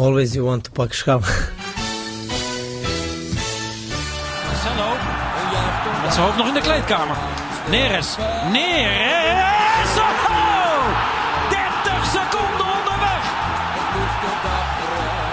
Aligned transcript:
Always 0.00 0.34
you 0.34 0.44
want 0.46 0.64
to 0.64 0.70
pak 0.70 0.94
schap. 0.94 1.20
Marcelo. 4.46 4.88
Met 6.02 6.12
zijn 6.12 6.24
hoofd 6.24 6.36
nog 6.36 6.46
in 6.46 6.54
de 6.54 6.60
kleedkamer. 6.60 7.16
Neres. 7.70 8.16
Neres. 8.52 9.92
Oh! 9.96 10.84
30 11.50 12.04
seconden 12.04 12.66
onderweg. 12.76 13.22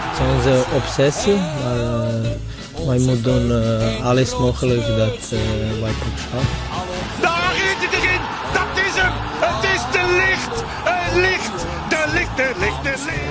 Het 0.10 0.20
is 0.20 0.26
onze 0.36 0.64
obsessie, 0.76 1.36
maar 1.64 1.78
uh, 1.78 2.86
wij 2.88 3.00
moeten 3.00 3.24
doen 3.24 3.52
uh, 3.52 4.06
alles 4.06 4.38
mogelijk 4.38 4.88
dat 4.88 5.32
uh, 5.34 5.40
wij 5.82 5.92
pak. 5.92 6.77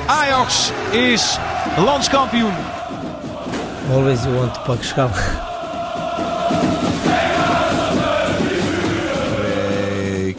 Ajax 0.06 0.70
is 0.92 1.38
landskampioen. 1.76 2.54
Always 3.90 4.24
you 4.24 4.34
want 4.34 4.54
to 4.54 4.60
pak 4.60 4.82
schap. 4.82 5.14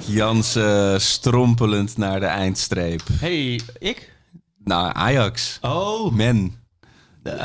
Jansen 0.05 1.02
strompelend 1.02 1.98
naar 1.98 2.20
de 2.20 2.25
eindstreep. 2.25 3.02
Hey, 3.20 3.61
ik? 3.80 4.13
Nou, 4.63 4.91
Ajax. 4.94 5.58
Oh. 5.61 6.11
Men. 6.11 6.55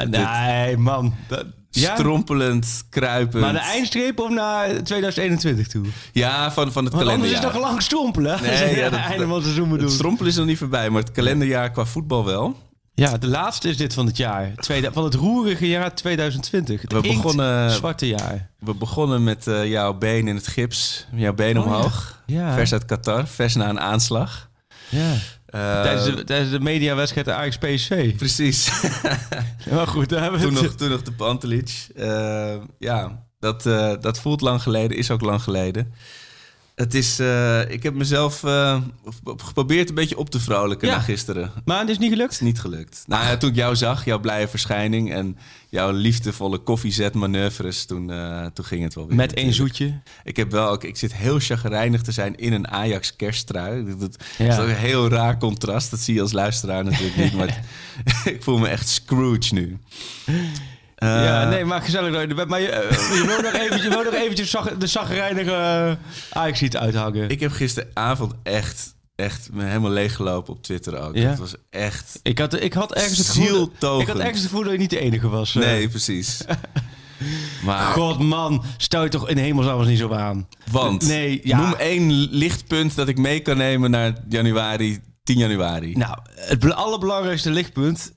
nee, 0.09 0.77
man. 0.77 1.15
Dat, 1.29 1.47
ja? 1.81 1.95
Strompelend, 1.97 2.85
kruipend. 2.91 3.43
Maar 3.43 3.53
de 3.53 3.59
eindstreep 3.59 4.21
of 4.21 4.29
naar 4.31 4.83
2021 4.83 5.69
toe? 5.69 5.87
Ja, 6.13 6.53
van, 6.53 6.73
van 6.73 6.85
het 6.85 6.93
Want 6.93 7.05
kalenderjaar. 7.05 7.37
anders 7.37 7.55
is 7.57 7.61
nog 7.61 7.69
lang 7.71 7.83
strompelen. 7.83 8.43
Nee, 8.43 8.77
ja, 8.77 8.91
dat, 8.91 9.01
einde 9.01 9.25
van 9.27 9.35
het 9.35 9.43
seizoen. 9.45 9.71
Het 9.81 9.91
strompelen 9.91 10.31
is 10.31 10.37
nog 10.37 10.47
niet 10.47 10.59
voorbij, 10.59 10.91
maar 10.91 11.03
het 11.03 11.13
kalenderjaar 11.13 11.71
qua 11.71 11.85
voetbal 11.85 12.25
wel. 12.25 12.57
Ja, 12.95 13.19
de 13.19 13.27
laatste 13.27 13.69
is 13.69 13.77
dit 13.77 13.95
van 13.95 14.07
het 14.07 14.17
jaar. 14.17 14.53
Tweede, 14.57 14.93
van 14.93 15.05
het 15.05 15.15
roerige 15.15 15.69
jaar 15.69 15.95
2020. 15.95 16.83
Het 16.83 16.93
We 16.93 17.01
begonnen- 17.01 17.71
zwarte 17.71 18.07
jaar. 18.09 18.51
We 18.59 18.75
begonnen 18.75 19.25
met 19.25 19.47
eh, 19.47 19.67
jouw 19.67 19.95
been 19.95 20.29
in 20.29 20.35
het 20.37 20.47
gips. 20.47 21.07
Jouw 21.15 21.33
been 21.35 21.59
Oh, 21.59 21.65
ja. 21.67 21.71
omhoog. 21.75 22.23
Ja. 22.27 22.55
Vers 22.55 22.73
uit 22.73 22.85
Qatar. 22.85 23.27
Vers 23.27 23.55
na 23.55 23.69
een 23.69 23.81
aanslag. 23.81 24.49
Ja. 24.89 25.13
Eh, 25.53 25.83
tijdens, 25.83 26.05
de, 26.05 26.25
tijdens 26.25 26.51
de 26.51 26.61
mediawedstrijd 26.61 27.29
Ajax 27.29 27.59
PSV. 27.59 28.17
Precies. 28.17 28.71
Maar 29.71 29.87
goed, 29.87 30.09
daar 30.09 30.23
hebben 30.23 30.41
we 30.41 30.47
toen, 30.47 30.55
het. 30.55 30.65
nog, 30.65 30.75
toen 30.75 30.91
nog 30.91 31.03
de 31.03 31.13
Pantelic. 31.13 31.87
Eh, 31.97 32.55
ja, 32.79 33.25
dat, 33.39 33.67
eh, 33.67 33.93
dat 34.01 34.21
voelt 34.21 34.41
lang 34.41 34.63
geleden. 34.63 34.97
Is 34.97 35.11
ook 35.11 35.21
lang 35.21 35.43
geleden. 35.43 35.93
Het 36.83 36.95
is... 36.95 37.19
eh, 37.19 37.71
ik 37.71 37.83
heb 37.83 37.95
mezelf 37.95 38.45
eh, 38.45 38.81
geprobeerd 39.37 39.89
een 39.89 39.95
beetje 39.95 40.19
op 40.19 40.31
te 40.31 40.41
vrolijken 40.41 40.89
Ja. 40.89 40.95
na 40.95 41.01
gisteren. 41.01 41.51
Maar 41.65 41.81
het 41.81 41.89
is 41.89 41.99
niet 41.99 42.11
gelukt? 42.13 42.33
is 42.33 42.41
niet 42.41 42.61
gelukt. 42.61 43.05
Nou 43.07 43.25
ja, 43.25 43.37
toen 43.37 43.51
ik 43.51 43.57
jou 43.57 43.77
zag, 43.77 44.05
jouw 44.05 44.19
blije 44.21 44.49
verschijning 44.49 45.13
en 45.13 45.37
jouw 45.69 45.91
liefdevolle 45.91 46.59
koffiezetmanoeuvres, 46.59 47.85
toen, 47.85 48.11
eh, 48.11 48.47
toen 48.47 48.65
ging 48.65 48.83
het 48.83 48.95
wel 48.95 49.07
weer. 49.07 49.17
Met 49.17 49.35
één 49.35 49.53
zoetje. 49.53 50.01
Ik 50.25 50.37
heb 50.37 50.51
wel, 50.51 50.69
ook- 50.69 50.85
ik 50.85 50.97
zit 50.97 51.15
heel 51.15 51.39
chagrijnig 51.39 52.03
te 52.03 52.13
zijn 52.13 52.37
in 52.37 52.53
een 52.53 52.69
Ajax 52.69 53.17
kersttrui. 53.17 53.85
Dat, 53.87 54.01
dat 54.01 54.17
Ja. 54.39 54.47
is 54.47 54.59
ook 54.59 54.69
een 54.69 54.75
heel 54.75 55.09
raar 55.09 55.39
contrast. 55.39 55.91
Dat 55.91 56.01
zie 56.01 56.15
je 56.15 56.21
als 56.21 56.33
luisteraar 56.33 56.85
natuurlijk 56.85 57.17
niet, 57.17 57.33
maar 57.39 57.47
het- 57.47 58.27
ik 58.35 58.43
voel 58.43 58.59
me 58.59 58.69
echt 58.69 58.89
Scrooge 58.89 59.55
nu. 59.55 59.79
Eh, 61.03 61.25
ja, 61.25 61.49
nee, 61.49 61.65
maar 61.65 61.83
gezellig 61.83 62.13
dat 62.13 62.21
je 62.23 62.27
er 62.29 62.35
bent. 62.35 62.49
Maar 62.49 62.61
je, 62.61 62.69
eh, 62.69 62.91
je 63.19 63.25
wil 63.27 63.41
nog 63.43 63.53
eventjes, 63.53 63.83
je 63.83 63.89
wil 63.89 64.03
nog 64.05 64.15
eventjes 64.15 64.51
zag- 64.51 64.77
de 64.77 64.87
zagrijnige 64.87 65.51
uh, 65.51 66.39
ajax 66.43 66.63
uithangen. 66.77 67.29
Ik 67.31 67.41
heb 67.41 67.51
gisteravond 67.53 68.33
echt, 68.43 68.95
echt 69.17 69.49
me 69.53 69.65
helemaal 69.65 69.91
leeggelopen 69.91 70.53
op 70.53 70.63
Twitter 70.63 70.99
ook. 71.01 71.17
Ja? 71.17 71.29
Het 71.29 71.39
was 71.39 71.55
echt... 71.71 72.21
Ik 72.23 72.39
had, 72.39 72.61
ik 72.63 72.73
had 72.73 72.95
ergens 72.95 73.19
het 73.19 73.29
gevoel, 73.29 73.63
ik 74.01 74.07
had 74.07 74.19
ergens 74.19 74.39
het 74.41 74.51
gevoel 74.51 74.63
dat 74.63 74.73
je 74.73 74.79
niet 74.79 74.91
de 74.91 74.99
enige 75.01 75.29
was. 75.29 75.55
eh. 75.55 75.63
Nee, 75.63 75.89
precies. 75.89 76.41
Maar 77.65 77.81
God 77.93 78.19
man, 78.19 78.65
stel 78.77 79.03
je 79.03 79.09
toch 79.09 79.29
in 79.29 79.37
hemelsnaam 79.37 79.87
niet 79.87 79.99
zo 79.99 80.13
aan. 80.13 80.49
Want, 80.71 81.07
Nee, 81.07 81.41
ja. 81.45 81.57
noem 81.57 81.75
één 81.75 82.11
lichtpunt 82.31 82.95
dat 82.97 83.09
ik 83.09 83.19
mee 83.19 83.41
kan 83.41 83.57
nemen 83.57 83.91
naar 83.91 84.13
januari, 84.29 85.01
10 85.23 85.39
januari. 85.39 85.97
Nou, 85.97 86.19
het 86.35 86.59
bel- 86.59 86.73
allerbelangrijkste 86.73 87.51
lichtpunt. 87.51 88.13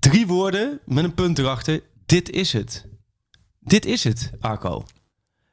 Drie 0.00 0.26
woorden 0.26 0.80
met 0.84 1.04
een 1.04 1.14
punt 1.14 1.38
erachter. 1.38 1.80
Dit 2.06 2.30
is 2.30 2.52
het. 2.52 2.86
Dit 3.60 3.84
is 3.84 4.04
het, 4.04 4.30
Arco. 4.40 4.84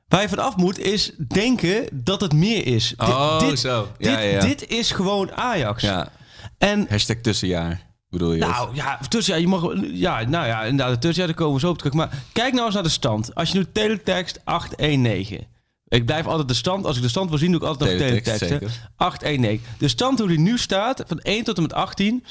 Waar 0.07 0.21
je 0.21 0.29
vanaf 0.29 0.55
moet 0.55 0.79
is 0.79 1.11
denken 1.27 2.03
dat 2.03 2.21
het 2.21 2.33
meer 2.33 2.65
is. 2.65 2.93
Oh, 2.97 3.39
dit, 3.39 3.59
zo. 3.59 3.91
Ja, 3.97 4.15
dit, 4.15 4.23
ja, 4.23 4.29
ja. 4.29 4.39
dit 4.39 4.67
is 4.67 4.91
gewoon 4.91 5.31
Ajax. 5.31 5.81
Ja, 5.81 6.11
En 6.57 6.85
hashtag 6.89 7.17
tussenjaar 7.17 7.87
bedoel 8.09 8.33
je? 8.33 8.39
Nou 8.39 8.75
ja, 8.75 8.99
tussen, 9.09 9.33
ja, 9.33 9.39
je 9.39 9.47
mag, 9.47 9.73
ja, 9.91 10.21
nou 10.23 10.47
ja, 10.47 10.63
inderdaad, 10.63 10.91
het 10.91 11.01
tussenjaar, 11.01 11.27
daar 11.27 11.41
komen 11.41 11.53
we 11.53 11.59
zo 11.59 11.69
op 11.69 11.77
terug. 11.77 11.93
Maar 11.93 12.23
kijk 12.33 12.53
nou 12.53 12.65
eens 12.65 12.73
naar 12.73 12.83
de 12.83 12.89
stand. 12.89 13.35
Als 13.35 13.51
je 13.51 13.57
nu 13.57 13.65
teletext 13.71 14.39
819. 14.43 15.47
Ik 15.87 16.05
blijf 16.05 16.25
altijd 16.25 16.47
de 16.47 16.53
stand, 16.53 16.85
als 16.85 16.95
ik 16.95 17.01
de 17.01 17.09
stand 17.09 17.29
wil 17.29 17.37
zien, 17.37 17.51
doe 17.51 17.61
ik 17.61 17.67
altijd 17.67 17.89
nog 17.89 17.99
Teletext, 17.99 18.39
teletext. 18.39 18.61
hè. 18.61 18.69
zeker. 18.69 18.89
819. 18.95 19.67
De 19.77 19.87
stand 19.87 20.19
hoe 20.19 20.27
die 20.27 20.39
nu 20.39 20.57
staat, 20.57 21.03
van 21.07 21.19
1 21.19 21.43
tot 21.43 21.55
en 21.55 21.61
met 21.61 21.73
18. 21.73 22.25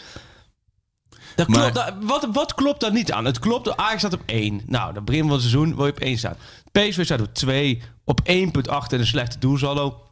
Dat 1.38 1.48
Maar- 1.48 1.58
klopt, 1.60 1.74
dat- 1.74 1.94
wat, 2.00 2.28
wat 2.32 2.54
klopt 2.54 2.80
daar 2.80 2.92
niet 2.92 3.12
aan? 3.12 3.24
Het 3.24 3.38
klopt, 3.38 3.76
Ajax 3.76 3.98
staat 3.98 4.12
op 4.12 4.22
1. 4.26 4.60
Nou, 4.66 4.92
dan 4.94 5.04
begin 5.04 5.20
van 5.22 5.30
het 5.30 5.40
seizoen 5.40 5.76
wil 5.76 5.84
je 5.86 5.92
op 5.92 5.98
1 6.00 6.18
staan. 6.18 6.36
PSV 6.72 7.04
staat 7.04 7.20
op 7.20 7.34
2, 7.34 7.82
op 8.04 8.20
1,8 8.24 8.92
en 8.92 8.98
een 8.98 9.06
slechte 9.06 9.38
doelsaldo. 9.38 10.02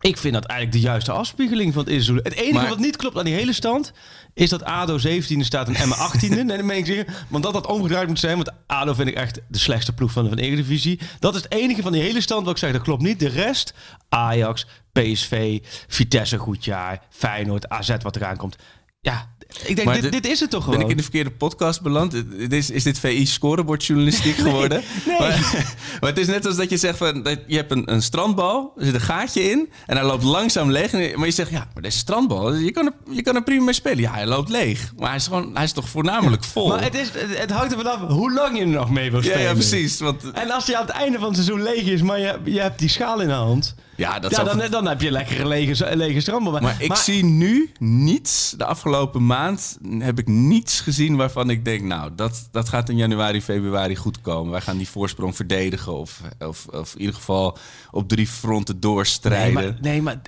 Ik 0.00 0.16
vind 0.16 0.34
dat 0.34 0.44
eigenlijk 0.44 0.80
de 0.82 0.88
juiste 0.88 1.12
afspiegeling 1.12 1.72
van 1.72 1.82
het 1.82 1.92
eerste 1.92 2.04
seizoen. 2.12 2.32
Het 2.32 2.40
enige 2.42 2.58
Maar- 2.60 2.68
wat 2.68 2.78
niet 2.78 2.96
klopt 2.96 3.18
aan 3.18 3.24
die 3.24 3.34
hele 3.34 3.52
stand... 3.52 3.92
is 4.34 4.48
dat 4.50 4.62
ADO 4.64 4.98
17e 4.98 5.44
staat 5.44 5.68
en 5.68 5.74
Emma 5.74 5.96
18e. 5.96 6.28
nee, 6.44 6.44
dat 6.44 6.62
meen 6.62 6.78
ik 6.78 6.86
zeker. 6.86 7.24
Want 7.28 7.44
dat 7.44 7.52
dat 7.52 7.66
omgedraaid 7.66 8.08
moet 8.08 8.18
zijn. 8.18 8.36
Want 8.36 8.50
ADO 8.66 8.94
vind 8.94 9.08
ik 9.08 9.14
echt 9.14 9.40
de 9.48 9.58
slechtste 9.58 9.92
ploeg 9.92 10.12
van 10.12 10.22
de, 10.22 10.28
van 10.28 10.38
de 10.38 10.44
Eredivisie. 10.44 11.00
Dat 11.18 11.34
is 11.34 11.42
het 11.42 11.52
enige 11.52 11.82
van 11.82 11.92
die 11.92 12.02
hele 12.02 12.20
stand 12.20 12.44
wat 12.44 12.52
ik 12.54 12.58
zeg. 12.58 12.72
Dat 12.72 12.82
klopt 12.82 13.02
niet. 13.02 13.18
De 13.20 13.28
rest, 13.28 13.74
Ajax, 14.08 14.66
PSV, 14.92 15.58
Vitesse 15.88 16.38
goed 16.38 16.64
jaar... 16.64 17.00
Feyenoord, 17.10 17.68
AZ 17.68 17.96
wat 18.02 18.16
eraan 18.16 18.36
komt. 18.36 18.56
Ja, 19.04 19.30
ik 19.64 19.76
denk, 19.76 19.92
dit, 19.92 20.02
dit- 20.02 20.12
dit 20.12 20.26
is 20.26 20.40
het 20.40 20.50
toch 20.50 20.64
Ben 20.64 20.68
gewoon. 20.72 20.84
ik 20.84 20.90
in 20.90 20.96
de 20.96 21.02
verkeerde 21.02 21.30
podcast 21.30 21.82
beland? 21.82 22.14
Is, 22.48 22.70
is 22.70 22.82
dit 22.82 22.98
VI 22.98 23.26
scorebordjournalistiek 23.26 24.36
geworden? 24.46 24.82
nee. 25.06 25.18
Maar, 25.18 25.38
maar 26.00 26.10
het 26.10 26.18
is 26.18 26.26
net 26.26 26.46
als 26.46 26.56
dat 26.56 26.70
je 26.70 26.76
zegt 26.76 26.98
van, 26.98 27.22
dat 27.22 27.38
je 27.46 27.56
hebt 27.56 27.70
een, 27.70 27.92
een 27.92 28.02
strandbal, 28.02 28.72
er 28.76 28.84
zit 28.84 28.94
een 28.94 29.00
gaatje 29.00 29.42
in 29.50 29.70
en 29.86 29.96
hij 29.96 30.06
loopt 30.06 30.22
langzaam 30.24 30.70
leeg. 30.70 30.92
En- 30.92 31.18
Maar 31.18 31.26
je 31.26 31.32
zegt, 31.32 31.50
ja, 31.50 31.68
maar 31.74 31.82
deze 31.82 31.98
strandbal, 31.98 32.54
je 32.54 32.70
kan, 32.72 32.86
er, 32.86 32.92
je 33.14 33.22
kan 33.22 33.34
er 33.34 33.42
prima 33.42 33.64
mee 33.64 33.74
spelen. 33.74 34.00
Ja, 34.00 34.12
hij 34.12 34.26
loopt 34.26 34.48
leeg. 34.48 34.92
Maar 34.96 35.08
hij 35.08 35.16
is, 35.16 35.24
gewoon, 35.26 35.50
hij 35.54 35.64
is 35.64 35.72
toch 35.72 35.88
voornamelijk 35.88 36.44
vol? 36.44 36.68
Maar 36.68 36.82
het, 36.82 36.94
is, 36.94 37.08
het, 37.12 37.38
het 37.38 37.50
hangt 37.50 37.72
er 37.72 37.78
vanaf 37.78 38.00
hoe 38.08 38.32
lang 38.32 38.56
je 38.56 38.62
er 38.62 38.68
nog 38.68 38.90
mee 38.90 39.10
wil 39.10 39.20
ja, 39.20 39.26
spelen. 39.26 39.42
ja, 39.46 39.52
precies. 39.52 40.00
Want, 40.00 40.30
En 40.32 40.50
als 40.50 40.66
hij 40.66 40.76
aan 40.76 40.86
het 40.86 40.94
einde 40.94 41.18
van 41.18 41.26
het 41.26 41.36
seizoen 41.36 41.62
leeg 41.62 41.82
is, 41.84 42.02
maar 42.02 42.18
je, 42.18 42.38
je 42.44 42.60
hebt 42.60 42.78
die 42.78 42.88
schaal 42.88 43.20
in 43.20 43.28
de 43.28 43.34
hand... 43.34 43.74
ja, 43.96 44.18
dat 44.18 44.30
ja, 44.30 44.44
dan, 44.44 44.70
dan 44.70 44.86
heb 44.86 45.00
je 45.00 45.10
lekker 45.10 45.40
een 45.40 45.48
lege, 45.48 45.96
lege 45.96 46.20
strandbal. 46.20 46.60
Maar 46.60 46.82
ik 46.82 46.94
zie 46.94 47.24
nu 47.24 47.72
niets, 47.78 48.54
de 48.56 48.64
afgelopen 48.64 49.26
maand 49.26 49.78
heb 49.98 50.18
ik 50.18 50.28
niets 50.28 50.80
gezien 50.80 51.16
waarvan 51.16 51.50
ik 51.50 51.64
denk, 51.64 51.82
nou, 51.82 52.10
dat, 52.14 52.48
dat 52.50 52.68
gaat 52.68 52.88
in 52.88 52.96
januari, 52.96 53.42
februari 53.42 53.96
goed 53.96 54.20
komen. 54.20 54.50
Wij 54.52 54.60
gaan 54.60 54.76
die 54.76 54.88
voorsprong 54.88 55.36
verdedigen 55.36 55.92
of, 55.98 56.20
of, 56.38 56.66
of 56.66 56.94
in 56.94 57.00
ieder 57.00 57.14
geval 57.14 57.58
op 57.90 58.08
drie 58.08 58.26
fronten 58.26 58.74
Nee, 58.74 58.82
doorstrijden. 58.82 59.52
maar, 59.52 59.76
nee, 59.80 60.02
maar 60.02 60.20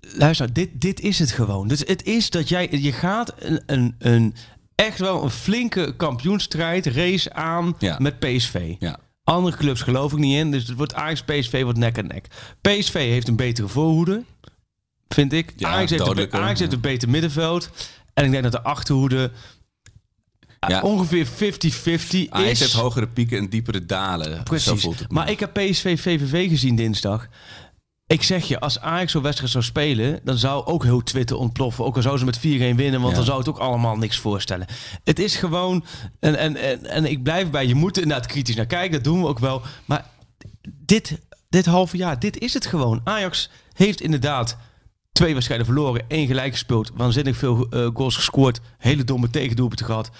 luister, 0.00 0.52
dit, 0.52 0.68
dit 0.80 1.00
is 1.00 1.18
het 1.18 1.30
gewoon. 1.30 1.68
Dus 1.68 1.80
het 1.86 2.04
is 2.04 2.30
dat 2.30 2.48
jij, 2.48 2.68
je 2.70 2.92
gaat 2.92 3.34
een, 3.38 3.62
een, 3.66 3.94
een 3.98 4.34
echt 4.74 4.98
wel 4.98 5.22
een 5.24 5.30
flinke 5.30 5.96
kampioenstrijd, 5.96 6.86
race 6.86 7.32
aan 7.32 7.74
Ja. 7.78 7.96
met 7.98 8.18
PSV. 8.18 8.74
Ja. 8.78 8.98
Andere 9.28 9.56
clubs 9.56 9.80
geloof 9.80 10.12
ik 10.12 10.18
niet 10.18 10.36
in, 10.36 10.50
dus 10.50 10.66
het 10.66 10.76
wordt 10.76 10.94
Ajax 10.94 11.22
PSV 11.22 11.62
wordt 11.62 11.78
nek 11.78 11.96
en 11.96 12.06
nek. 12.06 12.26
PSV 12.60 12.92
heeft 12.92 13.28
een 13.28 13.36
betere 13.36 13.68
voorhoede, 13.68 14.24
vind 15.08 15.32
ik. 15.32 15.52
Ja, 15.56 15.68
Ajax, 15.68 15.90
heeft 15.90 16.06
een, 16.06 16.32
Ajax 16.32 16.60
heeft 16.60 16.72
een 16.72 16.80
beter 16.80 17.08
middenveld. 17.08 17.70
En 18.14 18.24
ik 18.24 18.30
denk 18.30 18.42
dat 18.42 18.52
de 18.52 18.62
achterhoede 18.62 19.30
eh, 20.58 20.68
Ja. 20.68 20.80
ongeveer 20.80 21.26
50-50 21.26 21.30
is. 21.34 22.30
Ajax 22.30 22.60
heeft 22.60 22.72
hogere 22.72 23.08
pieken 23.08 23.38
en 23.38 23.48
diepere 23.48 23.86
dalen. 23.86 24.42
Precies. 24.42 24.88
Maar 25.08 25.30
ik 25.30 25.40
heb 25.40 25.52
PSV 25.52 26.00
VVV 26.00 26.48
gezien 26.48 26.76
dinsdag. 26.76 27.28
Ik 28.08 28.22
zeg 28.22 28.44
je, 28.44 28.60
als 28.60 28.80
Ajax 28.80 29.12
zo'n 29.12 29.22
wedstrijd 29.22 29.52
zou 29.52 29.64
spelen, 29.64 30.20
dan 30.24 30.38
zou 30.38 30.64
ook 30.66 30.84
heel 30.84 31.02
Twitter 31.02 31.36
ontploffen. 31.36 31.84
Ook 31.84 31.96
al 31.96 32.02
zou 32.02 32.18
ze 32.18 32.24
met 32.24 32.38
4-1 32.38 32.40
winnen, 32.40 33.00
want 33.00 33.08
Ja. 33.10 33.14
dan 33.16 33.24
zou 33.24 33.38
het 33.38 33.48
ook 33.48 33.58
allemaal 33.58 33.96
niks 33.96 34.18
voorstellen. 34.18 34.66
Het 35.04 35.18
is 35.18 35.36
gewoon, 35.36 35.84
en, 36.20 36.36
en, 36.36 36.56
en, 36.56 36.86
en 36.86 37.04
ik 37.04 37.22
blijf 37.22 37.50
bij, 37.50 37.66
je 37.66 37.74
moet 37.74 37.96
er 37.96 38.02
inderdaad 38.02 38.26
kritisch 38.26 38.56
naar 38.56 38.66
kijken, 38.66 38.92
dat 38.92 39.04
doen 39.04 39.20
we 39.20 39.26
ook 39.28 39.38
wel. 39.38 39.62
Maar 39.84 40.06
dit, 40.78 41.18
dit 41.48 41.66
halve 41.66 41.96
jaar, 41.96 42.18
dit 42.18 42.38
is 42.38 42.54
het 42.54 42.66
gewoon. 42.66 43.00
Ajax 43.04 43.50
heeft 43.72 44.00
inderdaad 44.00 44.56
twee 45.12 45.32
wedstrijden 45.32 45.66
verloren, 45.66 46.04
één 46.08 46.26
gelijk 46.26 46.52
gespeeld, 46.52 46.90
waanzinnig 46.94 47.36
veel 47.36 47.68
eh, 47.70 47.88
goals 47.94 48.16
gescoord, 48.16 48.60
hele 48.78 49.04
domme 49.04 49.30
tegendoelpunten 49.30 49.86
gehad. 49.86 50.10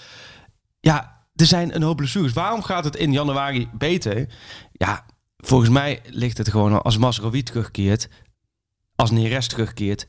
Ja, 0.79 1.17
er 1.35 1.45
zijn 1.45 1.75
een 1.75 1.83
hoop 1.83 1.97
blessures. 1.97 2.33
Waarom 2.33 2.63
gaat 2.63 2.83
het 2.83 2.95
in 2.95 3.11
januari 3.11 3.69
beter? 3.73 4.27
Ja, 4.71 5.05
volgens 5.45 5.69
mij 5.69 6.01
ligt 6.09 6.37
het 6.37 6.49
gewoon 6.49 6.73
al 6.73 6.81
als 6.81 6.97
Masrowi 6.97 7.43
terugkeert, 7.43 8.07
als 8.95 9.11
Neres 9.11 9.47
terugkeert, 9.47 10.05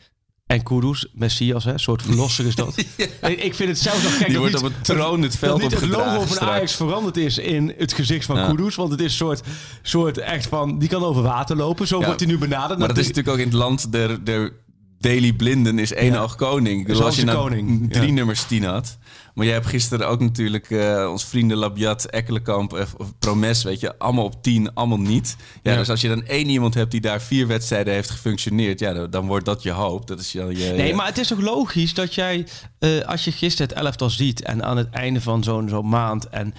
En 0.47 0.63
Kudus, 0.63 1.07
Messias, 1.13 1.65
hè, 1.65 1.79
soort 1.79 2.03
verlosser 2.03 2.47
is 2.47 2.55
dat. 2.55 2.79
ik, 3.23 3.43
ik 3.43 3.55
vind 3.55 3.69
het 3.69 3.79
zelf 3.79 4.03
nog 4.03 4.17
gek 4.17 4.27
Die 4.27 4.35
dat 4.35 4.37
wordt 4.51 4.55
niet- 4.55 4.63
op 4.73 4.77
een 4.77 4.83
troon 4.83 5.23
het 5.23 5.37
veld 5.37 5.61
dat 5.61 5.71
niet 5.71 5.81
het 5.81 5.91
logo 5.91 6.19
van 6.19 6.27
straks. 6.29 6.53
Ajax 6.53 6.75
veranderd 6.77 7.17
is 7.17 7.39
in 7.39 7.75
het 7.79 7.93
gezicht 7.93 8.27
van 8.27 8.37
Ja. 8.37 8.47
Kudus. 8.49 8.75
Want 8.75 8.91
het 8.91 9.01
is 9.01 9.17
soort, 9.17 9.41
soort 9.83 10.19
echt 10.19 10.47
van, 10.47 10.79
die 10.79 10.89
kan 10.89 11.03
over 11.05 11.23
water 11.23 11.57
lopen. 11.57 11.87
Zo 11.87 11.99
Ja, 11.99 12.05
wordt 12.05 12.21
hij 12.21 12.29
nu 12.29 12.39
benaderd. 12.39 12.79
Maar 12.79 12.89
dat 12.89 12.99
is 12.99 13.07
natuurlijk 13.07 13.35
ook 13.35 13.41
in 13.43 13.49
het 13.49 13.57
land 13.59 13.93
der, 13.93 14.25
der 14.25 14.53
Daily 14.99 15.33
Blinden 15.33 15.79
is 15.79 15.93
één 15.93 16.13
Ja. 16.13 16.21
oog 16.21 16.35
koning. 16.35 16.87
Bedoel, 16.87 17.05
als 17.05 17.17
je 17.17 17.25
nou 17.25 17.89
drie 17.89 18.13
nummers 18.13 18.45
tien 18.45 18.65
had. 18.65 18.99
Maar 19.41 19.49
jij 19.49 19.59
hebt 19.59 19.71
gisteren 19.71 20.09
ook 20.09 20.21
natuurlijk 20.21 20.71
eh, 20.71 21.09
ons 21.11 21.25
vrienden 21.25 21.57
Labiat, 21.57 22.05
Ekkelenkamp 22.05 22.73
of, 22.73 22.95
of 22.97 23.19
Promes, 23.19 23.63
weet 23.63 23.81
je, 23.81 23.99
allemaal 23.99 24.25
op 24.25 24.43
tien, 24.43 24.75
allemaal 24.75 25.01
niet. 25.01 25.37
Ja, 25.63 25.73
Ja. 25.73 25.79
Dus 25.79 25.91
als 25.91 26.01
je 26.01 26.09
dan 26.09 26.27
één 26.27 26.49
iemand 26.49 26.75
hebt 26.75 26.91
die 26.91 27.01
daar 27.01 27.21
vier 27.21 27.47
wedstrijden 27.47 27.95
heeft 27.95 28.11
gefunctioneerd, 28.11 28.81
ja, 28.81 28.93
dan, 28.93 29.11
dan 29.11 29.27
wordt 29.27 29.45
dat 29.45 29.63
je 29.63 29.71
hoop. 29.71 30.07
Dat 30.07 30.21
is 30.21 30.33
dan 30.33 30.57
je, 30.57 30.73
Nee, 30.77 30.95
maar 30.95 31.07
het 31.07 31.19
is 31.19 31.29
toch 31.29 31.41
logisch 31.41 31.95
dat 31.95 32.15
jij, 32.15 32.47
eh, 32.79 33.01
als 33.01 33.25
je 33.25 33.33
gisteren 33.33 33.69
het 33.69 33.79
elftal 33.85 34.11
ziet 34.11 34.43
en 34.43 34.65
aan 34.65 34.77
het 34.77 34.91
einde 34.91 35.21
van 35.21 35.43
zo'n 35.43 35.69
zo'n 35.69 35.89
maand, 35.89 36.29
en 36.29 36.55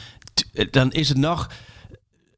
eh, 0.53 0.67
dan 0.71 0.91
is 0.91 1.09
het 1.09 1.17
nog. 1.17 1.49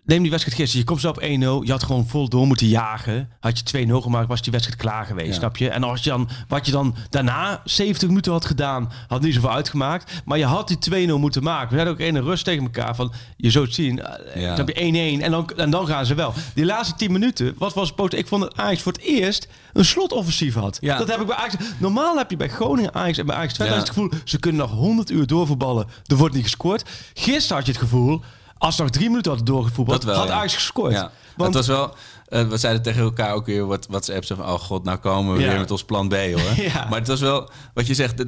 Neem 0.05 0.21
die 0.21 0.31
wedstrijd 0.31 0.57
gisteren. 0.59 0.79
Je 0.85 0.87
komt 0.91 1.01
zo 1.01 1.09
op 1.09 1.21
1-0. 1.21 1.65
Je 1.67 1.71
had 1.71 1.83
gewoon 1.83 2.07
vol 2.07 2.29
door 2.29 2.47
moeten 2.47 2.67
jagen. 2.67 3.29
Had 3.39 3.69
je 3.69 3.85
2-0 3.87 3.91
gemaakt, 4.01 4.27
was 4.27 4.41
die 4.41 4.51
wedstrijd 4.51 4.79
klaar 4.81 5.05
geweest. 5.05 5.27
Ja. 5.27 5.33
Snap 5.33 5.57
je? 5.57 5.69
En 5.69 5.83
als 5.83 6.03
je 6.03 6.09
dan, 6.09 6.29
wat 6.47 6.65
je 6.65 6.71
dan 6.71 6.95
daarna 7.09 7.61
70 7.65 8.07
minuten 8.07 8.31
had 8.31 8.45
gedaan, 8.45 8.91
had 9.07 9.21
niet 9.21 9.33
zoveel 9.33 9.51
uitgemaakt. 9.51 10.11
Maar 10.25 10.37
je 10.37 10.45
had 10.45 10.67
die 10.67 11.07
2-0 11.09 11.13
moeten 11.19 11.43
maken. 11.43 11.69
We 11.69 11.75
hadden 11.75 11.93
ook 11.93 11.99
in 11.99 12.15
een 12.15 12.23
rust 12.23 12.45
tegen 12.45 12.63
elkaar 12.63 12.95
van, 12.95 13.13
je 13.37 13.49
zult 13.49 13.65
het 13.65 13.75
zien. 13.75 14.01
eh, 14.01 14.41
Ja. 14.41 14.55
Dan 14.55 14.65
heb 14.65 14.75
je 14.77 14.81
1-1 15.17 15.21
en 15.23 15.31
dan, 15.31 15.49
en 15.55 15.69
dan 15.69 15.87
gaan 15.87 16.05
ze 16.05 16.13
wel. 16.15 16.33
Die 16.53 16.65
laatste 16.65 16.95
10 16.95 17.11
minuten, 17.11 17.55
wat 17.57 17.73
was 17.73 17.93
het? 17.95 18.13
Ik 18.13 18.27
vond 18.27 18.41
dat 18.41 18.57
Ajax 18.57 18.81
voor 18.81 18.91
het 18.91 19.01
eerst 19.01 19.47
een 19.73 19.85
slotoffensief 19.85 20.53
had. 20.53 20.77
Ja. 20.81 20.97
Dat 20.97 21.07
heb 21.07 21.19
ik 21.21 21.27
bij 21.27 21.35
Ajax. 21.35 21.55
Normaal 21.77 22.17
heb 22.17 22.29
je 22.29 22.37
bij 22.37 22.49
Groningen, 22.49 22.93
Ajax 22.93 23.17
en 23.17 23.25
bij 23.25 23.35
Ajax 23.35 23.57
het 23.57 23.87
gevoel, 23.87 24.09
ze 24.23 24.39
kunnen 24.39 24.61
nog 24.61 24.71
100 24.71 25.09
uur 25.11 25.27
doorvoetballen. 25.27 25.87
Er 26.05 26.15
wordt 26.15 26.35
niet 26.35 26.43
gescoord. 26.43 26.83
Gisteren 27.13 27.57
had 27.57 27.65
je 27.65 27.71
het 27.71 27.81
gevoel, 27.81 28.21
als 28.57 28.75
ze 28.75 28.81
nog 28.81 28.91
drie 28.91 29.09
minuten 29.09 29.31
hadden 29.31 29.53
doorgevoetbald, 29.53 30.03
wel, 30.03 30.15
had 30.15 30.27
ja. 30.27 30.33
Ajax 30.33 30.53
gescoord. 30.55 30.91
Ja, 30.93 31.11
Want 31.37 31.53
het 31.55 31.65
was 31.67 31.77
wel. 31.77 31.95
eh, 32.27 32.47
we 32.47 32.57
zeiden 32.57 32.81
tegen 32.81 33.01
elkaar 33.01 33.33
ook 33.33 33.45
weer 33.45 33.65
wat 33.65 33.87
WhatsApps 33.89 34.27
van 34.27 34.39
oh 34.41 34.53
god, 34.59 34.83
nou 34.83 34.97
komen 34.97 35.33
we 35.35 35.41
Ja. 35.41 35.49
weer 35.49 35.59
met 35.59 35.71
ons 35.71 35.83
plan 35.83 36.07
B 36.07 36.13
hoor. 36.13 36.71
Maar 36.89 36.99
het 36.99 37.07
was 37.07 37.19
wel 37.21 37.49
wat 37.73 37.87
je 37.87 37.93
zegt. 37.93 38.23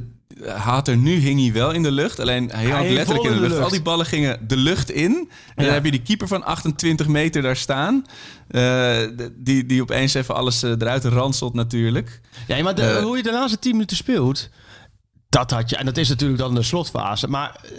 Had 0.45 0.87
er 0.87 0.97
nu 0.97 1.15
hing 1.19 1.39
hij 1.41 1.53
wel 1.53 1.71
in 1.71 1.83
de 1.83 1.91
lucht, 1.91 2.19
alleen 2.19 2.49
hij 2.51 2.83
hing 2.83 2.93
letterlijk 2.95 3.25
in 3.27 3.33
de 3.33 3.39
lucht. 3.47 3.59
Al 3.61 3.69
die 3.69 3.81
ballen 3.81 4.05
gingen 4.05 4.47
de 4.47 4.57
lucht 4.57 4.91
in. 4.91 5.29
En 5.55 5.63
dan 5.65 5.73
heb 5.73 5.85
je 5.85 5.91
die 5.91 6.01
keeper 6.01 6.27
van 6.27 6.43
28 6.43 7.07
meter 7.07 7.41
daar 7.41 7.55
staan, 7.55 8.05
eh, 8.47 8.61
de- 8.61 9.33
die, 9.37 9.65
die 9.65 9.81
opeens 9.81 10.13
even 10.13 10.35
alles 10.35 10.63
eh, 10.63 10.69
eruit 10.71 11.05
ranselt 11.05 11.53
natuurlijk. 11.53 12.21
ja, 12.47 12.63
maar 12.63 12.75
de- 12.75 12.81
Eh. 12.81 13.03
hoe 13.03 13.17
je 13.17 13.23
de 13.23 13.31
laatste 13.31 13.59
10 13.59 13.71
minuten 13.71 13.97
speelt, 13.97 14.49
dat 15.29 15.51
had 15.51 15.69
je. 15.69 15.75
En 15.75 15.85
dat 15.85 15.97
is 15.97 16.09
natuurlijk 16.09 16.39
dan 16.39 16.55
de 16.55 16.63
slotfase. 16.63 17.27
Maar 17.27 17.55
eh, 17.63 17.71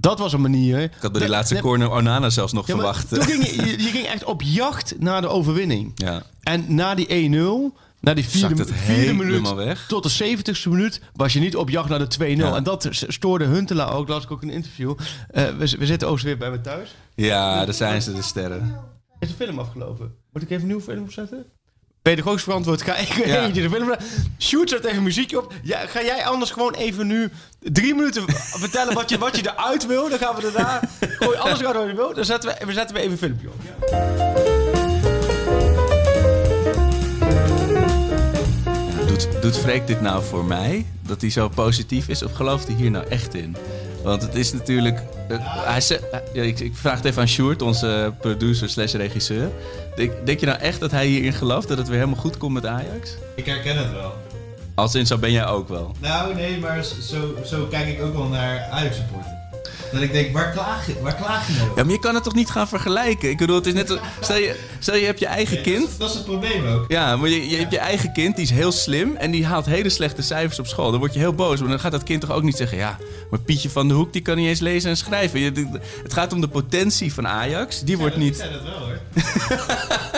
dat 0.00 0.18
was 0.18 0.32
een 0.32 0.40
manier. 0.40 0.78
Ik 0.78 0.92
had 1.00 1.12
bij 1.12 1.20
die 1.20 1.30
laatste 1.30 1.60
corner 1.60 1.90
Onana 1.90 2.30
zelfs 2.30 2.52
nog 2.52 2.66
ja, 2.66 2.74
verwacht. 2.74 3.08
Toen 3.08 3.22
ging 3.22 3.44
je, 3.82 3.88
ging 3.90 4.06
echt 4.06 4.24
op 4.24 4.42
jacht 4.42 4.94
naar 4.98 5.20
de 5.20 5.28
overwinning. 5.28 5.92
ja. 5.94 6.22
En 6.42 6.74
na 6.74 6.94
die 6.94 7.30
1-0, 7.72 7.76
na 8.00 8.14
die 8.14 8.24
vierde, 8.24 8.66
vierde 8.66 9.12
minuut 9.12 9.54
weg. 9.54 9.86
tot 9.86 10.18
de 10.18 10.36
70ste 10.36 10.68
minuut, 10.70 11.00
was 11.14 11.32
je 11.32 11.40
niet 11.40 11.56
op 11.56 11.70
jacht 11.70 11.88
naar 11.88 12.08
de 12.08 12.18
2-0. 12.18 12.36
Ja. 12.36 12.54
En 12.54 12.62
dat 12.62 12.88
stoorde 12.90 13.44
Huntelaar 13.44 13.92
ook, 13.92 14.08
las 14.08 14.24
ik 14.24 14.30
ook 14.30 14.42
in 14.42 14.48
een 14.48 14.54
interview. 14.54 14.94
Eh, 15.30 15.44
we, 15.44 15.56
we 15.56 15.86
zitten 15.86 16.08
overigens 16.08 16.22
weer 16.22 16.36
bij 16.38 16.50
me 16.50 16.60
thuis. 16.60 16.94
ja, 17.14 17.64
daar 17.64 17.74
zijn 17.74 18.02
ze 18.02 18.14
de 18.14 18.22
sterren. 18.22 18.76
Is 19.18 19.28
de 19.28 19.34
film 19.34 19.58
afgelopen? 19.58 20.14
Moet 20.32 20.42
ik 20.42 20.50
even 20.50 20.60
een 20.62 20.68
nieuwe 20.68 20.82
film 20.82 21.02
opzetten? 21.02 21.46
Pedagogisch 22.06 22.42
verantwoord. 22.42 22.82
Ga 22.82 22.96
ik 22.96 23.08
Ja. 23.26 23.44
eentje 23.44 23.62
de 23.62 23.70
film... 23.70 23.94
Shoot 24.38 24.68
zet 24.68 24.84
even 24.84 25.02
muziekje 25.02 25.38
op. 25.38 25.52
Ja, 25.62 25.86
ga 25.86 26.02
jij 26.02 26.24
anders 26.24 26.50
gewoon 26.50 26.74
even 26.74 27.06
nu 27.06 27.30
drie 27.60 27.94
minuten 27.94 28.24
vertellen 28.36 28.94
wat 28.94 29.10
je, 29.10 29.18
wat 29.18 29.36
je 29.36 29.42
eruit 29.54 29.86
wil? 29.86 30.08
Dan 30.08 30.18
gaan 30.18 30.34
we 30.34 30.40
daarna... 30.52 30.80
Gooi 31.18 31.36
alles 31.36 31.60
eruit 31.60 31.76
wat 31.76 31.86
je 31.86 31.94
wil. 31.94 32.14
Dan 32.14 32.24
zetten 32.24 32.50
we, 32.58 32.66
we 32.66 32.72
zetten 32.72 32.96
we 32.96 33.02
even 33.02 33.12
een 33.12 33.18
filmpje 33.18 33.48
op. 33.48 33.54
Doet, 39.06 39.28
doet 39.42 39.58
Freek 39.58 39.86
dit 39.86 40.00
nou 40.00 40.24
voor 40.24 40.44
mij? 40.44 40.86
Dat 41.02 41.20
hij 41.20 41.30
zo 41.30 41.48
positief 41.48 42.08
is? 42.08 42.22
Of 42.22 42.32
gelooft 42.32 42.66
hij 42.66 42.76
hier 42.76 42.90
nou 42.90 43.06
echt 43.08 43.34
in? 43.34 43.56
Want 44.06 44.22
het 44.22 44.34
is 44.34 44.52
natuurlijk... 44.52 45.02
eh, 45.28 45.36
hij 45.40 45.80
ze- 45.80 46.20
ik, 46.32 46.60
ik 46.60 46.76
vraag 46.76 46.96
het 46.96 47.04
even 47.04 47.20
aan 47.22 47.28
Sjoerd, 47.28 47.62
onze 47.62 48.12
producer 48.20 48.68
slash 48.68 48.92
regisseur. 48.94 49.50
Denk, 49.96 50.12
denk 50.26 50.40
je 50.40 50.46
nou 50.46 50.58
echt 50.58 50.80
dat 50.80 50.90
hij 50.90 51.06
hierin 51.06 51.32
gelooft 51.32 51.68
dat 51.68 51.78
het 51.78 51.88
weer 51.88 51.98
helemaal 51.98 52.20
goed 52.20 52.36
komt 52.38 52.52
met 52.52 52.66
Ajax? 52.66 53.10
Ik 53.36 53.46
herken 53.46 53.76
het 53.78 53.92
wel. 53.92 54.14
Als 54.74 54.94
in, 54.94 55.06
zo 55.06 55.18
ben 55.18 55.32
jij 55.32 55.46
ook 55.46 55.68
wel. 55.68 55.92
Nou, 56.00 56.34
nee, 56.34 56.58
maar 56.58 56.84
zo, 56.84 57.34
zo 57.44 57.64
kijk 57.66 57.88
ik 57.88 58.02
ook 58.02 58.14
wel 58.14 58.28
naar 58.28 58.68
Ajax-supporten. 58.70 59.35
Dat 59.96 60.04
ik 60.04 60.12
denk, 60.12 60.32
waar 60.32 60.52
klaag 60.52 60.86
je, 60.86 60.94
waar 61.02 61.14
klaag 61.14 61.46
je 61.46 61.52
nou? 61.52 61.68
Ja, 61.76 61.82
maar 61.82 61.92
je 61.92 61.98
kan 61.98 62.14
het 62.14 62.24
toch 62.24 62.34
niet 62.34 62.50
gaan 62.50 62.68
vergelijken? 62.68 63.30
Ik 63.30 63.36
bedoel, 63.36 63.56
het 63.56 63.66
is 63.66 63.72
net... 63.72 63.98
Stel 64.20 64.36
je, 64.36 64.60
stel 64.78 64.96
je 64.96 65.04
hebt 65.04 65.18
je 65.18 65.26
eigen 65.26 65.62
kind... 65.62 65.80
Dat 65.80 65.90
is, 65.90 65.96
dat 65.98 66.08
is 66.08 66.14
het 66.14 66.24
probleem 66.24 66.66
ook. 66.66 66.84
Ja, 66.88 67.16
maar 67.16 67.28
je, 67.28 67.48
je 67.48 67.56
hebt 67.56 67.72
je 67.72 67.78
eigen 67.78 68.12
kind, 68.12 68.36
die 68.36 68.44
is 68.44 68.50
heel 68.50 68.72
slim 68.72 69.16
en 69.16 69.30
die 69.30 69.46
haalt 69.46 69.66
hele 69.66 69.88
slechte 69.88 70.22
cijfers 70.22 70.58
op 70.58 70.66
school. 70.66 70.90
Dan 70.90 71.00
word 71.00 71.12
je 71.12 71.18
heel 71.18 71.34
boos, 71.34 71.60
maar 71.60 71.68
dan 71.68 71.80
gaat 71.80 71.92
dat 71.92 72.02
kind 72.02 72.20
toch 72.20 72.32
ook 72.32 72.42
niet 72.42 72.56
zeggen... 72.56 72.78
ja, 72.78 72.98
maar 73.30 73.40
Pietje 73.40 73.70
van 73.70 73.88
de 73.88 73.94
Hoek, 73.94 74.12
die 74.12 74.22
kan 74.22 74.36
niet 74.36 74.48
eens 74.48 74.60
lezen 74.60 74.90
en 74.90 74.96
schrijven. 74.96 75.40
Je, 75.40 75.68
het 76.02 76.12
gaat 76.12 76.32
om 76.32 76.40
de 76.40 76.48
potentie 76.48 77.14
van 77.14 77.28
Ajax, 77.28 77.80
die 77.80 77.98
wordt 77.98 78.14
Ik 78.14 78.20
niet... 78.20 78.36
zei 78.36 78.52
dat 78.52 78.62
wel 78.62 78.78
hoor. 78.78 78.98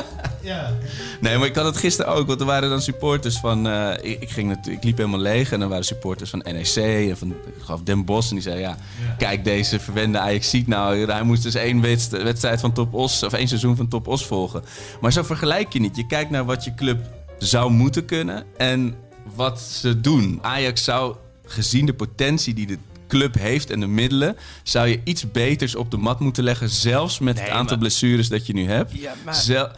ja. 0.49 0.73
Nee, 1.21 1.39
maar 1.39 1.47
ik 1.47 1.55
had 1.55 1.65
het 1.65 1.77
gisteren 1.77 2.13
ook, 2.13 2.27
want 2.27 2.41
er 2.41 2.47
waren 2.47 2.71
dan 2.71 2.83
supporters 2.83 3.37
van... 3.39 3.69
eh, 3.69 3.91
ik, 4.11 4.21
ik, 4.23 4.31
ging 4.31 4.49
natuurlijk, 4.49 4.77
ik 4.77 4.85
liep 4.85 4.97
helemaal 4.97 5.21
leeg 5.21 5.53
en 5.53 5.61
dan 5.61 5.69
waren 5.69 5.85
supporters 5.85 6.31
van 6.31 6.43
NEC 6.45 6.77
en 7.11 7.17
van 7.17 7.31
ik 7.31 7.63
geloof 7.63 7.81
Den 7.83 8.05
Bosch. 8.05 8.29
En 8.29 8.35
die 8.35 8.43
zeiden, 8.45 8.65
ja, 8.65 8.77
kijk 9.19 9.45
deze 9.45 9.81
verwende 9.81 10.19
Ajax 10.19 10.51
ziet 10.51 10.67
nou... 10.67 11.11
hij 11.11 11.23
moest 11.23 11.43
dus 11.43 11.55
één 11.55 11.81
wedst- 11.81 12.23
wedstrijd 12.23 12.61
van 12.61 12.73
Top 12.73 12.95
Os, 12.95 13.23
of 13.23 13.33
één 13.33 13.49
seizoen 13.49 13.77
van 13.77 13.89
Top 13.89 14.07
Os 14.07 14.27
volgen. 14.27 14.63
Maar 15.01 15.13
zo 15.13 15.23
vergelijk 15.23 15.73
je 15.73 15.81
niet. 15.81 15.97
Je 15.97 16.07
kijkt 16.07 16.31
naar 16.31 16.45
wat 16.45 16.65
je 16.65 16.75
club 16.75 16.99
zou 17.39 17.71
moeten 17.71 18.05
kunnen 18.05 18.45
en 18.57 18.95
wat 19.35 19.61
ze 19.61 20.01
doen. 20.01 20.39
Ajax 20.43 20.85
zou, 20.85 21.17
gezien 21.45 21.87
de 21.87 21.95
potentie 21.95 22.55
die 22.55 22.67
de 22.67 22.79
club 23.09 23.35
heeft 23.39 23.71
en 23.71 23.81
de 23.81 23.87
middelen... 23.87 24.37
zou 24.63 24.89
je 24.89 25.01
iets 25.05 25.31
beters 25.31 25.75
op 25.75 25.91
de 25.91 25.97
mat 25.97 26.21
moeten 26.21 26.45
leggen, 26.45 26.69
zelfs 26.69 27.19
met 27.19 27.39
het 27.41 27.49
aantal 27.49 27.65
maar- 27.67 27.79
blessures 27.79 28.29
dat 28.29 28.47
je 28.47 28.53
nu 28.53 28.67
hebt. 28.69 28.93
Ja, 29.01 29.15
maar- 29.25 29.35
Zel- 29.35 29.71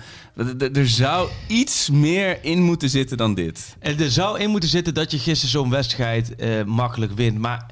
er 0.73 0.89
zou 0.89 1.29
iets 1.47 1.91
meer 1.91 2.45
in 2.45 2.63
moeten 2.63 2.89
zitten 2.91 3.17
dan 3.17 3.35
dit. 3.35 3.77
En 3.79 3.99
er 4.01 4.11
zou 4.11 4.39
in 4.39 4.51
moeten 4.51 4.69
zitten 4.69 4.95
dat 4.95 5.11
je 5.11 5.19
gisteren 5.19 5.51
zo'n 5.51 5.71
wedstrijd 5.71 6.35
eh, 6.35 6.63
makkelijk 6.65 7.13
wint. 7.13 7.39
Maar 7.39 7.67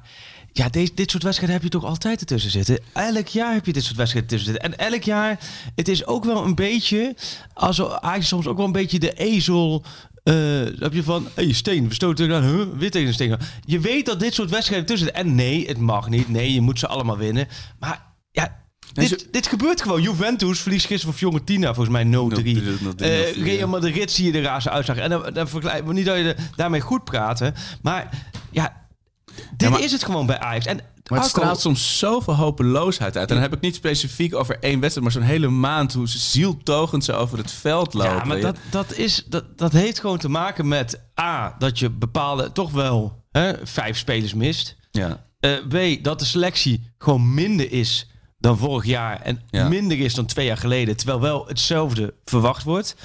ja, 0.52 0.69
deze, 0.69 0.94
dit 0.94 1.10
soort 1.10 1.22
wedstrijden 1.22 1.56
heb 1.56 1.64
je 1.64 1.78
toch 1.78 1.84
altijd 1.84 2.20
ertussen 2.20 2.50
zitten. 2.50 2.79
Elk 2.93 3.27
jaar 3.27 3.55
heb 3.55 3.67
je 3.67 3.72
dit 3.72 3.84
soort 3.84 3.96
wedstrijden 3.96 4.31
tussen 4.31 4.53
zitten. 4.53 4.72
En 4.72 4.79
elk 4.93 5.03
jaar, 5.03 5.38
het 5.74 5.88
is 5.88 6.06
ook 6.06 6.24
wel 6.24 6.44
een 6.44 6.55
beetje, 6.55 7.15
als 7.55 7.79
eigenlijk 7.79 8.22
soms 8.24 8.46
ook 8.46 8.56
wel 8.56 8.67
een 8.67 8.72
beetje 8.72 8.98
de 8.98 9.12
ezel. 9.12 9.84
Eh 10.29 10.81
heb 10.81 10.93
je 10.93 11.03
van, 11.03 11.29
hey, 11.35 11.53
steen, 11.53 11.89
we 11.89 11.94
stoten 11.94 12.29
tegen, 12.29 12.43
huh, 12.44 12.67
weer 12.79 12.91
tegen 12.91 13.08
een 13.08 13.15
steen. 13.15 13.37
Je 13.65 13.81
weet 13.81 14.06
dat 14.06 14.20
dit 14.20 14.35
soort 14.35 14.51
wedstrijden 14.51 14.87
tussen. 14.87 15.15
En 15.15 15.35
nee, 15.35 15.67
het 15.67 15.79
mag 15.79 16.08
niet. 16.08 16.29
Nee, 16.29 16.53
je 16.53 16.61
moet 16.61 16.79
ze 16.79 16.87
allemaal 16.87 17.17
winnen. 17.19 17.49
Maar 17.79 18.03
ja, 18.31 18.56
Nee, 18.94 19.08
dit, 19.08 19.20
zo- 19.20 19.27
dit 19.31 19.47
gebeurt 19.47 19.82
gewoon. 19.82 20.03
Juventus 20.03 20.61
verliest 20.61 20.87
gisteren 20.87 21.15
van 21.15 21.29
Fiorentina, 21.29 21.75
volgens 21.75 21.94
mij 21.94 22.05
0-3. 22.05 22.08
0-3, 22.08 23.05
Eh, 23.05 23.35
0-3. 23.35 23.43
Real 23.43 23.69
Madrid 23.69 24.11
zie 24.11 24.25
je 24.27 24.32
de 24.32 24.41
raarste 24.41 24.70
uitslag. 24.70 24.97
En 24.97 25.11
dan, 25.11 25.32
dan 25.32 25.49
vergelijken 25.49 25.87
we 25.87 25.93
niet 25.93 26.06
dat 26.06 26.17
je 26.17 26.37
daarmee 26.56 26.81
goed 26.81 27.05
praten. 27.05 27.55
Maar 27.82 28.08
ja, 28.51 28.87
dit 29.35 29.44
Ja, 29.56 29.69
maar- 29.70 29.81
is 29.82 29.93
het 29.93 30.05
gewoon 30.05 30.27
bij 30.27 30.39
Ajax. 30.39 30.67
En 30.67 30.81
Maar 31.08 31.19
het 31.20 31.29
straalt 31.29 31.60
soms 31.60 31.98
zoveel 31.98 32.34
hopeloosheid 32.34 33.17
uit. 33.17 33.29
En 33.29 33.34
dan 33.34 33.43
heb 33.43 33.53
ik 33.55 33.60
niet 33.60 33.74
specifiek 33.74 34.34
over 34.34 34.56
één 34.60 34.81
wedstrijd, 34.81 35.03
maar 35.12 35.22
zo'n 35.22 35.31
hele 35.31 35.48
maand 35.48 35.93
hoe 35.93 36.08
ze 36.08 36.19
zieltogend 36.19 37.05
ze 37.05 37.12
over 37.12 37.38
het 37.38 37.53
veld 37.53 37.94
lopen. 37.94 38.15
Ja, 38.17 38.24
maar 38.24 38.41
dat, 38.41 38.56
dat, 38.70 38.93
is, 38.94 39.24
dat, 39.29 39.58
dat 39.58 39.72
heeft 39.72 40.00
gewoon 40.00 40.19
te 40.19 40.29
maken 40.29 40.69
met 40.69 41.00
A, 41.20 41.55
dat 41.58 41.79
je 41.79 41.91
bepaalde 41.91 42.53
toch 42.53 42.70
wel 42.70 43.24
hè, 43.31 43.53
vijf 43.67 43.96
spelers 43.98 44.34
mist. 44.34 44.77
Ja. 44.91 45.22
Eh, 45.41 45.53
B, 45.69 46.05
dat 46.05 46.19
de 46.19 46.24
selectie 46.24 46.93
gewoon 46.98 47.34
minder 47.34 47.72
is 47.72 48.10
dan 48.38 48.58
vorig 48.58 48.84
jaar. 48.84 49.20
En 49.20 49.43
Ja. 49.50 49.69
minder 49.69 49.98
is 50.00 50.15
dan 50.15 50.27
twee 50.27 50.46
jaar 50.46 50.56
geleden. 50.56 50.96
Terwijl 50.96 51.20
wel 51.20 51.46
hetzelfde 51.46 52.15
verwacht 52.24 52.62
wordt. 52.62 52.96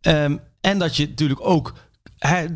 Ehm, 0.00 0.36
en 0.60 0.78
dat 0.78 0.96
je 0.96 1.08
natuurlijk 1.08 1.40
ook... 1.42 1.72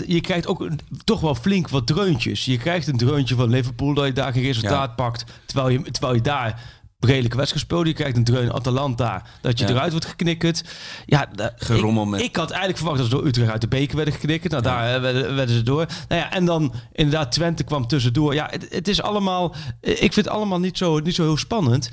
je 0.07 0.21
krijgt 0.21 0.47
ook 0.47 0.61
een- 0.61 0.81
toch 1.05 1.21
wel 1.21 1.35
flink 1.35 1.69
wat 1.69 1.87
dreuntjes. 1.87 2.45
Je 2.45 2.59
krijgt 2.59 2.87
een 2.87 2.97
dreuntje 2.97 3.35
van 3.35 3.49
Liverpool 3.51 3.95
dat 3.95 4.07
je 4.07 4.13
daar 4.13 4.33
geen 4.33 4.43
resultaat 4.43 4.97
pakt. 4.97 5.25
Terwijl 5.47 5.69
je, 5.69 5.83
terwijl 5.91 6.15
je 6.15 6.21
daar 6.21 6.63
redelijke 6.99 7.37
wedstrijd 7.37 7.65
speelt. 7.67 7.87
Je 7.87 7.93
krijgt 7.93 8.17
een 8.17 8.25
dreun 8.25 8.53
Atalanta 8.53 9.23
dat 9.41 9.59
je 9.59 9.65
Ja. 9.67 9.71
eruit 9.71 9.91
wordt 9.91 10.07
geknikkerd. 10.07 10.65
Ja, 11.07 11.29
Gerommel 11.57 12.03
ik, 12.05 12.09
met- 12.11 12.21
ik 12.21 12.37
had 12.37 12.49
eigenlijk 12.51 12.79
verwacht 12.79 12.99
dat 12.99 13.09
ze 13.09 13.15
door 13.17 13.27
Utrecht 13.27 13.51
uit 13.51 13.61
de 13.61 13.69
beker 13.69 13.97
werden 13.97 14.15
geknikkerd. 14.15 14.53
Nou, 14.53 14.65
daar 14.65 14.95
eh, 14.95 15.01
werden, 15.01 15.35
werden 15.35 15.55
ze 15.57 15.63
door. 15.63 15.87
Nou 16.09 16.21
ja, 16.21 16.33
en 16.33 16.45
dan 16.45 16.75
inderdaad 16.93 17.33
Twente 17.33 17.63
kwam 17.65 17.87
tussendoor. 17.87 18.35
Ja, 18.35 18.47
het, 18.51 18.67
het 18.71 18.89
is 18.89 19.03
allemaal... 19.03 19.55
eh, 19.81 19.91
Ik 19.93 19.99
vind 20.13 20.15
het 20.15 20.29
allemaal 20.29 20.61
niet 20.61 20.79
zo, 20.79 20.99
niet 20.99 21.15
zo 21.15 21.23
heel 21.23 21.37
spannend. 21.37 21.91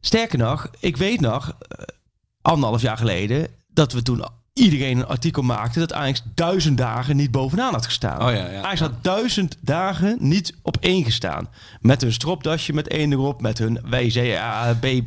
Sterker 0.00 0.38
nog, 0.38 0.70
ik 0.80 0.96
weet 0.96 1.20
nog, 1.20 1.56
eh, 1.58 1.84
anderhalf 2.42 2.82
jaar 2.82 2.96
geleden... 2.96 3.46
dat 3.68 3.92
we 3.92 4.02
toen 4.02 4.24
iedereen 4.52 4.98
een 4.98 5.06
artikel 5.06 5.42
maakte 5.42 5.78
dat 5.78 5.92
Ajax 5.92 6.22
duizend 6.34 6.78
dagen 6.78 7.16
niet 7.16 7.30
bovenaan 7.30 7.72
had 7.72 7.84
gestaan. 7.84 8.22
Oh 8.26 8.32
ja, 8.32 8.48
ja. 8.48 8.62
Ajax 8.62 8.80
had 8.80 8.92
duizend 9.04 9.56
dagen 9.60 10.16
niet 10.20 10.54
op 10.62 10.76
één 10.80 11.04
gestaan. 11.04 11.48
Met 11.80 12.00
hun 12.00 12.12
stropdasje 12.12 12.72
met 12.72 12.88
één 12.88 13.12
erop, 13.12 13.40
met 13.40 13.58
hun 13.58 13.80
WZBBZBB, 13.90 15.04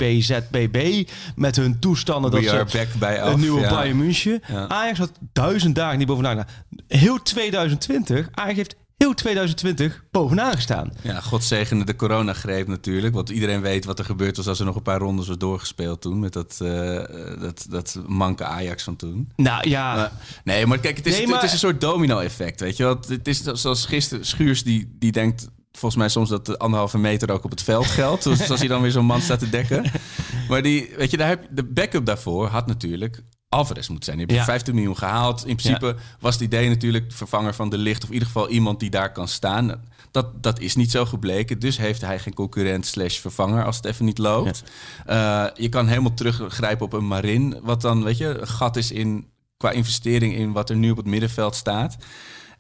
met 1.36 1.56
hun 1.56 1.80
toestanden 1.80 2.32
dat 2.32 2.44
ze 2.44 2.66
back 2.74 2.88
bij 3.00 3.22
af, 3.22 3.34
een 3.34 3.40
nieuwe 3.40 3.62
ja. 3.62 3.70
Bayern 3.70 3.98
München. 3.98 4.42
Ajax 4.68 4.98
had 4.98 5.12
duizend 5.34 5.76
dagen 5.76 5.98
niet 5.98 6.08
bovenaan 6.08 6.36
gestaan. 6.36 6.56
Heel 6.88 7.22
2020, 7.22 8.28
Ajax 8.32 8.56
heeft 8.56 8.76
heel 8.98 9.14
2020 9.14 10.04
bovenaan 10.12 10.54
gestaan. 10.54 10.92
Ja, 11.02 11.20
God 11.22 11.44
zegende 11.44 11.86
de 11.86 11.96
coronagreep 11.96 12.68
natuurlijk. 12.68 13.14
Want 13.14 13.30
iedereen 13.30 13.62
weet 13.62 13.86
wat 13.86 14.00
er 14.00 14.06
gebeurd 14.06 14.38
was 14.38 14.48
als 14.48 14.60
er 14.60 14.66
nog 14.66 14.76
een 14.76 14.82
paar 14.82 15.00
rondes 15.00 15.28
was 15.28 15.38
doorgespeeld 15.38 16.02
toen. 16.02 16.20
Met 16.20 16.34
dat, 16.34 16.58
eh, 16.62 17.04
dat, 17.40 17.66
dat 17.70 18.00
manke 18.08 18.44
Ajax 18.44 18.84
van 18.84 18.96
toen. 18.96 19.32
Nou 19.36 19.70
ja, 19.70 19.96
Maar- 19.96 20.12
nee, 20.44 20.66
maar 20.66 20.80
kijk, 20.80 20.98
het 20.98 21.06
is, 21.06 21.12
Nee, 21.12 21.22
het 21.22 21.32
maar- 21.32 21.44
is 21.44 21.52
een 21.52 21.58
soort 21.58 21.82
domino-effect, 21.82 22.60
weet 22.60 22.78
je 22.78 22.84
wel. 22.84 22.98
Het 23.08 23.28
is 23.28 23.42
zoals 23.44 23.86
gisteren 23.86 24.26
Schuurs, 24.26 24.64
die, 24.64 24.96
die 25.00 25.12
denkt 25.12 25.48
volgens 25.72 25.96
mij 25.96 26.10
soms 26.10 26.30
dat 26.30 26.46
de 26.46 26.58
anderhalve 26.58 26.98
meter 26.98 27.32
ook 27.32 27.44
op 27.44 27.52
het 27.52 27.64
veld 27.64 27.86
geldt. 27.86 28.24
Dus 28.38 28.50
als 28.50 28.60
hij 28.60 28.68
dan 28.68 28.82
weer 28.82 28.92
zo'n 28.92 29.06
man 29.06 29.22
staat 29.22 29.40
te 29.40 29.50
dekken. 29.50 29.92
Maar 30.50 30.62
die, 30.62 30.90
weet 30.98 31.12
je, 31.12 31.18
daar 31.18 31.28
heb, 31.28 31.48
de 31.52 31.64
backup 31.64 32.06
daarvoor 32.06 32.48
had 32.48 32.68
natuurlijk 32.68 33.22
Alvarez 33.50 33.88
moeten 33.88 34.14
zijn. 34.14 34.28
Je 34.28 34.34
Ja. 34.34 34.44
15 34.44 34.74
miljoen 34.76 34.98
gehaald. 34.98 35.46
In 35.46 35.56
principe 35.56 35.96
was 36.20 36.34
het 36.34 36.44
idee 36.44 36.70
natuurlijk 36.70 37.06
vervanger 37.12 37.54
van 37.54 37.70
de 37.70 37.78
licht... 37.78 38.02
of 38.02 38.08
in 38.08 38.14
ieder 38.14 38.28
geval 38.28 38.50
iemand 38.50 38.80
die 38.80 38.90
daar 38.90 39.12
kan 39.12 39.28
staan. 39.28 39.84
Dat, 40.12 40.44
dat 40.44 40.60
is 40.60 40.76
niet 40.76 40.92
zo 40.92 41.06
gebleken. 41.06 41.60
Dus 41.60 41.78
heeft 41.78 42.02
hij 42.02 42.20
geen 42.20 42.34
concurrent 42.34 42.86
slash 42.86 43.20
vervanger 43.20 43.66
als 43.66 43.76
het 43.76 43.86
even 43.86 44.06
niet 44.06 44.18
loopt. 44.18 44.64
Eh, 45.06 45.46
je 45.56 45.70
kan 45.70 45.88
helemaal 45.88 46.14
teruggrijpen 46.14 46.86
op 46.86 46.94
een 46.94 47.08
Marin... 47.08 47.60
wat 47.64 47.82
dan, 47.82 48.04
weet 48.04 48.18
je, 48.18 48.40
een 48.40 48.48
gat 48.48 48.76
is 48.76 48.92
in 48.92 49.28
qua 49.58 49.72
investering 49.72 50.36
in 50.36 50.52
wat 50.52 50.70
er 50.70 50.76
nu 50.76 50.92
op 50.92 50.98
het 50.98 51.06
middenveld 51.06 51.56
staat. 51.56 51.98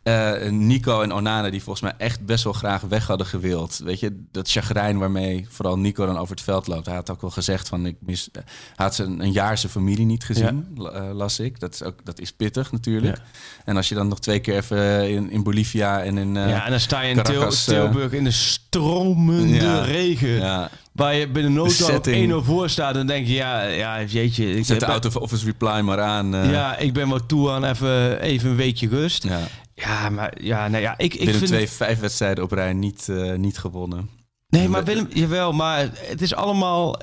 Eh, 0.06 0.50
Nico 0.50 1.02
en 1.02 1.14
Onana, 1.14 1.50
die 1.50 1.62
volgens 1.64 1.84
mij 1.84 1.94
echt 2.08 2.26
best 2.26 2.44
wel 2.44 2.54
graag 2.54 2.82
weg 2.82 3.08
hadden 3.08 3.28
gewild. 3.28 3.82
Weet 3.84 4.00
je, 4.00 4.24
dat 4.32 4.52
chagrijn 4.52 4.98
waarmee 4.98 5.46
vooral 5.50 5.78
Nico 5.78 6.06
dan 6.06 6.18
over 6.18 6.36
het 6.36 6.44
veld 6.44 6.68
loopt. 6.68 6.86
Hij 6.86 6.96
had 6.96 7.10
ook 7.10 7.22
wel 7.22 7.30
gezegd 7.30 7.68
van, 7.68 7.86
ik 7.86 7.96
mis, 8.00 8.30
hij 8.32 8.44
had 8.76 8.96
zijn, 8.96 9.20
een 9.22 9.32
jaar 9.32 9.58
zijn 9.58 9.72
familie 9.72 10.06
niet 10.06 10.24
gezien, 10.24 10.78
eh, 10.94 11.10
las 11.14 11.40
ik. 11.40 11.60
Dat 11.60 11.74
is, 11.74 11.84
ook, 11.84 12.00
dat 12.04 12.20
is 12.20 12.32
pittig 12.32 12.72
natuurlijk. 12.72 13.16
Ja. 13.18 13.24
En 13.66 13.76
als 13.78 13.90
je 13.90 13.96
dan 13.96 14.08
nog 14.08 14.20
twee 14.20 14.40
keer 14.40 14.56
even 14.56 15.10
in, 15.10 15.32
in 15.32 15.44
Bolivia 15.44 16.04
en 16.04 16.18
in... 16.18 16.38
eh, 16.38 16.50
ja, 16.50 16.64
en 16.66 16.70
dan 16.72 16.80
sta 16.80 17.02
je 17.02 17.10
in 17.14 17.24
Caracas, 17.24 17.68
eh, 17.68 17.74
Tilburg 17.82 18.12
in 18.12 18.24
de 18.24 18.32
stromende 18.32 19.56
Ja. 19.66 19.82
regen. 19.82 20.70
Waar 20.92 21.16
je 21.16 21.28
binnen 21.28 21.54
nood 21.54 21.66
op 21.68 21.72
setting. 21.74 22.32
1-0 22.32 22.36
voor 22.46 22.70
staat. 22.70 22.90
En 22.92 22.98
dan 22.98 23.08
denk 23.08 23.28
je, 23.28 23.34
ja, 23.34 23.62
ja 23.64 24.04
jeetje. 24.04 24.56
Ik 24.56 24.66
zet 24.66 24.80
de 24.80 24.86
ben- 24.86 24.90
auto 24.94 25.08
of 25.08 25.16
office 25.16 25.46
reply 25.46 25.80
maar 25.80 26.02
aan. 26.02 26.36
eh, 26.36 26.52
Ja, 26.52 26.78
ik 26.78 26.94
ben 26.94 27.10
wel 27.10 27.26
toe 27.26 27.52
aan 27.52 27.64
even, 27.64 28.20
even 28.22 28.50
een 28.50 28.56
weekje 28.56 28.88
rust. 28.88 29.24
Ja, 29.24 29.40
ja. 29.76 30.10
maar 30.10 30.34
ja, 30.44 30.68
nou 30.68 30.82
ja, 30.84 30.94
ik, 30.98 31.14
ik 31.14 31.18
Binnen 31.20 31.36
vind... 31.36 31.48
twee, 31.50 31.70
vijf 31.70 32.00
wedstrijden 32.00 32.44
op 32.44 32.52
rij 32.52 32.74
niet, 32.74 33.10
eh, 33.10 33.34
niet 33.34 33.58
gewonnen. 33.58 34.10
Nee, 34.48 34.70
maar 34.70 34.84
Willem, 34.84 35.08
jawel, 35.10 35.52
maar 35.54 35.90
het 35.94 36.22
is 36.22 36.36
allemaal... 36.36 37.02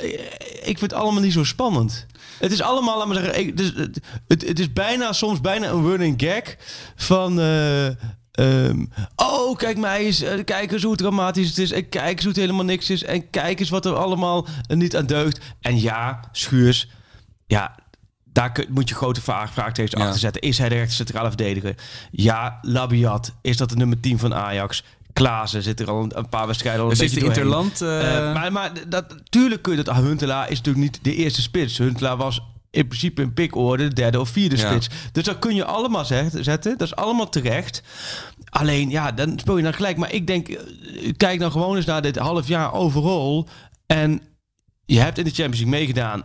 Ik 0.63 0.79
vind 0.79 0.81
het 0.81 0.93
allemaal 0.93 1.23
niet 1.23 1.33
zo 1.33 1.45
spannend. 1.45 2.07
Het 2.39 2.53
is 2.53 2.63
allemaal, 2.63 2.99
laat 2.99 3.07
maar 3.07 3.17
zeggen... 3.17 3.39
ik- 3.41 3.49
het, 3.51 3.61
is, 3.61 3.73
het, 4.29 4.47
het 4.49 4.59
is 4.59 4.73
bijna, 4.73 5.13
soms 5.13 5.41
bijna 5.41 5.69
een 5.69 5.85
running 5.87 6.23
gag 6.23 6.43
van... 6.97 7.41
eh, 7.41 7.87
ehm, 8.33 8.85
oh, 9.17 9.57
kijk 9.57 9.79
mij 9.79 10.05
eens. 10.05 10.21
eh, 10.23 10.45
Kijk 10.45 10.73
eens 10.73 10.83
hoe 10.83 10.97
dramatisch 10.97 11.49
het 11.49 11.59
is. 11.59 11.71
En 11.73 11.89
kijk 11.89 12.11
eens 12.11 12.21
hoe 12.23 12.31
het 12.33 12.41
helemaal 12.41 12.65
niks 12.65 12.91
is. 12.91 13.03
En 13.05 13.31
kijk 13.31 13.61
eens 13.61 13.71
wat 13.71 13.87
er 13.87 13.95
allemaal 13.97 14.47
eh, 14.67 14.77
niet 14.77 14.97
aan 14.97 15.07
deugt. 15.07 15.41
En 15.61 15.81
ja, 15.81 16.21
Schuurs... 16.33 16.89
Ja, 17.47 17.79
daar 18.33 18.53
kun- 18.53 18.67
moet 18.71 18.89
je 18.89 18.95
grote 18.95 19.21
vraag, 19.21 19.53
vraagtekens 19.53 20.01
Ja. 20.01 20.07
achter 20.07 20.21
zetten. 20.21 20.43
Is 20.43 20.59
hij 20.59 20.69
de 20.69 20.75
rechter 20.75 20.95
centrale 20.97 21.29
verdediger? 21.29 21.75
Ja, 22.11 22.59
Labiat. 22.63 23.33
Is 23.43 23.57
dat 23.57 23.69
de 23.69 23.77
nummer 23.77 24.01
10 24.01 24.19
van 24.19 24.35
Ajax? 24.35 24.85
Klaassen 25.13 25.63
zit 25.63 25.81
er 25.81 25.91
al 25.91 26.09
een, 26.15 26.29
paar 26.29 26.47
wedstrijden 26.47 26.83
al 26.85 26.91
een 26.91 26.97
doorheen. 26.97 27.25
Interland... 27.25 27.81
eh, 27.81 28.17
Eh, 28.29 28.35
maar 28.35 28.53
maar 28.53 28.73
dat, 28.89 29.05
tuurlijk 29.29 29.63
kun 29.63 29.77
je 29.77 29.83
dat... 29.83 29.97
Huntelaar 29.97 30.51
is 30.51 30.57
natuurlijk 30.57 30.85
niet 30.85 30.99
de 31.05 31.15
eerste 31.15 31.43
spits. 31.43 31.79
Huntelaar 31.79 32.17
was 32.17 32.41
in 32.71 32.87
principe 32.89 33.23
in 33.23 33.33
pikorde 33.35 33.89
de 33.89 33.95
derde 33.95 34.21
of 34.21 34.29
vierde 34.29 34.57
Ja. 34.57 34.69
spits. 34.71 34.89
Dus 35.13 35.25
dat 35.25 35.39
kun 35.39 35.55
je 35.55 35.65
allemaal 35.65 36.05
zet- 36.05 36.37
zetten. 36.41 36.79
Dat 36.79 36.87
is 36.87 36.97
allemaal 36.97 37.29
terecht. 37.29 37.83
Alleen, 38.51 38.91
ja, 38.91 39.13
dan 39.13 39.39
speel 39.39 39.57
je 39.57 39.63
dan 39.63 39.75
gelijk. 39.75 39.97
Maar 39.97 40.13
ik 40.13 40.27
denk, 40.27 40.49
eh, 40.49 41.13
kijk 41.17 41.41
dan 41.41 41.51
gewoon 41.51 41.77
eens 41.77 41.85
naar 41.87 42.03
dit 42.03 42.17
half 42.17 42.49
jaar 42.49 42.73
overal. 42.73 43.49
En 43.87 44.23
je 44.85 45.01
hebt 45.01 45.19
in 45.19 45.25
de 45.25 45.31
Champions 45.31 45.59
League 45.61 45.79
meegedaan. 45.79 46.23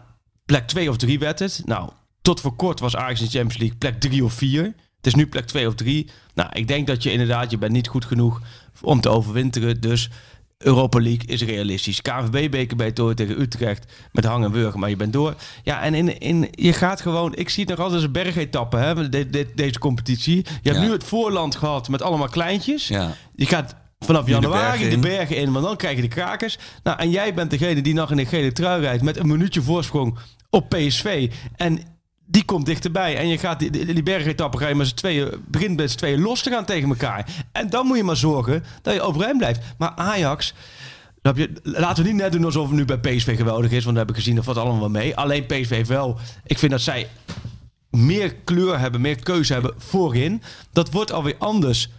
Plek 0.47 0.67
2 0.67 0.89
of 0.89 0.97
3 0.97 1.19
werd 1.19 1.39
het. 1.39 1.61
Nou, 1.65 1.89
tot 2.21 2.41
voor 2.41 2.55
kort 2.55 2.79
was 2.79 2.95
Ajax 2.95 3.19
in 3.19 3.25
de 3.25 3.31
Champions 3.31 3.57
League 3.57 3.77
plek 3.77 3.99
3 3.99 4.23
of 4.23 4.33
4. 4.33 4.63
Het 4.97 5.05
is 5.07 5.15
nu 5.15 5.27
plek 5.27 5.47
2 5.47 5.67
of 5.67 5.75
3. 5.75 6.09
Nou, 6.33 6.49
ik 6.53 6.67
denk 6.67 6.87
dat 6.87 7.03
je 7.03 7.11
inderdaad, 7.11 7.51
je 7.51 7.57
bent 7.57 7.71
niet 7.71 7.87
goed 7.87 8.05
genoeg 8.05 8.41
om 8.81 9.01
te 9.01 9.09
overwinteren. 9.09 9.81
Dus 9.81 10.09
Europa 10.57 10.99
League 11.01 11.25
is 11.27 11.41
realistisch. 11.43 12.01
KNVB-beker 12.01 12.77
bij 12.77 12.93
door 12.93 13.13
tegen 13.13 13.41
Utrecht 13.41 13.93
met 14.11 14.25
hang 14.25 14.53
en 14.55 14.79
maar 14.79 14.89
je 14.89 14.95
bent 14.95 15.13
door. 15.13 15.35
Ja, 15.63 15.81
en 15.81 15.93
in, 15.93 16.19
in, 16.19 16.47
je 16.51 16.73
gaat 16.73 17.01
gewoon... 17.01 17.35
Ik 17.35 17.49
zie 17.49 17.63
het 17.65 17.69
nog 17.69 17.79
altijd 17.79 17.95
als 17.97 18.05
een 18.05 18.23
bergetappe, 18.23 18.77
hè, 18.77 19.09
de- 19.09 19.29
de- 19.29 19.51
deze 19.55 19.79
competitie. 19.79 20.35
Je 20.35 20.69
hebt 20.69 20.75
Ja. 20.75 20.81
nu 20.81 20.91
het 20.91 21.03
voorland 21.03 21.55
gehad 21.55 21.89
met 21.89 22.01
allemaal 22.01 22.27
kleintjes. 22.29 22.87
ja. 22.87 23.13
Je 23.35 23.45
gaat 23.45 23.75
vanaf 23.99 24.25
de 24.25 24.31
januari 24.31 24.79
bergen 24.79 25.01
de 25.01 25.07
bergen 25.07 25.35
in, 25.37 25.51
want 25.51 25.65
dan 25.65 25.75
krijg 25.77 25.95
je 25.95 26.01
de 26.01 26.07
krakers. 26.07 26.57
Nou, 26.83 26.99
en 26.99 27.09
jij 27.09 27.33
bent 27.33 27.49
degene 27.51 27.81
die 27.81 27.93
nog 27.93 28.11
in 28.11 28.17
de 28.17 28.25
gele 28.25 28.51
trui 28.51 28.81
rijdt 28.81 29.03
met 29.03 29.17
een 29.17 29.27
minuutje 29.27 29.61
voorsprong 29.61 30.17
op 30.49 30.69
PSV. 30.69 31.31
En 31.55 31.79
die 32.25 32.45
komt 32.45 32.65
dichterbij. 32.65 33.17
En 33.17 33.27
je 33.27 33.37
gaat 33.37 33.59
die, 33.59 33.69
die, 33.69 34.03
die 34.03 34.35
ga 34.35 34.67
je 34.67 34.75
met 34.75 34.87
z'n 34.87 34.95
tweeën, 34.95 35.29
begint 35.47 35.75
met 35.75 36.19
los 36.19 36.41
te 36.41 36.49
gaan 36.49 36.65
tegen 36.65 36.89
elkaar. 36.89 37.45
En 37.51 37.69
dan 37.69 37.85
moet 37.85 37.97
je 37.97 38.03
maar 38.03 38.17
zorgen 38.17 38.63
dat 38.81 38.93
je 38.93 39.01
overeind 39.01 39.37
blijft. 39.37 39.59
Maar 39.77 39.91
Ajax... 39.95 40.53
je, 41.21 41.51
Laten 41.63 42.03
we 42.03 42.09
niet 42.09 42.21
net 42.21 42.31
doen 42.31 42.45
alsof 42.45 42.67
het 42.67 42.77
nu 42.77 42.85
bij 42.85 42.99
PSV 42.99 43.37
geweldig 43.37 43.71
is. 43.71 43.81
Want 43.83 43.91
we 43.91 43.97
hebben 43.97 44.15
gezien 44.15 44.35
dat 44.35 44.43
valt 44.43 44.57
allemaal 44.57 44.89
mee. 44.89 45.15
Alleen 45.15 45.45
PSV 45.45 45.69
heeft 45.69 45.89
wel. 45.89 46.19
Ik 46.45 46.57
vind 46.57 46.71
dat 46.71 46.81
zij 46.81 47.07
meer 47.89 48.35
kleur 48.35 48.79
hebben, 48.79 49.01
meer 49.01 49.23
keuze 49.23 49.53
hebben 49.53 49.73
voorin. 49.77 50.41
Dat 50.71 50.91
wordt 50.91 51.11
alweer 51.11 51.35
anders 51.37 51.89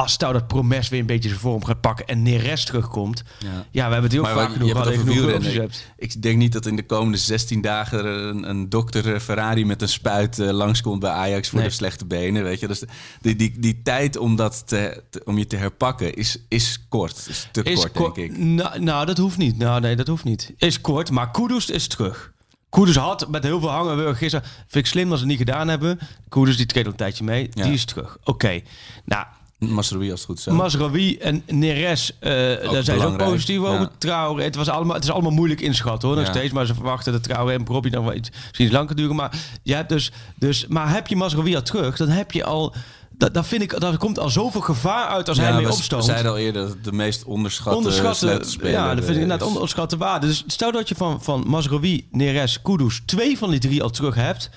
als 0.00 0.18
dat 0.18 0.46
Promes 0.46 0.88
weer 0.88 1.00
een 1.00 1.06
beetje 1.06 1.28
zijn 1.28 1.40
vorm 1.40 1.64
gaat 1.64 1.80
pakken 1.80 2.06
en 2.06 2.22
Neres 2.22 2.64
terugkomt. 2.64 3.22
Ja. 3.38 3.48
Ja, 3.70 3.86
we 3.86 3.92
hebben 3.92 4.02
het 4.02 4.12
heel 4.12 4.22
Maar 4.22 4.32
vaak 4.32 4.48
wat- 4.48 4.52
genoeg 4.56 5.14
je 5.14 5.20
genoeg 5.20 5.52
hebt. 5.52 5.86
Ik 5.96 6.22
denk 6.22 6.38
niet 6.38 6.52
dat 6.52 6.66
in 6.66 6.76
de 6.76 6.86
komende 6.86 7.18
16 7.18 7.60
dagen 7.60 7.98
er 7.98 8.06
een, 8.06 8.48
een 8.48 8.68
dokter 8.68 9.14
eh, 9.14 9.20
Ferrari 9.20 9.64
met 9.66 9.82
een 9.82 9.88
spuit 9.88 10.38
eh, 10.38 10.50
langskomt 10.50 11.00
bij 11.00 11.10
Ajax 11.10 11.48
voor 11.48 11.58
Nee. 11.58 11.68
de 11.68 11.74
slechte 11.74 12.04
benen. 12.06 12.42
Weet 12.42 12.60
je? 12.60 12.66
Dus 12.66 12.82
die, 13.20 13.36
die, 13.36 13.54
die 13.58 13.80
tijd 13.82 14.16
om, 14.16 14.36
dat 14.36 14.62
te, 14.68 15.02
te- 15.10 15.22
om 15.24 15.38
je 15.38 15.46
te 15.46 15.56
herpakken 15.56 16.14
is, 16.14 16.38
is 16.48 16.84
kort. 16.88 17.26
Is 17.28 17.48
te 17.52 17.62
Is 17.62 17.78
kort, 17.78 17.92
ko- 17.92 18.12
denk 18.12 18.30
ik. 18.32 18.38
Nou, 18.38 18.80
nou, 18.80 19.06
dat 19.06 19.18
hoeft 19.18 19.38
niet. 19.38 19.58
Nou, 19.58 19.80
nee, 19.80 19.96
dat 19.96 20.06
hoeft 20.06 20.24
niet. 20.24 20.52
Is 20.56 20.80
kort, 20.80 21.10
maar 21.10 21.30
Kudus 21.30 21.70
is 21.70 21.86
terug. 21.86 22.32
Kudus 22.68 22.96
had 22.96 23.28
met 23.30 23.42
heel 23.42 23.60
veel 23.60 23.70
hangen 23.70 24.16
gisteren. 24.16 24.46
Vind 24.66 24.84
ik 24.84 24.90
slim 24.90 25.08
dat 25.08 25.18
ze 25.18 25.24
het 25.24 25.30
niet 25.38 25.46
gedaan 25.46 25.68
hebben. 25.68 25.98
Kudus 26.28 26.56
die 26.56 26.66
treedt 26.66 26.86
al 26.86 26.92
een 26.92 26.98
tijdje 26.98 27.24
mee. 27.24 27.48
Ja. 27.54 27.62
Die 27.64 27.72
is 27.72 27.84
terug. 27.84 28.16
Oké. 28.24 28.60
Nou, 29.04 29.26
Masrowi 29.68 30.10
als 30.10 30.26
het 30.26 30.42
goed. 30.42 30.54
Masraoui 30.54 31.16
en 31.16 31.42
Neres, 31.46 32.12
eh 32.20 32.30
daar 32.70 32.84
zijn 32.84 33.00
ze 33.00 33.06
ook 33.06 33.16
positief 33.16 33.58
over. 33.58 33.80
ja. 33.80 33.90
Traoré, 33.98 34.42
het, 34.44 34.56
was 34.56 34.68
allemaal, 34.68 34.94
het 34.94 35.04
is 35.04 35.10
allemaal 35.10 35.30
moeilijk 35.30 35.60
inschatten 35.60 36.08
hoor, 36.08 36.16
nog 36.16 36.26
Ja. 36.26 36.32
steeds. 36.32 36.52
Maar 36.52 36.66
ze 36.66 36.74
verwachten 36.74 37.12
dat 37.12 37.22
Traoré 37.22 37.52
en 37.52 37.66
Robbie 37.66 37.90
dan 37.90 38.04
wel 38.04 38.14
iets, 38.14 38.30
misschien 38.30 38.64
iets 38.64 38.74
lang 38.74 38.86
kan 38.86 38.96
duren. 38.96 39.16
Maar, 39.16 39.32
ja, 39.62 39.82
dus, 39.82 40.12
dus, 40.38 40.66
maar 40.66 40.92
heb 40.92 41.06
je 41.06 41.16
Masraoui 41.16 41.54
al 41.54 41.62
terug, 41.62 41.96
dan 41.96 42.08
heb 42.08 42.32
je 42.32 42.44
al... 42.44 42.74
Dat, 43.10 43.34
dat 43.34 43.46
vind 43.46 43.62
ik, 43.62 43.80
daar 43.80 43.96
komt 43.96 44.18
al 44.18 44.30
zoveel 44.30 44.60
gevaar 44.60 45.06
uit 45.06 45.28
als 45.28 45.38
hij 45.38 45.48
ja, 45.48 45.56
mee 45.56 45.66
we 45.66 45.72
opstoomt. 45.72 46.04
zeiden 46.04 46.30
al 46.30 46.38
eerder 46.38 46.66
dat 46.66 46.84
de 46.84 46.92
meest 46.92 47.24
onderschatte, 47.24 48.14
sleutelspeler 48.14 48.70
ja, 48.72 48.94
dat 48.94 49.04
vind 49.04 49.16
ik 49.16 49.22
inderdaad 49.22 49.48
is. 49.48 49.54
onderschatte 49.54 49.96
waarde. 49.96 50.26
Dus 50.26 50.44
stel 50.46 50.72
dat 50.72 50.88
je 50.88 50.94
van, 50.94 51.22
van 51.22 51.44
Mazraoui, 51.46 52.06
Neres, 52.10 52.62
Kudus 52.62 53.02
twee 53.06 53.38
van 53.38 53.50
die 53.50 53.60
drie 53.60 53.82
al 53.82 53.90
terug 53.90 54.14
hebt, 54.14 54.50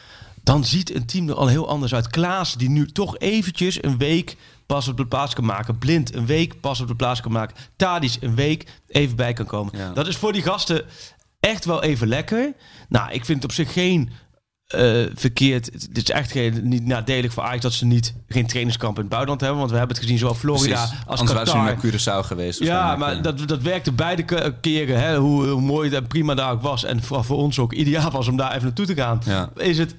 dan 0.43 0.65
ziet 0.65 0.95
een 0.95 1.05
team 1.05 1.29
er 1.29 1.35
al 1.35 1.47
heel 1.47 1.67
anders 1.69 1.93
uit. 1.93 2.07
Klaas, 2.07 2.53
die 2.55 2.69
nu 2.69 2.91
toch 2.91 3.17
eventjes 3.17 3.83
een 3.83 3.97
week 3.97 4.37
pas 4.73 4.87
op 4.87 4.97
de 4.97 5.05
plaats 5.07 5.33
kan 5.33 5.45
maken. 5.45 5.77
Blind 5.77 6.15
een 6.15 6.25
week 6.25 6.59
pas 6.59 6.81
op 6.81 6.87
de 6.87 6.95
plaats 6.95 7.21
kan 7.21 7.31
maken. 7.31 7.55
Tadis 7.75 8.17
een 8.21 8.35
week 8.35 8.65
even 8.87 9.15
bij 9.15 9.33
kan 9.33 9.45
komen. 9.45 9.77
Ja. 9.77 9.91
Dat 9.91 10.07
is 10.07 10.17
voor 10.17 10.33
die 10.33 10.41
gasten 10.41 10.85
echt 11.39 11.65
wel 11.65 11.83
even 11.83 12.07
lekker. 12.07 12.53
Nou, 12.89 13.11
ik 13.11 13.25
vind 13.25 13.41
het 13.41 13.51
op 13.51 13.51
zich 13.51 13.73
geen 13.73 14.09
eh, 14.67 15.01
verkeerd. 15.15 15.65
Het 15.65 15.97
is 15.97 16.09
echt 16.09 16.31
geen, 16.31 16.59
niet 16.67 16.85
nadelig 16.85 17.33
voor 17.33 17.43
Ajax 17.43 17.61
dat 17.61 17.73
ze 17.73 17.85
niet 17.85 18.13
geen 18.27 18.47
trainingskamp 18.47 18.95
in 18.95 19.01
het 19.01 19.09
buitenland 19.09 19.41
hebben. 19.41 19.59
Want 19.59 19.71
we 19.71 19.77
hebben 19.77 19.95
het 19.95 20.05
gezien 20.05 20.19
zowel 20.19 20.35
Florida 20.35 20.65
Precies. 20.85 21.05
als 21.05 21.19
Anders 21.19 21.31
waren 21.31 21.47
ze 21.47 21.53
Qatar. 21.53 21.91
naar 22.03 22.23
Curaçao 22.23 22.27
geweest. 22.27 22.59
Ja, 22.59 22.95
maar 22.95 23.21
dat, 23.21 23.47
dat 23.47 23.61
werkte 23.61 23.91
beide 23.91 24.23
ke- 24.23 24.55
keren. 24.61 24.99
Hè, 25.01 25.17
hoe, 25.17 25.47
hoe 25.47 25.61
mooi 25.61 25.95
en 25.95 26.07
prima 26.07 26.33
daar 26.33 26.51
ook 26.51 26.61
was. 26.61 26.83
En 26.83 27.03
vooral 27.03 27.23
voor 27.23 27.37
ons 27.37 27.59
ook 27.59 27.73
ideaal 27.73 28.11
was 28.11 28.27
om 28.27 28.37
daar 28.37 28.51
even 28.51 28.63
naartoe 28.63 28.85
te 28.85 28.95
gaan. 28.95 29.21
Ja. 29.25 29.49
Is 29.55 29.77
het 29.77 29.95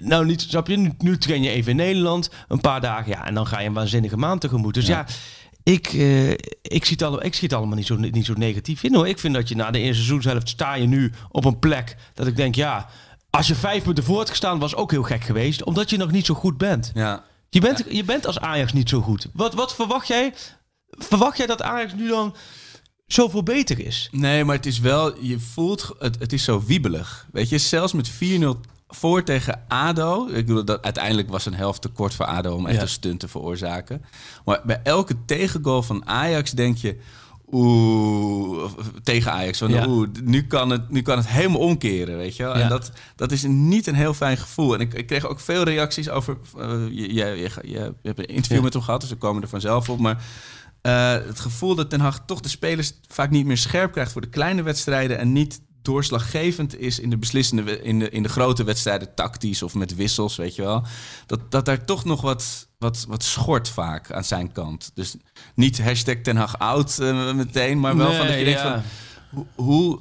nou 0.00 0.26
niet, 0.26 0.40
snap 0.40 0.66
je? 0.66 0.76
Nu, 0.76 0.92
nu 0.98 1.18
train 1.18 1.42
je 1.42 1.50
even 1.50 1.70
in 1.70 1.76
Nederland, 1.76 2.30
een 2.48 2.60
paar 2.60 2.80
dagen. 2.80 3.12
Ja, 3.12 3.26
en 3.26 3.34
dan 3.34 3.46
ga 3.46 3.60
je 3.60 3.66
een 3.66 3.74
waanzinnige 3.74 4.16
maand 4.16 4.40
tegemoet. 4.40 4.74
Dus 4.74 4.86
ja, 4.86 5.06
ik, 5.62 5.86
eh, 5.86 6.30
ik, 6.62 6.84
zie 6.84 6.92
het 6.92 7.02
allemaal, 7.02 7.24
ik 7.24 7.34
zie 7.34 7.48
het 7.48 7.56
allemaal 7.56 7.76
niet 7.76 7.86
zo, 7.86 7.96
niet 7.96 8.24
zo 8.24 8.32
negatief 8.36 8.82
in 8.82 8.94
hoor. 8.94 9.08
Ik 9.08 9.18
vind 9.18 9.34
dat 9.34 9.48
je 9.48 9.56
na 9.56 9.70
de 9.70 9.78
eerste 9.78 9.94
seizoenshelft 9.94 10.48
sta 10.48 10.74
je 10.74 10.86
nu 10.86 11.12
op 11.30 11.44
een 11.44 11.58
plek 11.58 11.96
dat 12.14 12.26
ik 12.26 12.36
denk, 12.36 12.54
ja, 12.54 12.88
als 13.30 13.46
je 13.46 13.54
vijf 13.54 13.82
punten 13.82 14.04
voor 14.04 14.16
had 14.16 14.30
gestaan, 14.30 14.58
was 14.58 14.74
ook 14.74 14.90
heel 14.90 15.02
gek 15.02 15.24
geweest. 15.24 15.64
Omdat 15.64 15.90
je 15.90 15.96
nog 15.96 16.10
niet 16.10 16.26
zo 16.26 16.34
goed 16.34 16.58
bent. 16.58 16.90
Ja. 16.94 17.24
Je 17.48 17.60
bent, 17.60 17.84
je 17.88 18.04
bent 18.04 18.26
als 18.26 18.38
Ajax 18.38 18.72
niet 18.72 18.88
zo 18.88 19.00
goed. 19.00 19.28
Wat, 19.32 19.54
wat 19.54 19.74
verwacht 19.74 20.06
jij? 20.06 20.34
Verwacht 20.88 21.36
jij 21.36 21.46
dat 21.46 21.62
Ajax 21.62 21.94
nu 21.94 22.08
dan 22.08 22.34
zoveel 23.06 23.42
beter 23.42 23.80
is? 23.80 24.08
Nee, 24.12 24.44
maar 24.44 24.56
het 24.56 24.66
is 24.66 24.78
wel, 24.78 25.22
je 25.22 25.40
voelt, 25.40 25.94
het, 25.98 26.18
het 26.18 26.32
is 26.32 26.44
zo 26.44 26.64
wiebelig. 26.66 27.26
Weet 27.32 27.48
je, 27.48 27.58
zelfs 27.58 27.92
met 27.92 28.10
4-0 28.10 28.16
voor 28.94 29.22
tegen 29.22 29.60
ADO. 29.68 30.26
Ik 30.26 30.46
bedoel, 30.46 30.64
dat, 30.64 30.82
uiteindelijk 30.82 31.28
was 31.30 31.46
een 31.46 31.54
helft 31.54 31.82
tekort 31.82 32.14
voor 32.14 32.26
ADO 32.26 32.54
om 32.54 32.66
echt 32.66 32.76
Ja. 32.76 32.82
een 32.82 32.88
stunt 32.88 33.20
te 33.20 33.28
veroorzaken. 33.28 34.04
Maar 34.44 34.60
bij 34.64 34.80
elke 34.82 35.14
tegengoal 35.26 35.82
van 35.82 36.06
Ajax 36.06 36.50
denk 36.50 36.76
je... 36.76 36.96
Oeh, 37.52 38.72
tegen 39.02 39.32
Ajax. 39.32 39.58
Van, 39.58 39.70
Ja. 39.70 39.86
Oeh, 39.88 40.08
nu 40.22 40.46
kan, 40.46 40.70
het, 40.70 40.90
nu 40.90 41.02
kan 41.02 41.16
het 41.16 41.28
helemaal 41.28 41.60
omkeren, 41.60 42.16
weet 42.16 42.36
je 42.36 42.42
wel. 42.42 42.56
Ja. 42.56 42.62
En 42.62 42.68
dat, 42.68 42.90
dat 43.16 43.32
is 43.32 43.42
niet 43.42 43.86
een 43.86 43.94
heel 43.94 44.14
fijn 44.14 44.36
gevoel. 44.36 44.74
En 44.74 44.80
ik, 44.80 44.94
ik 44.94 45.06
kreeg 45.06 45.26
ook 45.26 45.40
veel 45.40 45.62
reacties 45.62 46.08
over... 46.10 46.36
eh, 46.58 46.70
je, 46.90 47.14
je, 47.14 47.24
je, 47.24 47.50
je 47.62 47.92
hebt 48.02 48.18
een 48.18 48.24
interview 48.24 48.62
met 48.62 48.72
hem 48.72 48.82
gehad, 48.82 49.00
dus 49.00 49.10
we 49.10 49.16
komen 49.16 49.42
er 49.42 49.48
vanzelf 49.48 49.88
op. 49.88 49.98
Maar 49.98 50.22
eh, 50.80 51.12
het 51.26 51.40
gevoel 51.40 51.74
dat 51.74 51.90
Ten 51.90 52.00
Hag 52.00 52.22
toch 52.26 52.40
de 52.40 52.48
spelers 52.48 52.92
vaak 53.08 53.30
niet 53.30 53.46
meer 53.46 53.58
scherp 53.58 53.92
krijgt 53.92 54.12
voor 54.12 54.20
de 54.20 54.28
kleine 54.28 54.62
wedstrijden 54.62 55.18
en 55.18 55.32
niet 55.32 55.60
doorslaggevend 55.84 56.78
is 56.78 56.98
in 56.98 57.10
de 57.10 57.16
beslissende 57.16 57.82
in 57.82 57.98
de, 57.98 58.10
in 58.10 58.22
de 58.22 58.28
grote 58.28 58.64
wedstrijden 58.64 59.14
tactisch 59.14 59.62
of 59.62 59.74
met 59.74 59.94
wissels, 59.94 60.36
weet 60.36 60.54
je 60.54 60.62
wel. 60.62 60.84
Dat, 61.26 61.50
dat 61.50 61.64
daar 61.64 61.84
toch 61.84 62.04
nog 62.04 62.20
wat, 62.20 62.68
wat, 62.78 63.04
wat 63.08 63.22
schort 63.22 63.68
vaak 63.68 64.12
aan 64.12 64.24
zijn 64.24 64.52
kant. 64.52 64.90
Dus 64.94 65.16
niet 65.54 65.82
hashtag 65.82 66.16
Ten 66.16 66.36
Hag 66.36 66.58
oud 66.58 66.98
eh, 66.98 67.32
meteen, 67.32 67.80
maar 67.80 67.96
wel 67.96 68.12
van 68.12 68.26
dat 68.26 68.38
je 68.38 68.44
denkt 68.44 68.60
ja. 68.60 68.72
van 68.72 68.82
hoe, 69.30 69.46
hoe 69.66 70.00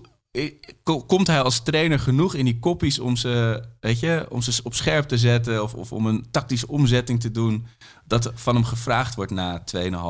komt 0.83 1.27
hij 1.27 1.41
als 1.41 1.63
trainer 1.63 1.99
genoeg 1.99 2.33
in 2.35 2.45
die 2.45 2.59
koppies 2.59 2.99
om 2.99 3.15
ze, 3.15 3.63
weet 3.79 3.99
je, 3.99 4.25
om 4.29 4.41
ze 4.41 4.59
op 4.63 4.73
scherp 4.73 5.07
te 5.07 5.17
zetten 5.17 5.63
of, 5.63 5.73
of 5.73 5.91
om 5.91 6.05
een 6.07 6.25
tactische 6.31 6.67
omzetting 6.67 7.19
te 7.21 7.31
doen 7.31 7.65
dat 8.07 8.31
van 8.35 8.55
hem 8.55 8.63
gevraagd 8.63 9.15
wordt 9.15 9.31
na 9.31 9.63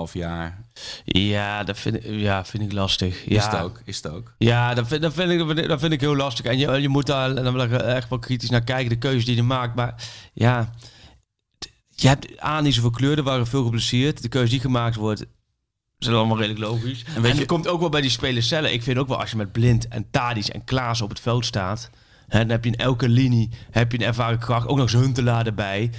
2,5 0.08 0.12
jaar? 0.14 0.62
Ja, 1.06 1.64
dat 1.64 1.80
vind 1.80 1.96
ik, 1.96 2.04
ja, 2.06 2.46
vind 2.46 2.64
ik 2.64 2.72
lastig. 2.72 3.26
Is 3.26 3.36
Ja. 3.36 3.50
het 3.52 3.60
ook? 3.62 3.82
Is 3.86 3.96
het 3.96 4.08
ook? 4.12 4.34
Ja, 4.38 4.74
dat 4.74 4.88
vind, 4.88 5.02
dat, 5.02 5.14
vind 5.14 5.32
ik, 5.32 5.68
dat 5.68 5.80
vind 5.80 5.94
ik- 5.94 6.02
heel 6.02 6.16
lastig. 6.16 6.46
En 6.46 6.58
je, 6.58 6.82
je 6.82 6.90
moet 6.90 7.06
daar 7.06 7.36
dan 7.36 7.54
wel 7.54 7.70
echt 7.82 8.10
wel 8.10 8.20
kritisch 8.20 8.50
naar 8.50 8.64
kijken, 8.64 8.90
de 8.90 8.98
keuzes 8.98 9.26
die 9.26 9.36
je 9.36 9.44
maakt. 9.44 9.76
Maar 9.76 10.04
ja, 10.34 10.74
je 11.90 12.08
hebt 12.08 12.40
aan 12.40 12.64
niet 12.64 12.74
zoveel 12.74 12.90
kleur, 12.90 13.18
er 13.18 13.24
waren 13.24 13.48
veel 13.48 13.64
geblesseerd. 13.64 14.22
De 14.22 14.28
keuze 14.30 14.52
die 14.52 14.60
gemaakt 14.60 14.96
wordt, 14.96 15.26
zijn 16.04 16.16
allemaal 16.16 16.38
redelijk 16.38 16.60
logisch. 16.66 17.04
En, 17.16 17.22
weet 17.22 17.38
je- 17.38 17.46
komt 17.46 17.68
ook 17.68 17.80
wel 17.80 17.90
bij 17.90 18.02
die 18.02 18.10
spelers 18.10 18.48
zelf. 18.48 18.66
Ik 18.68 18.84
vind 18.84 18.98
ook 18.98 19.08
wel, 19.08 19.20
als 19.20 19.30
je 19.32 19.38
met 19.38 19.52
Blind 19.52 19.88
en 19.88 20.06
Tadis 20.12 20.50
en 20.52 20.64
Klaas 20.64 21.02
op 21.02 21.10
het 21.10 21.20
veld 21.20 21.46
staat... 21.46 21.90
Hè, 22.28 22.40
dan 22.40 22.50
heb 22.50 22.64
je 22.64 22.70
in 22.72 22.78
elke 22.78 23.10
linie 23.10 23.50
heb 23.72 23.92
je 23.92 24.00
een 24.00 24.06
ervaren 24.06 24.40
kracht. 24.40 24.68
Ook 24.68 24.78
nog 24.78 24.92
eens 24.94 25.02
Huntelaar 25.04 25.46
erbij. 25.46 25.92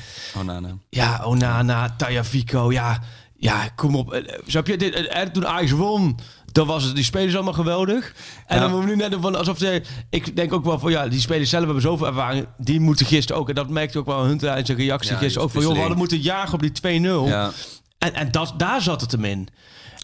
Nou. 0.44 0.66
Ja, 0.90 1.22
Onana, 1.24 1.94
Tajafico, 1.96 2.72
ja, 2.72 2.98
ja, 3.36 3.68
kom 3.74 3.96
op. 3.96 4.12
Eh, 4.12 4.38
Zo 4.46 4.56
heb 4.58 4.66
je 4.66 4.76
dit, 4.76 4.94
eh, 4.94 5.22
eh, 5.22 5.28
toen 5.28 5.46
Ajax 5.46 5.70
won, 5.70 6.18
dan 6.52 6.66
was 6.66 6.84
het 6.84 6.94
die 6.94 7.04
spelers 7.04 7.34
allemaal 7.34 7.52
geweldig. 7.52 8.14
En 8.46 8.56
Ja. 8.56 8.62
dan 8.62 8.70
moeten 8.70 8.88
we 8.90 8.96
nu 8.96 9.02
net 9.08 9.16
van 9.20 9.34
alsof 9.36 9.58
ze, 9.58 9.82
ik 10.10 10.36
denk 10.36 10.52
ook 10.52 10.64
wel 10.64 10.78
van 10.78 10.90
ja, 10.90 11.08
die 11.08 11.20
spelers 11.20 11.50
zelf 11.50 11.64
hebben 11.64 11.82
zoveel 11.82 12.06
ervaring, 12.06 12.46
die 12.58 12.80
moeten 12.80 13.06
gisteren 13.06 13.40
ook. 13.40 13.48
En 13.48 13.54
dat 13.54 13.68
merkte 13.68 13.98
ook 13.98 14.06
wel 14.06 14.24
Hunter 14.24 14.56
in 14.56 14.66
zijn 14.66 14.78
reactie 14.78 15.12
Ja, 15.12 15.18
gisteren 15.18 15.46
ook 15.46 15.52
van 15.52 15.62
joh, 15.62 15.72
we 15.72 15.78
hadden 15.78 15.98
moeten 15.98 16.20
jagen 16.20 16.54
op 16.54 16.60
die 16.60 16.72
2-0. 16.72 17.26
Ja, 17.26 17.50
En, 17.98 18.14
en 18.14 18.30
dat, 18.30 18.54
daar 18.56 18.80
zat 18.82 19.00
het 19.00 19.12
hem 19.12 19.24
in. 19.24 19.48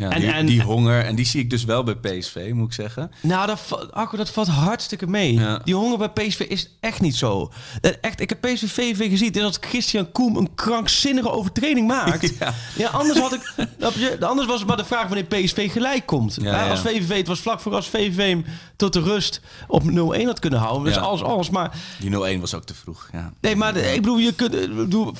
Ja 0.00 0.10
En- 0.10 0.20
die, 0.20 0.30
en- 0.30 0.46
die 0.46 0.62
honger, 0.62 1.04
en 1.04 1.14
die 1.14 1.26
zie 1.26 1.40
ik 1.40 1.50
dus 1.50 1.64
wel 1.64 1.82
bij 1.82 1.94
PSV, 1.96 2.50
moet 2.54 2.66
ik 2.66 2.72
zeggen. 2.72 3.10
Nou, 3.22 3.46
dat, 3.46 3.90
Akko, 3.92 4.16
dat 4.16 4.30
valt 4.30 4.48
hartstikke 4.48 5.06
mee. 5.06 5.34
Ja. 5.34 5.60
Die 5.64 5.74
honger 5.74 5.98
bij 5.98 6.08
PSV 6.08 6.40
is 6.40 6.70
echt 6.80 7.00
niet 7.00 7.16
zo. 7.16 7.52
Dat 7.80 7.96
echt, 8.00 8.20
ik 8.20 8.28
heb 8.28 8.40
PSV 8.40 8.68
VV 8.70 9.08
gezien. 9.10 9.42
Als 9.42 9.56
Christian 9.60 10.12
Koem 10.12 10.36
een 10.36 10.54
krankzinnige 10.54 11.30
overtrading 11.30 11.86
maakt. 11.86 12.32
Ja. 12.40 12.54
Ja, 12.76 12.88
anders, 12.88 13.18
had 13.18 13.32
ik, 13.34 14.22
anders 14.22 14.48
was 14.48 14.58
het 14.58 14.68
maar 14.68 14.76
de 14.76 14.84
vraag 14.84 15.08
wanneer 15.08 15.24
PSV 15.24 15.72
gelijk 15.72 16.06
komt. 16.06 16.38
Als 16.70 16.80
VVV, 16.80 17.16
het 17.16 17.26
was 17.26 17.40
vlak 17.40 17.60
voor 17.60 17.74
als 17.74 17.88
VVV 17.88 18.16
hem 18.16 18.44
tot 18.76 18.92
de 18.92 19.00
rust 19.00 19.40
op 19.68 19.82
0-1 19.82 20.24
had 20.24 20.38
kunnen 20.38 20.58
houden. 20.58 20.84
Dus 20.92 20.96
alles, 21.02 21.22
alles. 21.22 21.50
Maar, 21.50 21.70
Die 21.98 22.36
0-1 22.36 22.40
was 22.40 22.54
ook 22.54 22.64
te 22.64 22.74
vroeg. 22.74 23.08
Ja. 23.12 23.32
nee, 23.40 23.56
maar 23.56 23.76
ik 23.76 24.00
bedoel, 24.00 24.18
je 24.18 24.32
kunt, 24.32 24.74
bedoel, 24.76 25.14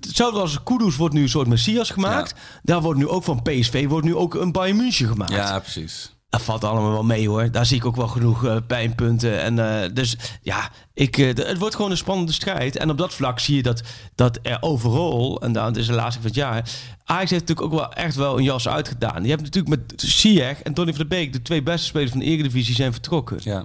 hetzelfde 0.00 0.40
als 0.40 0.62
Kudus 0.62 0.96
wordt 0.96 1.14
nu 1.14 1.22
een 1.22 1.28
soort 1.28 1.48
Messias 1.48 1.90
gemaakt. 1.90 2.34
Daar 2.62 2.80
wordt 2.82 2.98
nu 2.98 3.08
ook 3.08 3.24
van 3.24 3.42
PSV 3.42 3.86
wordt 3.88 4.06
nu 4.06 4.14
ook 4.14 4.25
een 4.34 4.52
Bayern 4.52 4.76
München 4.76 5.08
gemaakt. 5.08 5.32
ja, 5.32 5.58
precies. 5.58 6.14
Dat 6.28 6.42
valt 6.42 6.64
allemaal 6.64 6.90
wel 6.90 7.04
mee 7.04 7.28
hoor. 7.28 7.50
Daar 7.50 7.66
zie 7.66 7.76
ik 7.76 7.84
ook 7.86 7.96
wel 7.96 8.08
genoeg 8.08 8.44
eh, 8.44 8.56
pijnpunten. 8.66 9.40
En, 9.42 9.82
eh, 9.82 9.90
dus 9.92 10.16
ja, 10.42 10.70
ik, 10.94 11.18
eh, 11.18 11.26
het 11.26 11.58
wordt 11.58 11.74
gewoon 11.74 11.90
een 11.90 11.96
spannende 11.96 12.32
strijd. 12.32 12.76
En 12.76 12.90
op 12.90 12.98
dat 12.98 13.14
vlak 13.14 13.38
zie 13.40 13.56
je 13.56 13.62
dat, 13.62 13.82
dat 14.14 14.38
er 14.42 14.56
overal, 14.60 15.40
en 15.42 15.52
dat 15.52 15.76
is 15.76 15.86
de 15.86 15.92
laatste 15.92 16.20
van 16.20 16.26
het 16.30 16.36
jaar, 16.38 16.68
Ajax 17.04 17.30
heeft 17.30 17.48
natuurlijk 17.48 17.60
ook 17.74 17.80
wel 17.80 17.92
echt 17.92 18.14
wel 18.14 18.38
een 18.38 18.44
jas 18.44 18.68
uitgedaan. 18.68 19.22
Je 19.22 19.28
hebt 19.30 19.42
natuurlijk 19.42 19.76
met 19.88 20.02
Ziyech 20.02 20.62
en 20.62 20.74
Donny 20.74 20.92
van 20.94 21.00
der 21.08 21.18
Beek, 21.18 21.32
de 21.32 21.42
twee 21.42 21.62
beste 21.62 21.86
spelers 21.86 22.10
van 22.10 22.20
de 22.20 22.26
Eredivisie, 22.26 22.74
zijn 22.74 22.92
vertrokken. 22.92 23.38
Ja. 23.42 23.64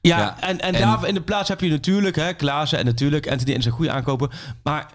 Ja, 0.00 0.18
Ja, 0.18 0.40
en, 0.40 0.60
en, 0.60 0.74
en- 0.74 0.80
daar 0.80 1.08
in 1.08 1.14
de 1.14 1.20
plaats 1.20 1.48
heb 1.48 1.60
je 1.60 1.68
natuurlijk 1.70 2.16
hè, 2.16 2.32
Klaassen 2.32 2.78
en 2.78 2.84
natuurlijk 2.84 3.30
Anthony 3.30 3.54
en 3.54 3.62
zijn 3.62 3.74
goede 3.74 3.90
aankopen. 3.90 4.30
Maar 4.62 4.94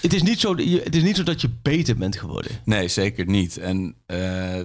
het 0.00 0.12
is, 0.12 0.22
niet 0.22 0.40
zo, 0.40 0.54
je- 0.56 0.80
het 0.84 0.94
is 0.94 1.02
niet 1.02 1.16
zo 1.16 1.22
dat 1.22 1.40
je 1.40 1.50
beter 1.62 1.96
bent 1.96 2.16
geworden. 2.18 2.50
Nee, 2.64 2.88
zeker 2.88 3.26
niet. 3.26 3.56
En 3.58 3.94
eh, 4.06 4.18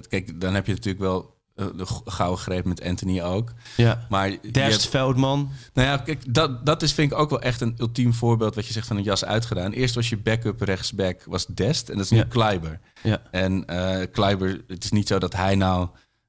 kijk, 0.09 0.41
dan 0.41 0.53
heb 0.53 0.65
je 0.65 0.71
natuurlijk 0.73 1.03
wel 1.03 1.39
eh, 1.55 1.65
de 1.77 1.85
gouden 2.05 2.39
greep 2.39 2.65
met 2.65 2.83
Anthony 2.83 3.21
ook. 3.21 3.53
Ja. 3.77 4.05
Maar 4.09 4.29
je 4.29 4.39
Dest, 4.51 4.71
hebt- 4.71 4.87
Veldman. 4.89 5.49
nou 5.73 5.87
ja, 5.87 5.97
kijk, 5.97 6.33
dat, 6.33 6.65
dat 6.65 6.81
is 6.81 6.93
vind 6.93 7.11
ik 7.11 7.17
ook 7.17 7.29
wel 7.29 7.41
echt 7.41 7.61
een 7.61 7.75
ultiem 7.79 8.13
voorbeeld 8.13 8.55
wat 8.55 8.65
je 8.67 8.73
zegt 8.73 8.87
van 8.87 8.97
een 8.97 9.03
jas 9.03 9.25
uitgedaan. 9.25 9.71
Eerst 9.71 9.95
was 9.95 10.09
je 10.09 10.17
backup 10.17 10.61
rechtsback 10.61 11.23
was 11.25 11.45
Dest 11.45 11.89
en 11.89 11.95
dat 11.95 12.05
is 12.05 12.11
nu 12.11 12.17
Ja. 12.17 12.23
Kleiber. 12.29 12.79
Ja. 13.03 13.21
En 13.31 13.65
eh 13.67 14.05
Kleiber, 14.11 14.61
het 14.67 14.83
is 14.83 14.91
niet 14.91 15.07
zo 15.07 15.19
dat 15.19 15.35
hij 15.35 15.55
nou 15.55 15.87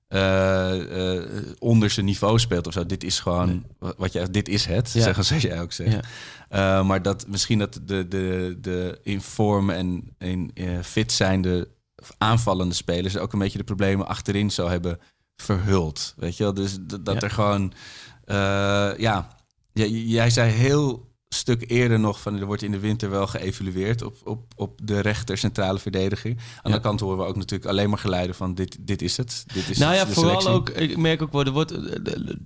eh, 0.09 1.13
onder 1.59 1.91
zijn 1.91 2.07
niveau 2.07 2.39
speelt 2.39 2.67
of 2.67 2.73
zo. 2.73 2.87
Dit 2.87 3.05
is 3.05 3.21
gewoon, 3.21 3.65
wa- 3.79 3.95
wat 3.97 4.13
jij, 4.13 4.31
dit 4.31 4.49
is 4.49 4.65
het, 4.65 4.91
Ja. 4.93 5.03
zeggen 5.03 5.25
zoals 5.25 5.43
jij 5.43 5.61
ook 5.61 5.73
zegt. 5.73 5.93
Ja. 5.93 6.01
Eh, 6.53 6.85
maar 6.85 7.03
dat 7.03 7.27
misschien 7.29 7.59
dat 7.59 7.81
de, 7.83 8.09
de, 8.09 8.57
de 8.61 8.99
in 9.03 9.21
vorm 9.21 9.71
en 9.71 10.15
in 10.19 10.51
eh, 10.55 10.79
fit 10.83 11.13
zijnde 11.13 11.69
aanvallende 12.19 12.75
spelers 12.75 13.17
ook 13.17 13.33
een 13.33 13.39
beetje 13.39 13.59
de 13.59 13.65
problemen 13.65 14.07
achterin 14.07 14.51
zou 14.51 14.71
hebben 14.71 14.99
verhuld. 15.37 16.15
Weet 16.17 16.37
je 16.37 16.43
wel? 16.43 16.55
Dus 16.55 16.79
dat 16.81 17.15
Ja. 17.15 17.21
er 17.21 17.31
gewoon, 17.31 17.73
eh, 18.25 18.91
ja, 18.97 19.37
jij 19.73 20.31
zei 20.31 20.51
heel 20.51 21.12
stuk 21.35 21.65
eerder 21.71 22.01
nog 22.01 22.21
van 22.21 22.39
er 22.41 22.47
wordt 22.47 22.63
in 22.63 22.71
de 22.71 22.79
winter 22.79 23.11
wel 23.11 23.27
geëvalueerd 23.27 24.03
op, 24.03 24.17
op, 24.25 24.43
op 24.57 24.81
de 24.83 25.01
rechter 25.01 25.39
centrale 25.39 25.79
verdediging. 25.79 26.39
Aan 26.63 26.71
Ja. 26.71 26.77
de 26.77 26.83
kant 26.83 27.01
horen 27.01 27.19
we 27.19 27.25
ook 27.25 27.37
natuurlijk 27.37 27.71
alleen 27.71 27.89
maar 27.89 27.99
geluiden 27.99 28.37
van 28.37 28.55
dit, 28.55 28.77
dit 28.81 29.03
is 29.03 29.17
het. 29.17 29.45
Dit 29.53 29.69
is 29.69 29.79
Nou 29.79 29.95
ja, 29.95 30.07
vooral 30.07 30.41
selectie. 30.41 30.75
ook, 30.75 30.91
ik 30.91 30.97
merk 30.97 31.23
ook 31.23 31.33
wel, 31.33 31.45
er 31.45 31.51
wordt, 31.53 31.71
eh, 31.71 31.79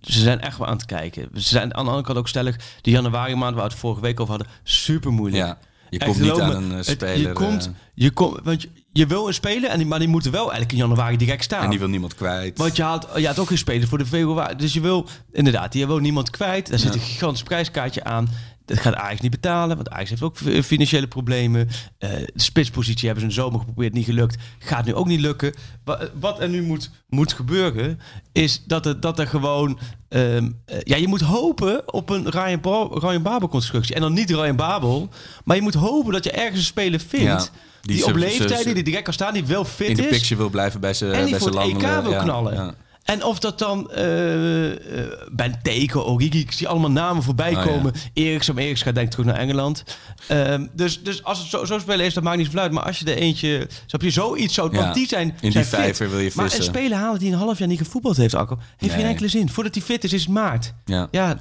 ze 0.02 0.20
zijn 0.20 0.40
echt 0.40 0.58
wel 0.58 0.66
aan 0.66 0.76
het 0.76 0.84
kijken. 0.86 1.28
Ze 1.34 1.40
zijn 1.48 1.62
aan 1.62 1.68
de 1.68 1.90
andere 1.90 2.02
kant 2.02 2.18
ook 2.18 2.28
stellig, 2.28 2.56
die 2.80 2.92
januari 2.92 3.34
maand 3.34 3.54
waar 3.54 3.64
we 3.64 3.70
het 3.70 3.80
vorige 3.80 4.00
week 4.00 4.20
over 4.20 4.34
hadden, 4.34 4.52
super 4.62 5.12
moeilijk. 5.12 5.44
Ja, 5.44 5.58
je 5.90 5.98
Echt, 5.98 6.10
komt 6.10 6.22
niet 6.22 6.40
aan 6.40 6.48
me, 6.48 6.54
een 6.54 6.70
eh, 6.70 6.76
het- 6.76 6.86
speler. 6.86 7.18
je 7.18 7.32
komt, 7.32 7.66
eh, 7.66 7.72
je 7.94 8.10
komt, 8.10 8.40
want 8.44 8.62
je, 8.62 8.68
je 8.92 9.06
wil 9.06 9.26
een 9.26 9.34
speler, 9.34 9.70
en 9.70 9.78
die, 9.78 9.86
maar 9.86 9.98
die 9.98 10.08
moeten 10.08 10.30
wel 10.32 10.42
eigenlijk 10.42 10.72
in 10.72 10.78
januari 10.78 11.16
direct 11.16 11.44
staan. 11.44 11.64
en 11.64 11.70
die 11.70 11.78
wil 11.78 11.88
niemand 11.88 12.14
kwijt. 12.14 12.58
Want 12.58 12.76
je 12.76 12.82
haalt, 12.82 13.06
je 13.16 13.26
had 13.26 13.38
ook 13.38 13.48
geen 13.48 13.58
speler 13.58 13.88
voor 13.88 13.98
de 13.98 14.06
februari. 14.06 14.56
Dus 14.56 14.72
je 14.72 14.80
wil, 14.80 15.08
inderdaad, 15.32 15.74
je 15.74 15.86
wil 15.86 15.98
niemand 15.98 16.30
kwijt. 16.30 16.68
Daar 16.70 16.78
zit 16.78 16.94
Ja. 16.94 17.00
een 17.00 17.06
gigantisch 17.06 17.42
prijskaartje 17.42 18.04
aan. 18.04 18.28
Dat 18.66 18.78
gaat 18.78 18.94
Ajax 18.94 19.20
niet 19.20 19.30
betalen, 19.30 19.76
want 19.76 19.90
Ajax 19.90 20.10
heeft 20.10 20.22
ook 20.22 20.36
fi- 20.36 20.62
financiële 20.62 21.06
problemen. 21.06 21.68
Eh, 21.98 22.10
de 22.10 22.32
spitspositie 22.34 23.08
hebben 23.08 23.24
ze 23.24 23.30
in 23.30 23.34
de 23.36 23.40
zomer 23.42 23.58
geprobeerd, 23.60 23.92
niet 23.92 24.04
gelukt. 24.04 24.36
Gaat 24.58 24.84
nu 24.84 24.94
ook 24.94 25.06
niet 25.06 25.20
lukken. 25.20 25.54
Wa- 25.84 26.08
Wat 26.20 26.40
er 26.40 26.48
nu 26.48 26.62
moet, 26.62 26.90
moet 27.08 27.32
gebeuren, 27.32 28.00
is 28.32 28.62
dat 28.66 28.86
er, 28.86 29.00
dat 29.00 29.18
er 29.18 29.26
gewoon... 29.26 29.78
ehm, 30.08 30.50
eh, 30.64 30.76
ja, 30.82 30.96
je 30.96 31.08
moet 31.08 31.20
hopen 31.20 31.92
op 31.92 32.10
een 32.10 32.30
Ryan, 32.30 32.60
Ba- 32.60 32.88
Ryan 32.92 33.22
Babel 33.22 33.48
constructie. 33.48 33.94
En 33.94 34.00
dan 34.00 34.12
niet 34.12 34.30
Ryan 34.30 34.56
Babel, 34.56 35.08
maar 35.44 35.56
je 35.56 35.62
moet 35.62 35.74
hopen 35.74 36.12
dat 36.12 36.24
je 36.24 36.30
ergens 36.30 36.58
een 36.58 36.64
speler 36.64 37.00
vindt... 37.00 37.24
Ja, 37.24 37.38
die, 37.38 37.94
die 37.96 38.04
op 38.04 38.10
ze- 38.18 38.72
die 38.74 38.82
direct 38.82 39.04
kan 39.04 39.12
staan, 39.12 39.32
die 39.34 39.44
wel 39.44 39.64
fit 39.64 39.88
in 39.88 39.96
de 39.96 40.02
is. 40.02 40.08
picture 40.08 40.36
wil 40.36 40.50
blijven 40.50 40.80
bij 40.80 40.94
zijn 40.94 41.12
En 41.12 41.20
die 41.20 41.30
bij 41.30 41.38
voor 41.38 41.60
het 41.60 41.70
EK 41.82 42.02
wil 42.02 42.10
ja, 42.12 42.22
knallen. 42.22 42.54
ja. 42.54 42.74
En 43.06 43.24
of 43.24 43.38
dat 43.38 43.58
dan 43.58 43.90
eh 43.90 44.72
eh 44.72 45.12
Ben 45.32 45.58
Teken, 45.62 46.04
Origi, 46.06 46.38
ik 46.40 46.52
zie 46.52 46.68
allemaal 46.68 46.90
namen 46.90 47.22
voorbij 47.22 47.56
Oh, 47.56 47.62
komen. 47.66 47.92
Eriksen, 48.12 48.58
Eriks 48.58 48.82
gaat 48.82 48.94
denk 48.94 49.06
ik 49.06 49.12
terug 49.12 49.26
naar 49.26 49.36
Engeland. 49.36 49.84
Ehm, 50.28 50.66
dus, 50.72 51.02
dus 51.02 51.24
als 51.24 51.38
het 51.38 51.48
zo, 51.48 51.64
zo 51.64 51.78
spelen 51.78 52.06
is, 52.06 52.14
dat 52.14 52.22
maakt 52.22 52.36
niet 52.36 52.46
zoveel 52.46 52.60
uit. 52.60 52.72
Maar 52.72 52.82
als 52.82 52.98
je 52.98 53.04
er 53.04 53.16
eentje, 53.16 53.68
snap 53.86 54.02
je, 54.02 54.10
zoiets 54.10 54.54
zo, 54.54 54.68
Ja, 54.72 54.78
want 54.78 54.94
die 54.94 55.06
zijn 55.08 55.28
in 55.28 55.34
die 55.40 55.50
zijn 55.52 55.64
fit. 55.64 55.74
vijver 55.78 56.10
wil 56.10 56.18
je 56.18 56.30
Maar 56.34 56.44
een 56.44 56.50
vissen. 56.50 56.74
speler 56.74 56.98
halen 56.98 57.18
die 57.18 57.32
een 57.32 57.38
half 57.38 57.58
jaar 57.58 57.68
niet 57.68 57.78
gevoetbald 57.78 58.16
heeft, 58.16 58.34
Akko, 58.34 58.58
heeft 58.76 58.92
geen 58.92 59.02
Nee. 59.02 59.10
enkele 59.10 59.28
zin. 59.28 59.50
Voordat 59.50 59.74
hij 59.74 59.82
fit 59.84 60.04
is, 60.04 60.12
is 60.12 60.20
het 60.20 60.30
maart. 60.30 60.72
Ja. 60.84 61.08
Ja, 61.10 61.38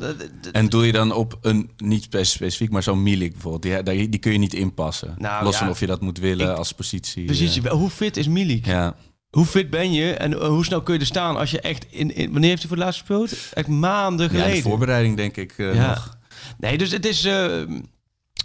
En 0.52 0.70
doe 0.70 0.86
je 0.86 0.92
dan 0.92 1.12
op 1.14 1.38
een, 1.42 1.70
niet 1.78 2.04
spe- 2.04 2.24
specifiek, 2.24 2.70
maar 2.72 2.84
zo'n 2.84 3.04
Milik 3.04 3.32
bijvoorbeeld. 3.32 3.86
Die, 3.86 3.96
die, 3.96 4.10
die 4.10 4.20
kun 4.20 4.32
je 4.32 4.38
niet 4.38 4.54
inpassen. 4.54 5.16
Nou, 5.18 5.44
Los 5.44 5.54
ja. 5.54 5.60
van 5.60 5.70
of 5.70 5.80
je 5.80 5.86
dat 5.88 6.02
moet 6.02 6.18
willen 6.20 6.50
Ik- 6.52 6.58
als 6.58 6.72
positie. 6.72 7.26
precies. 7.26 7.62
eh, 7.62 7.72
Hoe 7.72 7.90
fit 7.90 8.18
is 8.18 8.28
Milik? 8.28 8.66
ja. 8.66 8.96
Hoe 9.36 9.46
fit 9.46 9.70
ben 9.70 9.92
je 9.94 10.14
en 10.14 10.34
eh, 10.34 10.48
hoe 10.48 10.66
snel 10.66 10.82
kun 10.82 10.94
je 10.94 11.00
er 11.00 11.06
staan 11.06 11.38
als 11.38 11.52
je 11.52 11.60
echt 11.62 11.86
in, 11.90 12.16
in 12.16 12.32
wanneer 12.32 12.50
heeft 12.50 12.62
hij 12.62 12.68
voor 12.70 12.78
het 12.78 12.86
laatst 12.86 13.00
gespeeld? 13.00 13.54
Echt 13.54 13.68
maanden 13.68 14.26
ja, 14.26 14.32
geleden. 14.32 14.56
de 14.56 14.62
voorbereiding 14.62 15.18
denk 15.18 15.38
ik 15.38 15.54
eh, 15.58 15.74
Ja. 15.74 15.88
nog. 15.88 16.18
Nee, 16.58 16.78
dus 16.78 16.92
het 16.92 17.06
is... 17.06 17.26
eh 17.26 17.62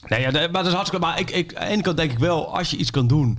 nee, 0.09 0.20
ja, 0.20 0.31
maar 0.31 0.50
dat 0.53 0.66
is 0.66 0.72
hartstikke... 0.72 1.07
Maar 1.07 1.20
ik, 1.20 1.31
ik, 1.31 1.55
aan 1.55 1.66
de 1.66 1.72
ene 1.72 1.83
kant 1.83 1.96
denk 1.96 2.12
ik 2.12 2.18
wel, 2.18 2.57
als 2.57 2.70
je 2.70 2.76
iets 2.76 2.90
kan 2.90 3.07
doen, 3.07 3.38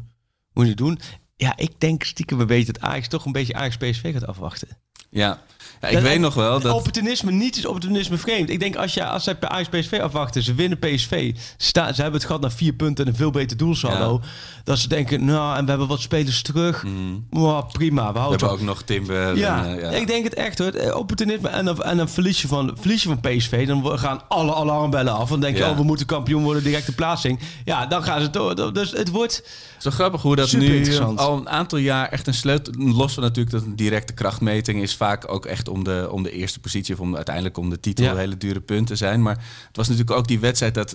moet 0.53 0.63
je 0.63 0.69
het 0.69 0.77
doen. 0.77 0.99
Ja, 1.35 1.57
ik 1.57 1.79
denk 1.79 2.03
stiekem 2.03 2.39
een 2.39 2.47
beetje 2.47 2.71
dat 2.73 2.81
Ajax 2.81 3.07
toch 3.07 3.25
een 3.25 3.31
beetje 3.31 3.53
Ajax 3.53 3.77
PSV 3.77 4.13
gaat 4.13 4.27
afwachten. 4.27 4.67
Ja, 5.13 5.39
ja 5.81 5.87
ik 5.87 5.93
Dat- 5.93 6.03
weet 6.03 6.19
nog 6.19 6.33
wel 6.33 6.59
dat... 6.59 6.73
Opportunisme, 6.73 7.31
niet 7.31 7.57
is 7.57 7.65
opportunisme 7.65 8.17
vreemd. 8.17 8.49
Ik 8.49 8.59
denk 8.59 8.75
als, 8.75 8.93
je, 8.93 9.05
als 9.05 9.23
zij 9.23 9.37
bij 9.37 9.49
Ajax 9.49 9.69
PSV 9.69 9.99
afwachten, 10.03 10.43
ze 10.43 10.53
winnen 10.53 10.79
PSV. 10.79 11.33
Sta, 11.57 11.93
ze 11.93 12.01
hebben 12.01 12.19
het 12.19 12.25
gehad 12.27 12.41
naar 12.41 12.51
vier 12.51 12.73
punten 12.73 13.05
en 13.05 13.11
een 13.11 13.17
veel 13.17 13.31
beter 13.31 13.57
doelsaldo. 13.57 14.21
Dat 14.63 14.79
ze 14.79 14.87
denken, 14.87 15.25
nou, 15.25 15.57
en 15.57 15.63
we 15.63 15.69
hebben 15.69 15.87
wat 15.87 16.01
spelers 16.01 16.41
terug. 16.41 16.85
Mwah, 17.29 17.67
prima, 17.71 18.07
we 18.07 18.13
We 18.13 18.19
houden 18.19 18.39
hebben 18.39 18.49
het 18.49 18.59
ook 18.59 18.61
nog 18.75 18.81
Timber. 18.81 19.37
ja, 19.37 19.65
en, 19.65 19.75
eh, 19.75 19.81
ja. 19.81 19.89
ik 19.89 20.07
denk 20.07 20.23
het 20.23 20.33
echt 20.33 20.57
hoor. 20.57 20.71
Eh, 20.71 20.95
Opportunisme 20.95 21.49
en 21.49 21.65
dan, 21.65 21.83
en 21.83 21.97
dan 21.97 22.09
verlies, 22.09 22.41
je 22.41 22.47
van, 22.47 22.77
verlies 22.79 23.03
je 23.03 23.09
van 23.09 23.19
PSV. 23.19 23.67
Dan 23.67 23.99
gaan 23.99 24.21
alle 24.27 24.55
alarmbellen 24.55 25.13
af. 25.13 25.29
Dan 25.29 25.39
denk 25.39 25.57
je, 25.57 25.63
Ja. 25.63 25.69
oh, 25.69 25.77
we 25.77 25.83
moeten 25.83 26.05
kampioen 26.05 26.43
worden, 26.43 26.63
directe 26.63 26.95
plaatsing. 26.95 27.39
Ja, 27.65 27.85
dan 27.85 28.03
gaan 28.03 28.21
ze 28.21 28.29
door. 28.29 28.73
Dus 28.73 28.91
het 28.91 29.09
wordt... 29.09 29.43
Zo 29.81 29.89
grappig 29.89 30.21
hoe 30.21 30.35
dat 30.35 30.51
nu 30.51 30.97
al 30.99 31.37
een 31.37 31.49
aantal 31.49 31.79
jaar 31.79 32.09
echt 32.09 32.27
een 32.27 32.33
sleutel... 32.33 32.73
Los 32.77 33.13
van 33.13 33.23
natuurlijk 33.23 33.55
dat 33.55 33.63
een 33.63 33.75
directe 33.75 34.13
krachtmeting 34.13 34.81
is 34.81 34.95
vaak 34.95 35.31
ook 35.31 35.45
echt 35.45 35.67
om 35.67 35.83
de, 35.83 36.07
om 36.11 36.23
de 36.23 36.31
eerste 36.31 36.59
positie... 36.59 36.93
of 36.93 36.99
om 36.99 37.15
uiteindelijk 37.15 37.57
om 37.57 37.69
de 37.69 37.79
titel 37.79 38.05
Ja. 38.05 38.15
hele 38.15 38.37
dure 38.37 38.61
punten 38.61 38.97
zijn. 38.97 39.21
Maar 39.21 39.35
het 39.67 39.77
was 39.77 39.87
natuurlijk 39.87 40.17
ook 40.17 40.27
die 40.27 40.39
wedstrijd 40.39 40.73
dat... 40.73 40.93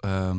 ehm, 0.00 0.38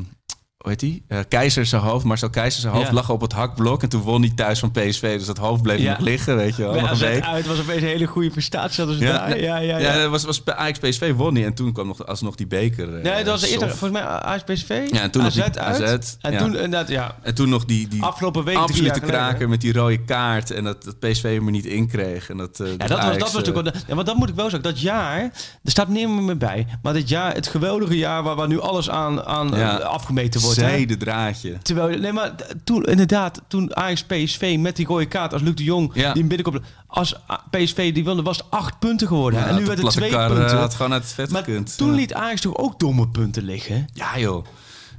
hoe 0.62 0.70
heet 0.70 0.80
die? 0.80 1.04
Eh, 1.08 1.20
Keizer 1.30 1.66
zijn 1.66 1.82
hoofd, 1.82 2.06
Marcel 2.06 2.30
Keizer 2.30 2.62
zijn 2.62 2.74
hoofd 2.74 2.88
Ja. 2.88 2.94
lag 2.94 3.10
op 3.10 3.22
het 3.22 3.34
hakblok. 3.34 3.84
En 3.84 3.90
toen 3.90 4.02
won 4.02 4.22
hij 4.22 4.32
thuis 4.36 4.60
van 4.60 4.72
PSV. 4.72 5.18
Dus 5.18 5.26
dat 5.26 5.38
hoofd 5.38 5.62
bleef 5.62 5.80
Ja. 5.80 5.90
nog 5.92 6.00
liggen, 6.00 6.36
weet 6.36 6.56
je 6.56 6.64
wel. 6.64 6.72
Bij 6.72 6.82
AZ 6.84 7.04
uit 7.04 7.46
was 7.48 7.60
opeens 7.60 7.82
een 7.82 7.88
hele 7.88 8.06
goede 8.06 8.30
prestatie. 8.30 8.86
Ja, 8.86 8.96
daar. 8.98 9.40
Ja, 9.40 9.58
ja, 9.58 9.78
ja. 9.78 9.94
Ja, 9.94 10.02
dat 10.02 10.10
was, 10.10 10.24
was 10.24 10.42
Ajax 10.46 10.80
PSV 10.80 11.14
won 11.16 11.36
hij. 11.36 11.46
En 11.46 11.54
toen 11.54 11.74
kwam 11.74 11.88
nog 11.88 12.06
alsnog 12.06 12.36
die 12.36 12.48
beker. 12.48 12.96
eh, 12.98 13.04
Nee, 13.04 13.24
dat 13.24 13.40
was 13.42 13.50
eerder, 13.50 13.68
volgens 13.70 13.92
mij 13.92 14.02
Ajax 14.02 14.44
PSV. 14.44 14.88
Ja, 14.92 15.02
en 15.02 15.12
toen 15.12 15.24
nog 15.24 15.32
AZ 15.32 15.36
die 15.36 15.44
uit. 15.60 15.82
AZ, 15.84 16.16
en 16.22 16.32
ja. 16.32 16.38
toen 16.38 16.54
inderdaad, 16.56 16.88
ja. 16.88 17.16
En 17.22 17.36
toen 17.36 17.50
nog 17.50 17.66
die, 17.66 17.88
die 17.88 18.04
Afgelopen 18.04 18.44
week, 18.44 18.58
absolute 18.58 19.00
kraker 19.00 19.50
met 19.50 19.62
die 19.62 19.74
rode 19.74 20.04
kaart. 20.04 20.52
En 20.52 20.64
dat, 20.64 20.84
dat 20.84 21.00
PSV 21.00 21.24
hem 21.24 21.46
er 21.46 21.52
niet 21.52 21.66
in 21.66 21.88
kreeg. 21.88 22.30
En 22.30 22.38
dat, 22.38 22.60
eh, 22.60 22.68
Ja, 22.68 22.78
dat 22.78 22.90
was, 22.90 22.98
Ajax, 23.00 23.14
dat 23.18 23.32
was 23.32 23.34
natuurlijk 23.44 23.74
wel. 23.74 23.84
Ja, 23.88 23.96
want 23.96 24.08
dat 24.08 24.16
moet 24.16 24.30
ik 24.30 24.36
wel 24.36 24.50
zeggen. 24.50 24.70
Dat 24.70 24.82
jaar, 24.82 25.20
er 25.64 25.72
staat 25.72 25.88
niemand 25.88 26.22
meer 26.26 26.38
bij. 26.38 26.68
Maar 26.82 26.94
dit 26.94 27.10
jaar, 27.10 27.34
het 27.34 27.48
geweldige 27.48 27.98
jaar 27.98 28.24
waar, 28.24 28.36
waar 28.36 28.48
nu 28.48 28.60
alles 28.60 28.90
aan, 28.90 29.24
aan 29.24 29.84
afgemeten 29.84 30.42
wordt. 30.42 30.51
Hè. 30.56 30.62
zijde 30.70 30.98
draadje. 30.98 31.58
Terwijl, 31.62 32.00
nee, 32.00 32.12
maar 32.14 32.32
toen 32.64 32.84
inderdaad, 32.84 33.42
toen 33.48 33.76
Ajax 33.76 34.04
PSV 34.04 34.56
met 34.60 34.76
die 34.76 34.86
rode 34.86 35.06
kaart 35.06 35.34
als 35.34 35.42
Luc 35.42 35.56
de 35.56 35.64
Jong 35.64 35.92
Ja. 35.94 36.14
die 36.14 36.24
binnenkomt, 36.24 36.66
als 36.88 37.16
PSV 37.50 37.94
die 37.94 38.04
wilde, 38.04 38.22
was 38.22 38.38
het 38.38 38.46
acht 38.50 38.80
punten 38.80 39.08
geworden. 39.08 39.40
Ja, 39.40 39.48
en 39.48 39.56
nu 39.56 39.66
werd 39.66 39.82
het 39.82 39.92
twee 39.92 40.10
kar, 40.10 40.32
eh, 40.32 40.38
punten. 40.38 40.58
had 40.58 40.74
gewoon 40.74 40.94
uit 40.94 41.04
het 41.04 41.12
vet 41.12 41.30
maar 41.32 41.44
gekund. 41.44 41.78
toen 41.78 41.90
Ja. 41.90 41.96
liet 41.96 42.14
Ajax 42.14 42.42
toch 42.42 42.58
ook 42.58 42.80
domme 42.80 43.08
punten 43.10 43.44
liggen. 43.44 43.88
Ja, 43.94 44.20
joh. 44.20 44.46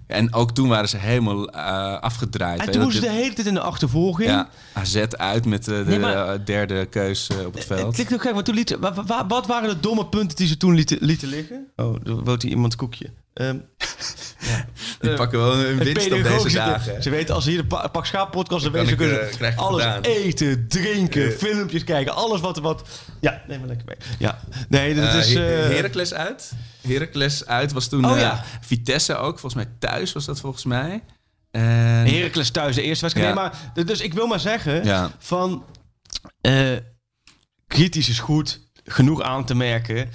En 0.07 0.35
ook 0.35 0.53
toen 0.53 0.69
waren 0.69 0.89
ze 0.89 0.97
helemaal 0.97 1.49
eh, 1.51 2.01
afgedraaid. 2.01 2.61
En 2.61 2.71
toen 2.73 2.83
moesten 2.83 3.03
ze 3.03 3.09
de 3.09 3.15
hele 3.15 3.33
tijd 3.33 3.47
in 3.47 3.55
de 3.55 3.61
achtervolging. 3.61 4.29
Ja, 4.31 4.49
AZ 4.73 4.97
uit 5.11 5.45
met 5.47 5.69
eh, 5.69 5.77
de 5.79 5.85
Nee, 5.87 5.99
maar- 5.99 6.45
derde 6.45 6.87
keus 6.87 7.29
op 7.31 7.37
het 7.45 7.55
Het 7.55 7.65
veld. 7.65 7.95
klinkt 7.95 8.15
ook 8.15 8.23
gek, 8.23 8.35
maar 8.35 8.43
toen 8.43 8.55
lieten, 8.55 8.81
wa- 8.81 9.05
wa- 9.07 9.27
wat 9.27 9.47
waren 9.47 9.69
de 9.69 9.81
domme 9.81 10.07
punten 10.07 10.37
die 10.37 10.47
ze 10.47 10.57
toen 10.57 10.75
lieten, 10.75 10.99
lieten 11.01 11.29
liggen? 11.29 11.67
Oh, 11.77 11.95
er 12.07 12.25
woont 12.25 12.43
hier 12.43 12.51
iemand 12.51 12.77
koekje. 12.77 13.11
Ehm, 13.35 13.57
Die 15.03 15.11
eh, 15.11 15.17
pakken 15.17 15.39
wel 15.39 15.53
een 15.65 15.79
winst 15.79 16.13
op 16.13 16.23
deze 16.23 16.53
dagen. 16.57 17.03
Ze 17.03 17.11
weten 17.11 17.35
als 17.35 17.45
ze 17.45 17.51
hier 17.51 17.61
de 17.61 17.67
pa- 17.67 17.89
Pak 17.89 18.07
Schaap 18.07 18.31
podcast 18.31 18.71
kan 18.71 18.89
ik, 18.89 18.97
kunnen 18.97 19.31
eh, 19.41 19.59
alles 19.59 19.83
gedaan. 19.83 20.03
eten, 20.03 20.69
drinken, 20.69 21.33
filmpjes 21.33 21.85
kijken, 21.85 22.15
alles 22.15 22.41
wat... 22.41 22.59
wat 22.59 22.83
ja, 23.21 23.43
neem 23.49 23.59
maar 23.59 23.69
lekker 23.69 23.87
mee. 23.87 23.97
Ja, 24.19 24.39
nee, 24.69 24.95
Eh, 25.01 25.19
is... 25.19 25.35
Her- 25.35 25.63
eh, 25.71 25.75
Heracles 25.77 26.15
uit. 26.15 26.53
Heracles 26.89 27.47
uit 27.47 27.73
was 27.73 27.89
toen 27.89 28.05
Oh, 28.05 28.13
eh, 28.13 28.21
ja. 28.21 28.45
Vitesse 28.61 29.17
ook. 29.17 29.39
Volgens 29.39 29.65
mij 29.65 29.73
thuis 29.79 30.13
was 30.13 30.25
dat 30.25 30.41
volgens 30.41 30.65
mij. 30.65 31.03
En, 31.51 31.63
Heracles 32.07 32.51
thuis, 32.51 32.75
de 32.75 32.83
eerste 32.83 33.03
wedstrijd. 33.05 33.35
Ja. 33.35 33.43
Nee, 33.43 33.51
maar, 33.75 33.87
dus 33.87 34.01
ik 34.01 34.15
wil 34.15 34.27
maar 34.27 34.41
zeggen 34.41 34.85
ja. 34.85 35.11
van... 35.19 35.65
eh, 36.41 36.77
kritisch 37.67 38.09
is 38.09 38.19
goed, 38.19 38.61
genoeg 38.85 39.23
aan 39.23 39.45
te 39.45 39.55
merken. 39.55 40.09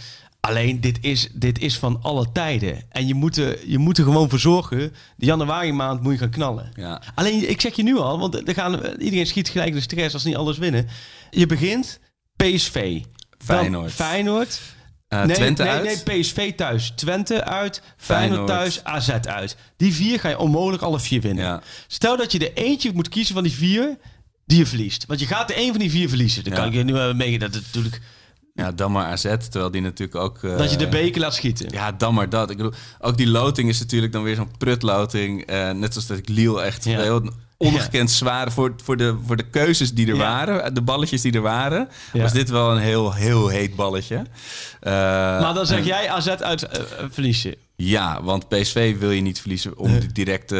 Alleen, 0.47 0.81
dit 0.81 0.97
is, 1.01 1.29
dit 1.33 1.59
is 1.59 1.77
van 1.77 1.99
alle 2.01 2.31
tijden. 2.31 2.81
En 2.89 3.07
je 3.07 3.13
moet, 3.13 3.37
er, 3.37 3.57
je 3.69 3.77
moet 3.77 3.97
er 3.97 4.03
gewoon 4.03 4.29
voor 4.29 4.39
zorgen. 4.39 4.93
De 5.17 5.25
januari 5.25 5.71
maand 5.71 6.01
moet 6.01 6.11
je 6.13 6.17
gaan 6.19 6.29
knallen. 6.29 6.71
Ja. 6.75 7.01
Alleen, 7.15 7.49
ik 7.49 7.61
zeg 7.61 7.75
je 7.75 7.83
nu 7.83 7.97
al, 7.97 8.19
want 8.19 8.47
er 8.47 8.53
gaan, 8.53 8.79
iedereen 8.99 9.27
schiet 9.27 9.49
gelijk 9.49 9.73
de 9.73 9.79
stress 9.81 10.13
als 10.13 10.21
ze 10.21 10.27
niet 10.27 10.37
alles 10.37 10.57
winnen. 10.57 10.87
Je 11.29 11.45
begint 11.45 11.99
PSV. 12.35 13.01
Feyenoord. 13.45 13.91
Feyenoord. 13.91 14.59
Eh, 15.07 15.23
nee, 15.23 15.35
Twente 15.35 15.63
nee, 15.63 15.71
uit. 15.71 16.05
nee, 16.05 16.19
PSV 16.21 16.53
thuis. 16.55 16.91
Twente 16.95 17.43
uit. 17.43 17.81
Feyenoord, 17.97 18.29
Feyenoord. 18.29 18.47
thuis. 18.47 18.83
AZ 18.83 19.09
uit. 19.09 19.55
Die 19.77 19.93
vier 19.93 20.19
ga 20.19 20.29
je 20.29 20.39
onmogelijk 20.39 20.83
alle 20.83 20.99
vier 20.99 21.21
winnen. 21.21 21.43
Ja. 21.43 21.61
Stel 21.87 22.17
dat 22.17 22.31
je 22.31 22.39
er 22.39 22.53
eentje 22.63 22.91
moet 22.93 23.09
kiezen 23.09 23.33
van 23.33 23.43
die 23.43 23.51
vier 23.53 23.97
die 24.45 24.57
je 24.57 24.65
verliest. 24.65 25.05
Want 25.05 25.19
je 25.19 25.25
gaat 25.25 25.49
er 25.49 25.55
één 25.55 25.69
van 25.71 25.79
die 25.79 25.91
vier 25.91 26.09
verliezen. 26.09 26.43
Dan 26.43 26.53
Ja. 26.53 26.59
kan 26.59 26.67
ik 26.67 26.73
je 26.73 26.83
nu 26.83 26.93
wel 26.93 27.13
meegeven 27.13 27.39
dat 27.39 27.53
het 27.53 27.63
natuurlijk... 27.65 28.01
ja, 28.57 28.71
dan 28.71 28.91
maar 28.91 29.05
AZ. 29.05 29.21
Terwijl 29.49 29.71
die 29.71 29.81
natuurlijk 29.81 30.17
ook... 30.17 30.43
eh, 30.43 30.57
dat 30.57 30.71
je 30.71 30.77
de 30.77 30.87
beker 30.87 31.21
laat 31.21 31.33
schieten. 31.35 31.67
Ja, 31.71 31.91
dan 31.91 32.13
maar 32.13 32.29
dat. 32.29 32.49
Ik 32.49 32.57
bedoel, 32.57 32.73
ook 32.99 33.17
die 33.17 33.27
loting 33.27 33.69
is 33.69 33.79
natuurlijk 33.79 34.13
dan 34.13 34.23
weer 34.23 34.35
zo'n 34.35 34.51
prutloting. 34.57 35.45
Eh, 35.45 35.71
net 35.71 35.91
zoals 35.93 36.07
dat 36.07 36.17
ik 36.17 36.29
Liel 36.29 36.63
echt 36.63 36.83
Ja. 36.85 36.99
heel 36.99 37.29
ongekend 37.57 38.11
zwaar 38.11 38.51
voor, 38.51 38.73
voor, 38.83 38.97
de, 38.97 39.15
voor 39.25 39.35
de 39.37 39.49
keuzes 39.49 39.93
die 39.93 40.07
er 40.07 40.15
Ja. 40.15 40.19
waren. 40.21 40.73
De 40.73 40.81
balletjes 40.81 41.21
die 41.21 41.31
er 41.33 41.41
waren. 41.41 41.89
Was 42.13 42.31
dit 42.31 42.49
wel 42.49 42.71
een 42.71 42.77
heel, 42.81 43.13
heel 43.13 43.47
heet 43.47 43.75
balletje. 43.75 44.15
Eh, 44.79 44.91
Maar 45.41 45.53
dan 45.53 45.65
zeg 45.65 45.85
jij 45.85 46.09
AZ 46.09 46.27
uit 46.27 46.63
eh, 46.63 46.81
eh, 46.81 47.33
je. 47.41 47.57
Ja, 47.83 48.23
want 48.23 48.47
PSV 48.49 48.97
wil 48.99 49.11
je 49.11 49.21
niet 49.21 49.39
verliezen 49.39 49.77
om 49.77 49.99
de 49.99 50.11
directe 50.11 50.57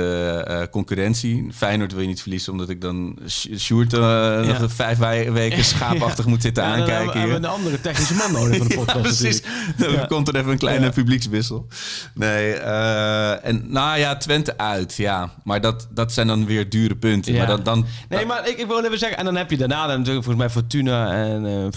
eh, 0.47 0.61
concurrentie. 0.71 1.47
Feyenoord 1.53 1.91
wil 1.91 2.01
je 2.01 2.07
niet 2.07 2.21
verliezen 2.21 2.51
omdat 2.51 2.69
ik 2.69 2.81
dan 2.81 3.17
Sjoerd 3.57 3.93
eh, 3.93 4.59
nog 4.59 4.71
vijf 4.73 4.97
weken 5.31 5.63
schaapachtig 5.73 6.25
moet 6.25 6.41
zitten 6.41 6.63
Ja, 6.63 6.69
dan 6.69 6.79
aankijken 6.79 7.03
hebben 7.05 7.21
we 7.21 7.27
hier. 7.27 7.37
een 7.37 7.45
andere 7.45 7.81
technische 7.81 8.13
man 8.13 8.31
nodig 8.31 8.57
voor 8.57 8.67
de 8.67 8.75
podcast. 8.85 9.01
Precies. 9.01 9.41
Dan 9.77 10.07
komt 10.07 10.27
er 10.27 10.35
even 10.35 10.51
een 10.51 10.57
kleine 10.57 10.89
publiekswissel. 10.89 11.67
Nee, 12.13 12.53
eh, 12.53 13.45
en 13.45 13.63
nou 13.67 13.99
ja, 13.99 14.17
Twente 14.17 14.57
uit, 14.57 14.95
ja. 14.95 15.29
Maar 15.43 15.61
dat, 15.61 15.87
dat 15.91 16.13
zijn 16.13 16.27
dan 16.27 16.45
weer 16.45 16.69
dure 16.69 16.95
punten. 16.95 17.35
Maar 17.35 17.47
dan, 17.47 17.63
dan, 17.63 17.85
Nee, 18.09 18.25
maar 18.25 18.47
ik, 18.49 18.57
ik 18.57 18.67
wil 18.67 18.83
even 18.85 18.99
zeggen, 18.99 19.17
en 19.17 19.25
dan 19.25 19.35
heb 19.35 19.49
je 19.51 19.57
daarna 19.57 19.87
dan 19.87 19.97
natuurlijk 19.97 20.25
volgens 20.25 20.45
mij 20.45 20.49
Fortuna 20.53 21.11
en 21.13 21.71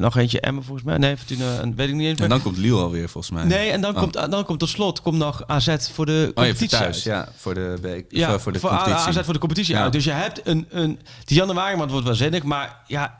nog 0.00 0.16
eentje 0.16 0.40
Emmen 0.40 0.64
volgens 0.64 0.86
mij. 0.86 0.98
Nee, 0.98 1.16
Fortuna 1.16 1.58
en 1.60 1.74
weet 1.76 1.88
ik 1.88 1.94
niet 1.94 2.06
eens 2.06 2.14
en 2.14 2.20
meer. 2.20 2.28
dan 2.28 2.42
komt 2.42 2.56
Lille 2.56 2.76
alweer, 2.80 3.08
volgens 3.08 3.32
mij. 3.34 3.44
Nee, 3.44 3.70
en 3.70 3.80
dan, 3.80 3.94
Oh. 3.94 4.00
komt, 4.00 4.12
dan 4.30 4.44
komt 4.44 4.56
tot 4.58 4.68
slot 4.68 5.00
komt 5.02 5.18
nog 5.18 5.46
AZ 5.46 5.76
voor 5.92 6.06
de 6.06 6.12
Oh, 6.12 6.26
je 6.26 6.32
competitie 6.34 6.68
thuis, 6.68 6.84
uit. 6.96 7.02
ja. 7.02 7.28
Voor 7.36 7.54
de, 7.54 7.76
week, 7.80 8.04
Ja, 8.08 8.38
voor 8.38 8.52
de 8.52 8.58
voor 8.58 8.70
competitie. 8.70 9.06
AZ 9.08 9.24
voor 9.24 9.32
de 9.32 9.38
competitie 9.40 9.74
Ja. 9.74 9.82
uit. 9.82 9.92
Dus 9.92 10.04
je 10.04 10.10
hebt 10.10 10.40
een, 10.46 10.66
een 10.70 10.98
die 11.24 11.36
januari 11.36 11.76
maand 11.76 11.90
wordt 11.90 12.06
wel 12.06 12.14
zinnig, 12.14 12.42
maar 12.42 12.76
ja, 12.86 13.18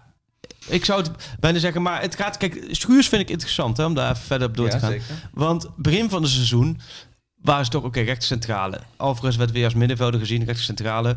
ik 0.67 0.85
zou 0.85 1.01
het 1.03 1.11
bijna 1.41 1.59
zeggen, 1.59 1.83
maar 1.83 2.01
het 2.01 2.17
gaat, 2.17 2.37
kijk, 2.37 2.65
Schuurs 2.71 3.09
vind 3.09 3.23
ik 3.23 3.31
interessant 3.31 3.77
hè, 3.77 3.85
om 3.85 3.95
daar 3.95 4.11
even 4.11 4.23
verder 4.23 4.49
op 4.49 4.57
door 4.57 4.67
Ja, 4.67 4.73
te 4.73 4.79
gaan. 4.79 4.91
zeker. 4.91 5.29
Want 5.33 5.69
begin 5.77 6.11
van 6.11 6.23
het 6.23 6.31
seizoen 6.31 6.81
waren 7.43 7.65
ze 7.65 7.71
toch, 7.71 7.85
oké, 7.85 8.01
rechter 8.01 8.27
centrale. 8.27 8.81
Alvarez 8.97 9.37
werd 9.37 9.51
weer 9.51 9.65
als 9.65 9.75
middenvelder 9.75 10.21
gezien, 10.21 10.45
rechter 10.45 10.65
centrale. 10.65 11.17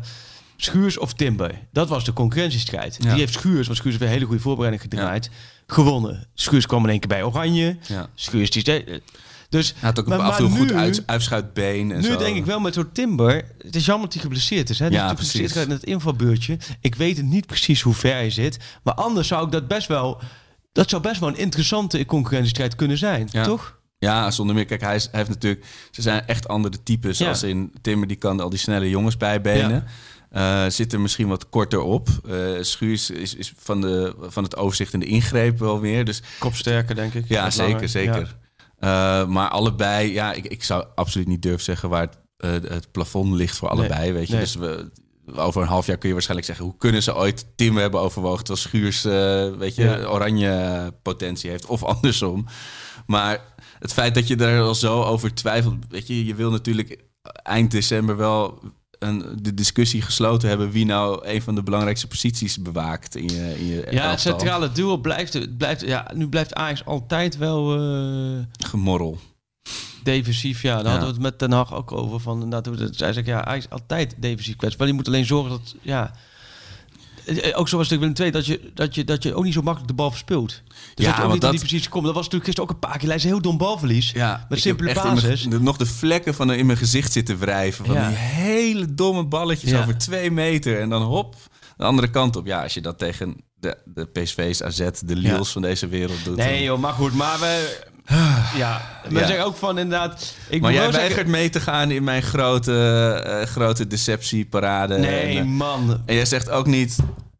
Schuurs 0.56 0.98
of 0.98 1.12
Timber. 1.14 1.58
Dat 1.72 1.88
was 1.88 2.04
de 2.04 2.12
concurrentiestrijd. 2.12 2.96
Ja. 3.00 3.10
Die 3.10 3.18
heeft 3.18 3.32
Schuurs, 3.32 3.66
want 3.66 3.78
Schuurs 3.78 3.94
heeft 3.96 4.06
een 4.06 4.12
hele 4.16 4.24
goede 4.26 4.40
voorbereiding 4.42 4.82
gedraaid, 4.82 5.30
gewonnen. 5.66 6.26
Schuurs 6.34 6.66
kwam 6.66 6.84
in 6.84 6.90
één 6.90 6.98
keer 6.98 7.08
bij 7.08 7.22
Oranje. 7.22 7.76
Ja. 7.86 8.08
Schuurs 8.14 8.50
die... 8.50 9.02
Dus, 9.52 9.68
Hij 9.72 9.88
had 9.88 9.98
ook 10.00 10.06
maar- 10.06 10.18
af 10.18 10.38
en 10.38 10.46
toe 10.48 10.56
goed 10.58 10.72
uit, 10.72 11.02
uitschuitbeen 11.06 11.90
en 11.92 12.00
nu 12.00 12.06
zo. 12.06 12.16
denk 12.16 12.36
ik 12.36 12.44
wel 12.44 12.60
met 12.60 12.74
zo'n 12.74 12.92
Timber. 12.92 13.42
Het 13.58 13.76
is 13.76 13.84
jammer 13.84 14.04
dat 14.04 14.12
hij 14.14 14.22
geblesseerd 14.22 14.70
is. 14.70 14.78
Hè? 14.78 14.88
Die 14.88 14.98
Ja, 14.98 15.06
is 15.08 15.14
precies. 15.14 15.56
in 15.56 15.70
het 15.70 15.84
invalbeurtje. 15.84 16.58
Ik 16.80 16.94
weet 16.94 17.16
het 17.16 17.26
niet 17.26 17.46
precies 17.46 17.80
hoe 17.82 17.94
ver 17.94 18.12
hij 18.12 18.30
zit. 18.30 18.58
Maar 18.82 18.94
anders 18.94 19.28
zou 19.28 19.44
ik 19.46 19.52
dat 19.52 19.68
best 19.68 19.86
wel. 19.88 20.20
Dat 20.72 20.90
zou 20.90 21.02
best 21.02 21.20
wel 21.20 21.28
een 21.28 21.36
interessante 21.38 22.04
concurrentiestrijd 22.04 22.74
kunnen 22.76 22.98
zijn, 22.98 23.28
Ja. 23.30 23.44
toch? 23.44 23.78
Ja, 23.98 24.30
zonder 24.30 24.54
meer. 24.54 24.64
Kijk, 24.64 24.80
hij, 24.80 24.94
is, 24.94 25.02
hij 25.10 25.18
heeft 25.18 25.28
natuurlijk... 25.28 25.64
Ze 25.90 26.02
zijn 26.02 26.26
echt 26.26 26.48
andere 26.48 26.82
types. 26.82 27.18
Ja. 27.18 27.28
Als 27.28 27.42
in 27.42 27.72
Timmer, 27.80 28.08
die 28.08 28.16
kan 28.16 28.40
al 28.40 28.50
die 28.50 28.58
snelle 28.58 28.88
jongens 28.90 29.16
bijbenen. 29.16 29.84
Eh, 30.30 30.64
zit 30.68 30.92
er 30.92 31.00
misschien 31.00 31.28
wat 31.28 31.48
korter 31.48 31.80
op. 31.80 32.08
Eh 32.28 32.36
Schuurs 32.60 33.10
is, 33.10 33.34
is 33.34 33.52
van, 33.56 33.80
de, 33.80 34.14
van 34.20 34.42
het 34.42 34.56
overzicht 34.56 34.92
en 34.92 35.00
de 35.00 35.06
ingreep 35.06 35.58
wel 35.58 35.78
meer. 35.80 36.04
Dus 36.04 36.22
Kopsterker, 36.38 36.94
denk 36.94 37.14
ik. 37.14 37.24
ja, 37.28 37.50
zeker, 37.50 37.72
langer. 37.72 37.88
zeker. 37.88 38.36
Eh, 38.82 39.26
maar 39.26 39.48
allebei, 39.48 40.12
ja, 40.12 40.32
ik, 40.32 40.44
ik 40.46 40.64
zou 40.64 40.84
absoluut 40.94 41.26
niet 41.26 41.42
durven 41.42 41.62
zeggen 41.62 41.88
waar 41.88 42.00
het, 42.00 42.18
eh, 42.36 42.70
het 42.70 42.90
plafond 42.92 43.34
ligt 43.34 43.56
voor 43.56 43.68
allebei. 43.68 44.12
weet 44.12 44.26
je, 44.26 44.32
nee. 44.32 44.42
dus 44.42 44.54
we, 44.54 44.90
over 45.34 45.62
een 45.62 45.68
half 45.68 45.86
jaar 45.86 45.96
kun 45.96 46.08
je 46.08 46.14
waarschijnlijk 46.14 46.48
zeggen: 46.48 46.66
hoe 46.66 46.76
kunnen 46.76 47.02
ze 47.02 47.16
ooit 47.16 47.46
Timmer 47.56 47.82
hebben 47.82 48.00
overwogen 48.00 48.44
terwijl 48.44 48.66
Schuurs, 48.66 49.04
eh, 49.04 49.58
weet 49.58 49.74
je, 49.74 49.82
Ja. 49.82 50.04
oranje 50.04 50.94
potentie 51.02 51.50
heeft 51.50 51.66
of 51.66 51.82
andersom. 51.84 52.46
Maar 53.06 53.40
het 53.78 53.92
feit 53.92 54.14
dat 54.14 54.28
je 54.28 54.36
er 54.36 54.62
al 54.62 54.74
zo 54.74 55.02
over 55.02 55.34
twijfelt, 55.34 55.74
weet 55.88 56.06
je, 56.06 56.24
je 56.24 56.34
wil 56.34 56.50
natuurlijk 56.50 57.04
eind 57.42 57.70
december 57.70 58.16
wel 58.16 58.62
een, 59.02 59.38
de 59.42 59.54
discussie 59.54 60.02
gesloten 60.02 60.48
hebben 60.48 60.70
wie 60.70 60.84
nou 60.84 61.26
een 61.28 61.42
van 61.42 61.54
de 61.54 61.62
belangrijkste 61.62 62.06
posities 62.06 62.58
bewaakt 62.62 63.16
in 63.16 63.28
je, 63.28 63.58
in 63.58 63.66
je 63.66 63.86
Ja, 63.90 64.10
het 64.10 64.20
centrale 64.20 64.72
duo 64.72 64.96
blijft, 64.96 65.56
blijft... 65.58 65.80
Ja, 65.80 66.10
nu 66.14 66.28
blijft 66.28 66.54
Ajax 66.54 66.84
altijd 66.84 67.36
wel 67.36 67.74
eh, 67.76 68.38
Gemorrel. 68.66 69.18
defensief. 70.02 70.62
Ja, 70.62 70.74
daar 70.74 70.84
Ja. 70.84 70.90
hadden 70.90 71.08
we 71.08 71.14
het 71.14 71.22
met 71.22 71.38
Den 71.38 71.52
Haag 71.52 71.74
ook 71.74 71.92
over. 71.92 72.20
Van, 72.20 72.50
dat- 72.50 72.68
zij 72.90 73.12
zegt, 73.12 73.26
ja, 73.26 73.44
Ajax 73.44 73.70
altijd 73.70 74.14
defensief 74.18 74.56
kwetsbaar. 74.56 74.86
Je 74.86 74.92
moet 74.92 75.06
alleen 75.06 75.24
zorgen 75.26 75.50
dat... 75.50 75.74
Ja, 75.82 76.12
ook 77.54 77.68
zoals 77.68 77.88
tegen 77.88 78.02
Willem 78.02 78.16
II, 78.20 78.30
dat 78.30 78.46
je, 78.46 78.70
dat, 78.74 78.94
je, 78.94 79.04
dat 79.04 79.22
je 79.22 79.34
ook 79.34 79.44
niet 79.44 79.52
zo 79.54 79.62
makkelijk 79.62 79.88
de 79.90 79.96
bal 79.96 80.10
verspeelt. 80.10 80.62
Dus 80.94 81.04
Ja, 81.06 81.10
dat 81.10 81.16
je 81.16 81.22
ook 81.22 81.32
niet 81.32 81.42
in 81.42 81.50
die 81.50 81.58
dat- 81.58 81.60
positie 81.68 81.88
komt. 81.88 82.04
Dat 82.04 82.14
was 82.14 82.22
natuurlijk 82.24 82.44
gisteren 82.44 82.70
ook 82.70 82.82
een 82.82 82.88
paar 82.88 82.98
keer. 82.98 83.08
Leidde 83.08 83.28
heel 83.28 83.40
dom 83.40 83.58
balverlies. 83.58 84.10
Ja, 84.10 84.46
met 84.48 84.58
ik 84.58 84.64
simpele 84.64 84.94
basis. 84.94 85.46
nog 85.46 85.76
de 85.76 85.86
vlekken 85.86 86.34
van 86.34 86.46
de, 86.46 86.56
in 86.56 86.66
mijn 86.66 86.78
gezicht 86.78 87.12
zitten 87.12 87.38
wrijven. 87.38 87.86
Van 87.86 87.94
Ja. 87.94 88.08
die 88.08 88.16
hele 88.16 88.94
domme 88.94 89.24
balletjes 89.24 89.70
Ja. 89.70 89.80
over 89.80 89.98
twee 89.98 90.30
meter. 90.30 90.80
En 90.80 90.88
dan 90.88 91.02
hop, 91.02 91.34
de 91.76 91.84
andere 91.84 92.10
kant 92.10 92.36
op. 92.36 92.46
Ja, 92.46 92.62
als 92.62 92.74
je 92.74 92.80
dat 92.80 92.98
tegen 92.98 93.36
de, 93.54 93.78
de 93.84 94.04
PSV's, 94.04 94.62
AZ, 94.62 94.88
de 95.04 95.16
Lils 95.16 95.52
van 95.52 95.62
deze 95.62 95.88
wereld 95.88 96.24
doet. 96.24 96.36
Nee 96.36 96.62
joh, 96.62 96.78
maar 96.78 96.92
goed. 96.92 97.14
Maar 97.14 97.38
we... 97.40 97.90
Ja, 98.56 98.80
we 99.08 99.18
Ja. 99.18 99.26
zeggen 99.26 99.44
ook 99.44 99.56
van 99.56 99.78
inderdaad... 99.78 100.34
Ik 100.48 100.60
maar 100.60 100.72
jij 100.72 100.82
zeggen- 100.82 101.00
weigert 101.00 101.26
mee 101.26 101.48
te 101.50 101.60
gaan 101.60 101.90
in 101.90 102.04
mijn 102.04 102.22
grote, 102.22 102.74
eh, 103.26 103.46
grote 103.46 103.86
deceptieparade. 103.86 104.98
Nee, 104.98 105.36
En, 105.36 105.42
eh, 105.42 105.44
man. 105.44 106.02
En 106.06 106.14
jij 106.14 106.24
zegt 106.24 106.50
ook 106.50 106.66
niet, 106.66 106.96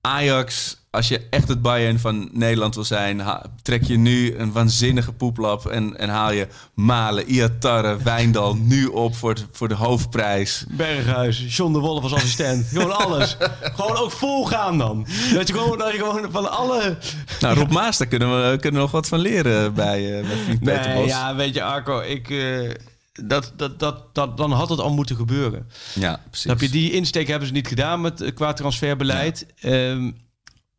Ajax, 0.09 0.77
als 0.91 1.09
je 1.09 1.21
echt 1.31 1.49
het 1.49 1.63
Bayern 1.63 1.99
van 1.99 2.29
Nederland 2.33 2.75
wil 2.75 2.85
zijn, 2.85 3.23
trek 3.63 3.83
je 3.85 3.99
nu 3.99 4.37
een 4.37 4.53
waanzinnige 4.53 5.13
poeplap 5.13 5.67
en, 5.67 5.99
en 5.99 6.09
haal 6.09 6.33
je 6.33 6.47
Malen, 6.75 7.25
Iatare, 7.27 7.97
Wijndal 8.03 8.55
nu 8.55 8.87
op 8.87 9.17
voor, 9.17 9.31
het- 9.31 9.47
voor 9.53 9.69
de 9.69 9.75
hoofdprijs. 9.75 10.65
Berghuis, 10.69 11.57
John 11.57 11.73
de 11.73 11.79
Wolf 11.79 12.03
als 12.03 12.13
assistent. 12.15 12.67
gewoon 12.73 12.97
alles. 12.97 13.37
gewoon 13.63 13.97
ook 13.97 14.11
vol 14.11 14.47
gaan 14.47 14.79
dan. 14.79 15.07
Dat 15.35 15.49
je 15.49 15.55
gewoon, 15.55 15.79
dat 15.79 15.93
je 15.93 15.99
gewoon 15.99 16.27
van 16.31 16.51
alle... 16.51 16.97
Nou, 17.41 17.55
Rob 17.59 17.71
Maas, 17.71 17.99
daar 17.99 18.09
kunnen 18.09 18.29
we, 18.51 18.57
kunnen 18.59 18.73
we 18.81 18.87
nog 18.87 18.91
wat 18.91 19.09
van 19.09 19.19
leren 19.19 19.75
bij, 19.75 20.19
eh 20.19 20.27
bij 20.27 20.37
vriend 20.45 20.61
Peter 20.65 20.89
Nee, 20.89 20.97
Bos. 20.97 21.07
ja, 21.11 21.35
weet 21.35 21.55
je 21.55 21.63
Arco, 21.63 22.01
ik... 22.01 22.31
eh, 22.31 22.71
dat, 23.13 23.53
dat, 23.57 23.79
dat, 23.81 24.15
dat, 24.15 24.37
dan 24.37 24.53
had 24.53 24.69
het 24.69 24.79
al 24.79 24.93
moeten 24.93 25.17
gebeuren. 25.17 25.69
Ja, 25.95 26.21
precies. 26.31 26.41
Snap 26.43 26.61
je, 26.61 26.69
die 26.69 26.93
insteek 26.93 27.29
hebben 27.29 27.49
ze 27.49 27.55
niet 27.55 27.67
gedaan 27.69 28.01
met, 28.01 28.21
eh, 28.21 28.35
qua 28.35 28.53
transferbeleid. 28.53 29.47
Ehm, 29.61 30.11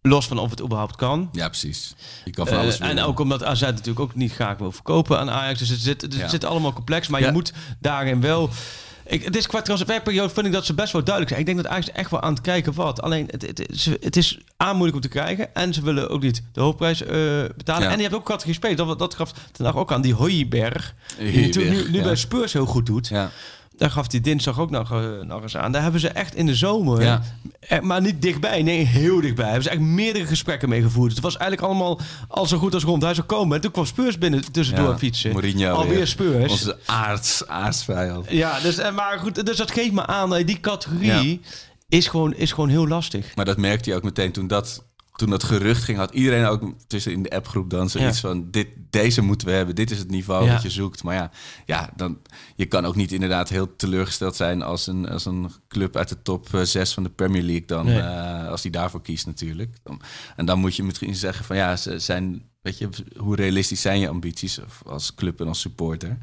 los 0.01 0.27
van 0.27 0.37
of 0.39 0.49
het 0.49 0.61
überhaupt 0.61 0.95
kan. 0.95 1.29
Ja, 1.31 1.47
precies. 1.47 1.95
Je 2.25 2.31
kan 2.31 2.47
van 2.47 2.57
alles 2.57 2.77
Eh, 2.79 2.89
en 2.89 2.99
ook 2.99 3.19
omdat 3.19 3.43
AZ 3.43 3.61
natuurlijk 3.61 3.99
ook 3.99 4.15
niet 4.15 4.31
graag 4.33 4.57
wil 4.57 4.71
verkopen 4.71 5.19
aan 5.19 5.29
Ajax. 5.29 5.59
Dus 5.59 5.69
het 5.69 5.79
zit, 5.79 6.01
het 6.01 6.13
Ja. 6.15 6.27
zit 6.27 6.43
allemaal 6.45 6.73
complex. 6.73 7.07
Maar 7.07 7.19
Ja. 7.19 7.25
je 7.27 7.31
moet 7.33 7.53
daarin 7.79 8.21
wel... 8.21 8.49
Ik, 9.05 9.23
het 9.23 9.35
is 9.35 9.47
qua 9.47 9.61
transferperiode 9.61 10.33
vind 10.33 10.45
ik 10.45 10.51
dat 10.51 10.65
ze 10.65 10.73
best 10.73 10.93
wel 10.93 11.03
duidelijk 11.03 11.35
zijn. 11.35 11.47
Ik 11.47 11.53
denk 11.53 11.63
dat 11.63 11.71
Ajax 11.71 11.91
echt 11.91 12.11
wel 12.11 12.21
aan 12.21 12.33
het 12.33 12.41
kijken 12.41 12.73
wat. 12.73 13.01
Alleen 13.01 13.27
het, 13.31 13.41
het, 13.41 13.69
is- 13.69 13.85
het 13.99 14.15
is 14.15 14.39
aan 14.57 14.71
moeilijk 14.75 14.95
om 14.95 15.01
te 15.01 15.07
krijgen. 15.07 15.55
En 15.55 15.73
ze 15.73 15.81
willen 15.81 16.09
ook 16.09 16.21
niet 16.21 16.43
de 16.51 16.61
hoofdprijs 16.61 17.01
eh, 17.01 17.09
betalen. 17.57 17.83
Ja. 17.83 17.89
En 17.91 17.95
je 17.97 18.03
hebt 18.03 18.15
ook 18.15 18.25
categorie 18.25 18.55
gespeeld. 18.59 18.77
Dat, 18.87 18.99
dat 18.99 19.13
gaf 19.15 19.31
ten 19.51 19.73
ook 19.73 19.91
aan. 19.91 20.01
Die 20.01 20.13
Hooiberg. 20.13 20.93
Die 21.17 21.57
nu, 21.57 21.89
nu 21.89 21.97
ja. 21.97 22.03
bij 22.03 22.15
Spurs 22.15 22.53
heel 22.53 22.65
goed 22.65 22.85
doet. 22.85 23.07
Ja. 23.07 23.31
Daar 23.77 23.91
gaf 23.91 24.11
hij 24.11 24.21
dinsdag 24.21 24.59
ook 24.59 24.69
nog, 24.69 24.91
eh, 24.91 25.09
nog 25.21 25.41
eens 25.41 25.57
aan. 25.57 25.71
Daar 25.71 25.81
hebben 25.81 25.99
ze 26.01 26.07
echt 26.09 26.35
in 26.35 26.45
de 26.45 26.55
zomer, 26.55 27.01
Ja. 27.01 27.21
eh, 27.59 27.79
maar 27.79 28.01
niet 28.01 28.21
dichtbij, 28.21 28.63
nee, 28.63 28.85
heel 28.85 29.21
dichtbij. 29.21 29.45
Hebben 29.45 29.63
ze 29.63 29.69
echt 29.69 29.79
meerdere 29.79 30.25
gesprekken 30.25 30.69
mee 30.69 30.81
gevoerd. 30.81 31.11
Het 31.11 31.21
was 31.21 31.37
eigenlijk 31.37 31.71
allemaal 31.71 31.99
al 32.27 32.45
zo 32.45 32.57
goed 32.57 32.73
als 32.73 32.83
rond. 32.83 33.03
Hij 33.03 33.13
zou 33.13 33.27
komen. 33.27 33.55
En 33.55 33.61
toen 33.61 33.71
kwam 33.71 33.85
Spurs 33.85 34.17
binnen 34.17 34.51
tussendoor 34.51 34.89
Ja, 34.89 34.97
fietsen. 34.97 35.31
Mourinho 35.31 35.73
Alweer 35.73 35.95
weer. 35.95 36.07
Spurs. 36.07 36.51
Onze 36.51 36.77
aards, 36.85 37.47
aardsvijand. 37.47 38.25
Ja, 38.29 38.59
dus, 38.59 38.77
eh, 38.77 38.95
maar 38.95 39.19
goed, 39.19 39.45
dus 39.45 39.57
dat 39.57 39.71
geeft 39.71 39.91
me 39.91 40.05
aan 40.05 40.43
die 40.43 40.59
categorie 40.59 41.41
is, 41.89 42.07
gewoon, 42.07 42.33
is 42.33 42.51
gewoon 42.51 42.69
heel 42.69 42.87
lastig. 42.87 43.35
Maar 43.35 43.45
dat 43.45 43.57
merkte 43.57 43.89
je 43.89 43.95
ook 43.95 44.03
meteen 44.03 44.31
toen 44.31 44.47
dat, 44.47 44.83
toen 45.15 45.29
dat 45.29 45.43
gerucht 45.43 45.83
ging. 45.83 45.97
Had 45.97 46.13
iedereen 46.13 46.45
ook 46.45 46.73
tussen 46.87 47.11
in 47.11 47.23
de 47.23 47.29
appgroep 47.29 47.69
dan 47.69 47.89
zoiets 47.89 48.21
Ja. 48.21 48.27
van... 48.29 48.51
Dit, 48.51 48.67
deze 48.89 49.21
moeten 49.21 49.47
we 49.47 49.53
hebben, 49.53 49.75
dit 49.75 49.91
is 49.91 49.97
het 49.97 50.09
niveau 50.09 50.45
Ja. 50.45 50.53
dat 50.53 50.61
je 50.61 50.69
zoekt. 50.69 51.03
Maar 51.03 51.15
ja, 51.15 51.31
ja 51.65 51.89
dan, 51.95 52.17
je 52.55 52.65
kan 52.65 52.85
ook 52.85 52.95
niet 52.95 53.11
inderdaad 53.11 53.49
heel 53.49 53.75
teleurgesteld 53.75 54.35
zijn... 54.35 54.61
als 54.61 54.87
een, 54.87 55.09
als 55.09 55.25
een 55.25 55.51
club 55.67 55.95
uit 55.95 56.09
de 56.09 56.21
top 56.21 56.47
6 56.63 56.93
van 56.93 57.03
de 57.03 57.09
Premier 57.09 57.41
League 57.43 57.65
dan... 57.65 57.85
Nee. 57.85 57.99
eh, 57.99 58.47
als 58.47 58.61
die 58.61 58.71
daarvoor 58.71 59.01
kiest 59.01 59.25
natuurlijk. 59.25 59.75
Dan- 59.83 60.01
en 60.35 60.45
dan 60.45 60.59
moet 60.59 60.75
je 60.75 60.83
misschien 60.83 61.15
zeggen 61.15 61.45
van 61.45 61.55
ja, 61.55 61.75
ze 61.75 61.99
zijn... 61.99 62.43
Weet 62.61 62.77
je, 62.77 62.89
hoe 63.17 63.35
realistisch 63.35 63.81
zijn 63.81 63.99
je 63.99 64.07
ambities 64.09 64.59
of 64.59 64.81
als 64.85 65.15
club 65.15 65.39
en 65.41 65.47
als 65.47 65.59
supporter? 65.59 66.17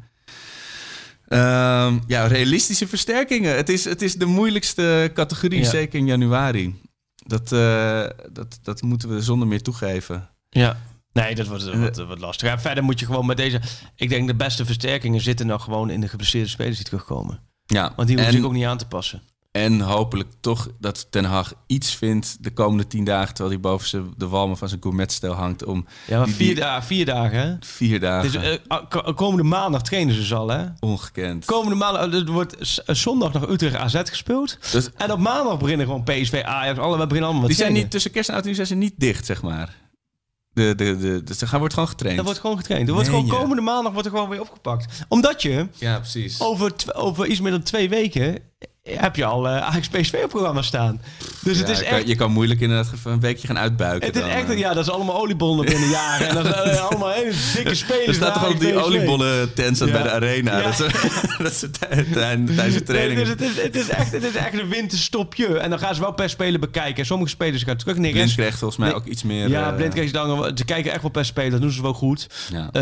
Ehm, 1.27 1.99
ja, 2.07 2.27
realistische 2.27 2.87
versterkingen. 2.87 3.55
Het 3.55 3.69
is, 3.69 3.85
het 3.85 4.01
is 4.01 4.15
de 4.15 4.25
moeilijkste 4.25 5.11
categorie, 5.13 5.59
Ja. 5.59 5.69
zeker 5.69 5.99
in 5.99 6.05
januari. 6.05 6.75
Dat, 7.25 7.51
eh, 7.51 8.05
dat, 8.31 8.59
dat 8.61 8.81
moeten 8.81 9.09
we 9.09 9.21
zonder 9.21 9.47
meer 9.47 9.61
toegeven. 9.61 10.29
Ja. 10.49 10.77
Nee, 11.13 11.35
dat 11.35 11.47
wordt, 11.47 11.97
wordt 12.05 12.21
lastig. 12.21 12.47
Ja, 12.47 12.59
verder 12.59 12.83
moet 12.83 12.99
je 12.99 13.05
gewoon 13.05 13.25
met 13.25 13.37
deze... 13.37 13.61
Ik 13.95 14.09
denk 14.09 14.27
de 14.27 14.35
beste 14.35 14.65
versterkingen 14.65 15.21
zitten 15.21 15.47
nog 15.47 15.63
gewoon 15.63 15.89
in 15.89 16.01
de 16.01 16.07
geblesseerde 16.07 16.49
spelers 16.49 16.75
die 16.75 16.85
terugkomen. 16.85 17.39
Ja, 17.65 17.93
Want 17.95 18.07
die 18.07 18.17
hoeven 18.17 18.33
en, 18.33 18.39
zich 18.39 18.43
ook 18.43 18.55
niet 18.55 18.65
aan 18.65 18.77
te 18.77 18.87
passen. 18.87 19.21
En 19.51 19.81
hopelijk 19.81 20.29
toch 20.39 20.69
dat 20.79 21.07
Ten 21.09 21.25
Hag 21.25 21.53
iets 21.67 21.95
vindt 21.95 22.37
de 22.43 22.51
komende 22.53 22.87
tien 22.87 23.03
dagen... 23.03 23.27
terwijl 23.33 23.49
hij 23.55 23.59
boven 23.69 23.87
zijn, 23.87 24.13
de 24.17 24.27
walmen 24.27 24.57
van 24.57 24.67
zijn 24.69 24.81
gourmetstel 24.81 25.33
hangt 25.33 25.65
om 25.65 25.85
Ja, 26.07 26.17
maar 26.17 26.25
die- 26.25 26.35
vier, 26.35 26.47
die- 26.47 26.63
dagen, 26.63 26.83
vier 26.83 27.05
dagen, 27.05 27.39
hè? 27.39 27.55
vier 27.59 27.99
dagen. 27.99 28.31
Dus, 28.31 28.59
eh, 28.67 29.13
komende 29.15 29.43
maandag 29.43 29.81
trainen 29.81 30.13
ze 30.13 30.19
dus 30.19 30.33
al, 30.33 30.47
hè? 30.49 30.65
Ongekend. 30.79 31.45
Komende 31.45 31.75
maandag 31.75 32.13
er 32.13 32.31
wordt 32.31 32.81
eh, 32.81 32.95
zondag 32.95 33.33
nog 33.33 33.49
Utrecht 33.49 33.75
AZ 33.75 34.01
gespeeld. 34.03 34.57
Dus 34.71 34.89
En 34.97 35.11
op 35.11 35.19
maandag 35.19 35.57
beginnen 35.59 35.85
gewoon 35.85 36.03
PSV, 36.03 36.41
Ajax, 36.45 36.79
alle, 36.79 36.97
we 36.97 37.03
beginnen 37.07 37.23
allemaal 37.29 37.47
die 37.47 37.55
zijn 37.55 37.57
trainen. 37.57 37.81
niet 37.81 37.91
tussen 37.91 38.11
kerst 38.11 38.29
en 38.29 38.35
oud 38.35 38.47
zijn 38.55 38.67
ze 38.67 38.75
niet 38.75 38.93
dicht, 38.97 39.25
zeg 39.25 39.41
maar. 39.41 39.79
De, 40.53 40.73
de, 40.75 40.97
de, 40.97 41.23
dus 41.23 41.41
er 41.41 41.47
gaan- 41.47 41.59
wordt 41.59 41.73
gewoon 41.73 41.89
getraind. 41.89 42.17
Er 42.19 42.23
wordt 42.23 42.39
gewoon 42.39 42.57
getraind. 42.57 42.87
Er 42.87 42.93
wordt 42.93 43.09
gewoon 43.09 43.27
komende 43.27 43.61
maandag 43.61 43.91
wordt 43.91 44.07
er 44.07 44.13
gewoon 44.13 44.29
weer 44.29 44.41
opgepakt. 44.41 45.03
Omdat 45.07 45.41
je 45.41 45.67
Ja, 45.77 45.97
precies. 45.99 46.41
over, 46.41 46.73
over 46.93 47.25
iets 47.27 47.39
meer 47.39 47.51
dan 47.51 47.61
twee 47.63 47.89
weken 47.89 48.37
heb 48.83 49.15
je 49.15 49.25
al 49.25 49.47
Ajax 49.47 49.87
PSV 49.87 50.19
op 50.23 50.29
programma 50.29 50.61
staan. 50.61 51.01
Dus 51.43 51.57
het 51.57 51.69
is 51.69 51.79
je 51.79 51.83
kan- 51.85 51.93
echt... 51.93 52.07
je 52.07 52.15
kan 52.15 52.31
moeilijk 52.31 52.59
inderdaad 52.59 52.91
een 53.03 53.19
weekje 53.19 53.47
gaan 53.47 53.57
uitbuiken. 53.57 54.07
Het 54.07 54.15
is 54.15 54.21
dan, 54.21 54.31
echt, 54.31 54.49
eh. 54.49 54.57
ja, 54.57 54.73
dat 54.73 54.83
is 54.85 54.91
allemaal 54.91 55.15
oliebollen 55.21 55.65
binnen 55.65 55.89
jaren. 55.89 56.27
En 56.27 56.35
dat 56.35 56.45
is 56.45 56.51
eh, 56.71 56.85
allemaal 56.89 57.11
hele 57.11 57.33
dikke 57.55 57.75
spelers. 57.75 58.07
Er 58.07 58.13
staat 58.13 58.33
toch 58.33 58.45
al 58.45 58.57
die 58.57 58.67
Ajax, 58.67 58.81
PSV. 58.81 58.85
oliebollen 58.87 59.53
tent 59.53 59.77
Ja. 59.77 59.85
bij 59.85 60.03
de 60.03 60.11
arena. 60.11 60.57
Ja. 60.57 60.63
Dat 60.63 60.75
ze, 60.75 60.87
dat 61.43 61.53
tijdens 62.55 62.73
de 62.75 62.83
training... 62.83 63.19
Dus 63.19 63.29
het, 63.29 63.41
is, 63.41 63.61
het, 63.61 63.75
is 63.75 63.89
echt, 63.89 64.11
het 64.11 64.23
is 64.23 64.35
echt 64.35 64.53
een 64.59 64.67
winterstopje. 64.69 65.57
En 65.57 65.69
dan 65.69 65.79
gaan 65.79 65.95
ze 65.95 66.01
wel 66.01 66.13
per 66.13 66.29
speler 66.29 66.59
bekijken. 66.59 67.05
Sommige 67.05 67.29
spelers 67.29 67.63
gaan 67.63 67.77
terug. 67.77 67.97
Nee, 67.97 68.11
Blind 68.11 68.33
krijgt 68.33 68.57
volgens 68.57 68.79
mij 68.79 68.93
ook 68.93 69.05
iets 69.05 69.23
meer... 69.23 69.49
Ja, 69.49 69.71
blind 69.71 69.93
krijg 69.93 70.07
je 70.07 70.13
dan. 70.13 70.51
Ze 70.57 70.65
kijken 70.65 70.91
echt 70.91 71.01
wel 71.01 71.11
per 71.11 71.25
speler. 71.25 71.51
Dat 71.51 71.61
doen 71.61 71.71
ze 71.71 71.81
wel 71.81 71.93
goed. 71.93 72.27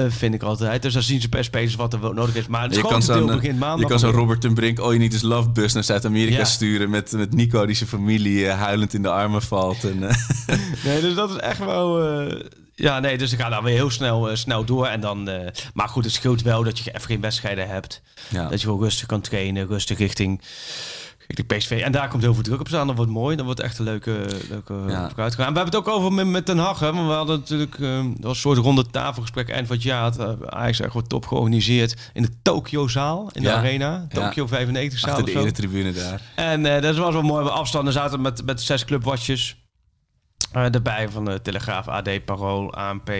vind 0.07 0.33
ik 0.33 0.43
altijd. 0.43 0.81
Dus 0.81 0.93
dan 0.93 1.01
zien 1.03 1.21
ze 1.21 1.29
per 1.29 1.43
spelers 1.43 1.75
wat 1.75 1.93
er 1.93 1.99
nodig 1.99 2.35
is. 2.35 2.47
Maar 2.47 2.63
het 2.63 2.75
je 2.75 2.81
kan 2.81 2.89
grote 3.01 3.13
deel 3.13 3.25
begint 3.25 3.43
je 3.53 3.59
maandag. 3.59 3.89
kan 3.89 3.99
zo'n. 3.99 4.11
Robert 4.11 4.41
ten 4.41 4.53
Brink 4.53 4.79
All 4.79 4.85
You 4.87 4.97
Need 4.97 5.13
Is 5.13 5.21
Love 5.21 5.49
bus 5.49 5.73
naar 5.73 5.83
Zuid-Amerika 5.89 6.37
Ja. 6.37 6.43
sturen... 6.45 6.89
Met, 6.89 7.11
met 7.11 7.33
Nico 7.33 7.65
die 7.65 7.75
zijn 7.75 7.89
familie 7.89 8.47
eh, 8.47 8.59
huilend 8.59 8.93
in 8.93 9.01
de 9.01 9.09
armen 9.11 9.41
valt. 9.41 9.83
En, 9.83 10.09
eh, 10.09 10.15
Nee, 10.85 11.01
dus 11.01 11.15
dat 11.15 11.29
is 11.29 11.35
echt 11.35 11.59
wel... 11.59 12.03
eh, 12.27 12.39
ja, 12.75 12.99
nee, 12.99 13.17
dus 13.17 13.31
ik 13.31 13.39
ga 13.39 13.49
dan 13.49 13.63
weer 13.63 13.73
heel 13.75 13.89
snel, 13.89 14.35
snel 14.37 14.65
door. 14.65 14.85
En 14.87 14.99
dan, 14.99 15.29
maar 15.73 15.89
goed, 15.89 16.03
het 16.03 16.13
scheelt 16.13 16.41
wel 16.41 16.63
dat 16.63 16.79
je 16.79 16.89
even 16.91 17.01
geen 17.07 17.21
wedstrijden 17.21 17.67
hebt. 17.69 18.01
ja. 18.29 18.49
Dat 18.49 18.61
je 18.61 18.67
gewoon 18.67 18.83
rustig 18.83 19.07
kan 19.07 19.21
trainen. 19.21 19.67
Rustig 19.67 19.97
richting, 19.97 20.41
richting 21.35 21.47
PSV. 21.59 21.81
En 21.85 21.91
daar 21.91 22.07
komt 22.09 22.23
heel 22.23 22.33
veel 22.33 22.43
druk 22.43 22.59
op 22.59 22.67
staan. 22.67 22.87
Dat 22.87 22.95
wordt 22.95 23.11
mooi. 23.11 23.35
Dat 23.35 23.45
wordt 23.45 23.59
echt 23.59 23.77
een 23.79 23.85
leuke, 23.85 24.25
leuke 24.49 24.73
Ja. 24.73 25.09
vooruitgang. 25.09 25.47
En 25.47 25.53
we 25.53 25.59
hebben 25.59 25.65
het 25.65 25.75
ook 25.75 25.87
over 25.87 26.13
met, 26.13 26.27
met 26.27 26.45
Den 26.45 26.57
Haag. 26.57 26.79
Hè? 26.79 26.93
Want 26.93 27.07
we 27.07 27.13
hadden 27.13 27.39
natuurlijk... 27.39 27.79
eh, 27.79 27.97
dat 28.03 28.13
was 28.21 28.31
een 28.31 28.35
soort 28.41 28.57
ronde 28.57 28.85
tafelgesprek 28.91 29.49
eind 29.49 29.67
van 29.67 29.75
het 29.75 29.85
jaar. 29.85 30.05
Het, 30.05 30.19
uh, 30.19 30.29
Ajax 30.49 30.79
echt 30.79 30.93
wat 30.93 31.09
top 31.09 31.25
georganiseerd. 31.27 32.09
In 32.13 32.21
de 32.21 32.29
Tokyo-zaal. 32.41 33.29
In 33.33 33.41
de 33.41 33.47
Ja. 33.47 33.55
arena. 33.55 34.07
Tokyo 34.13 34.47
95 34.47 34.99
zaal 34.99 35.09
Achter 35.09 35.25
of 35.25 35.31
de 35.31 35.37
zo. 35.39 35.43
eretribune 35.45 35.91
daar. 35.93 36.21
En 36.35 36.65
eh, 36.75 36.81
dat 36.81 36.95
was 36.97 37.13
wel 37.13 37.21
mooi. 37.21 37.43
We 37.43 37.49
afstanden 37.51 37.93
zaten 37.93 38.21
met, 38.21 38.45
met 38.45 38.61
zes 38.61 38.85
clubwatjes. 38.85 39.57
Eh 40.51 40.63
erbij 40.73 41.09
van 41.09 41.25
de 41.25 41.41
Telegraaf, 41.41 41.87
AD, 41.87 42.25
Parool, 42.25 42.73
ANP, 42.73 43.11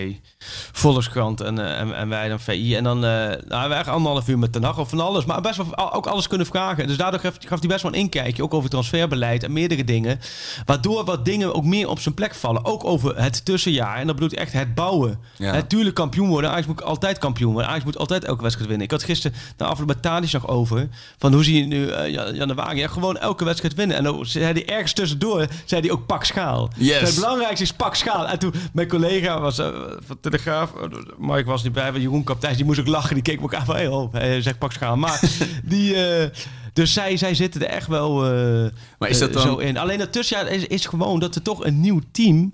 Volkskrant 0.72 1.42
en, 1.42 1.60
eh, 1.60 1.80
en, 1.80 1.96
en 1.96 2.10
wij 2.10 2.30
dan 2.30 2.40
VI. 2.40 2.76
En 2.76 2.84
dan 2.84 2.98
eh 3.06 3.12
nou, 3.12 3.38
we 3.48 3.56
hebben 3.56 3.78
echt 3.78 3.88
anderhalf 3.88 4.28
uur 4.28 4.40
met 4.40 4.54
de 4.54 4.60
nacht 4.60 4.78
of 4.80 4.90
van 4.90 5.00
alles. 5.00 5.26
Maar 5.26 5.42
best 5.42 5.58
wel 5.58 5.94
ook 5.94 6.08
alles 6.08 6.28
kunnen 6.28 6.48
vragen. 6.48 6.88
Dus 6.88 6.98
daardoor 6.98 7.20
gaf, 7.20 7.36
gaf 7.40 7.60
hij 7.60 7.68
best 7.68 7.82
wel 7.82 7.94
een 7.94 8.00
inkijkje. 8.00 8.44
Ook 8.44 8.54
over 8.54 8.70
transferbeleid 8.70 9.44
en 9.44 9.54
meerdere 9.54 9.84
dingen. 9.84 10.20
Waardoor 10.66 11.04
wat 11.06 11.26
dingen 11.26 11.56
ook 11.56 11.64
meer 11.64 11.88
op 11.90 12.00
zijn 12.00 12.16
plek 12.16 12.36
vallen. 12.36 12.66
Ook 12.66 12.84
over 12.86 13.22
het 13.22 13.46
tussenjaar. 13.46 13.96
En 13.98 14.06
dat 14.06 14.16
bedoelt 14.16 14.36
echt 14.36 14.54
het 14.54 14.76
bouwen. 14.76 15.20
Ja. 15.36 15.54
Het 15.54 15.70
tuurlijk 15.70 15.96
kampioen 15.96 16.28
worden. 16.28 16.50
Ajax 16.50 16.68
moet 16.68 16.84
altijd 16.84 17.18
kampioen 17.18 17.52
worden. 17.52 17.70
Ajax 17.70 17.86
moet 17.86 17.98
altijd 17.98 18.24
elke 18.26 18.42
wedstrijd 18.42 18.70
winnen. 18.70 18.86
Ik 18.88 18.94
had 18.94 19.04
gisteren 19.04 19.38
de 19.56 19.64
afloop 19.64 19.88
met 19.88 20.02
Tadic 20.02 20.32
nog 20.32 20.48
over. 20.48 20.88
Van 21.18 21.34
hoe 21.34 21.44
zie 21.44 21.58
je 21.60 21.66
nu 21.66 22.08
Jan- 22.12 22.36
januari? 22.36 22.80
Ja, 22.80 22.88
gewoon 22.88 23.18
elke 23.18 23.46
wedstrijd 23.46 23.74
winnen. 23.74 23.98
En 23.98 24.04
dan 24.04 24.26
zei 24.26 24.54
hij 24.54 24.68
ergens 24.68 24.94
tussendoor, 24.94 25.48
zei 25.66 25.82
hij 25.82 25.92
ook 25.92 26.06
pak 26.06 26.24
schaal. 26.24 26.70
Yes. 26.76 27.19
Belangrijkste 27.20 27.64
is 27.64 27.74
pak 27.74 27.96
schaal. 27.96 28.28
En 28.28 28.40
toen 28.40 28.54
mijn 28.74 28.88
collega 28.88 29.40
was 29.40 29.58
eh, 29.58 29.68
van 30.06 30.20
Telegraaf, 30.20 30.74
uh, 30.76 30.84
Mike 31.18 31.44
was 31.44 31.64
niet 31.64 31.74
bij, 31.74 31.92
maar 31.92 32.02
Jeroen 32.02 32.24
Kapteins, 32.24 32.58
die 32.58 32.66
moest 32.66 32.80
ook 32.80 32.88
lachen. 32.88 33.14
Die 33.14 33.24
keek 33.24 33.38
me 33.38 33.44
ook 33.44 33.54
aan 33.54 33.66
van, 33.66 33.76
hey, 33.76 33.88
oh, 33.88 34.14
hij 34.14 34.42
zegt 34.42 34.58
pak 34.60 34.72
schaal. 34.72 34.98
Maar 34.98 35.22
die, 35.64 35.96
eh, 36.06 36.30
dus 36.74 36.94
zij, 36.94 37.18
zij 37.18 37.36
zitten 37.36 37.62
er 37.62 37.68
echt 37.70 37.88
wel 37.88 38.26
eh, 38.26 38.72
Maar 39.00 39.10
is 39.10 39.20
dat 39.20 39.30
eh, 39.30 39.36
dan- 39.36 39.44
zo 39.44 39.58
in. 39.58 39.78
Alleen 39.78 39.98
dat 39.98 40.12
tussenjaar 40.12 40.48
is, 40.48 40.66
is 40.66 40.86
gewoon 40.86 41.20
dat 41.20 41.36
er 41.36 41.42
toch 41.42 41.66
een 41.66 41.80
nieuw 41.80 42.02
team 42.12 42.50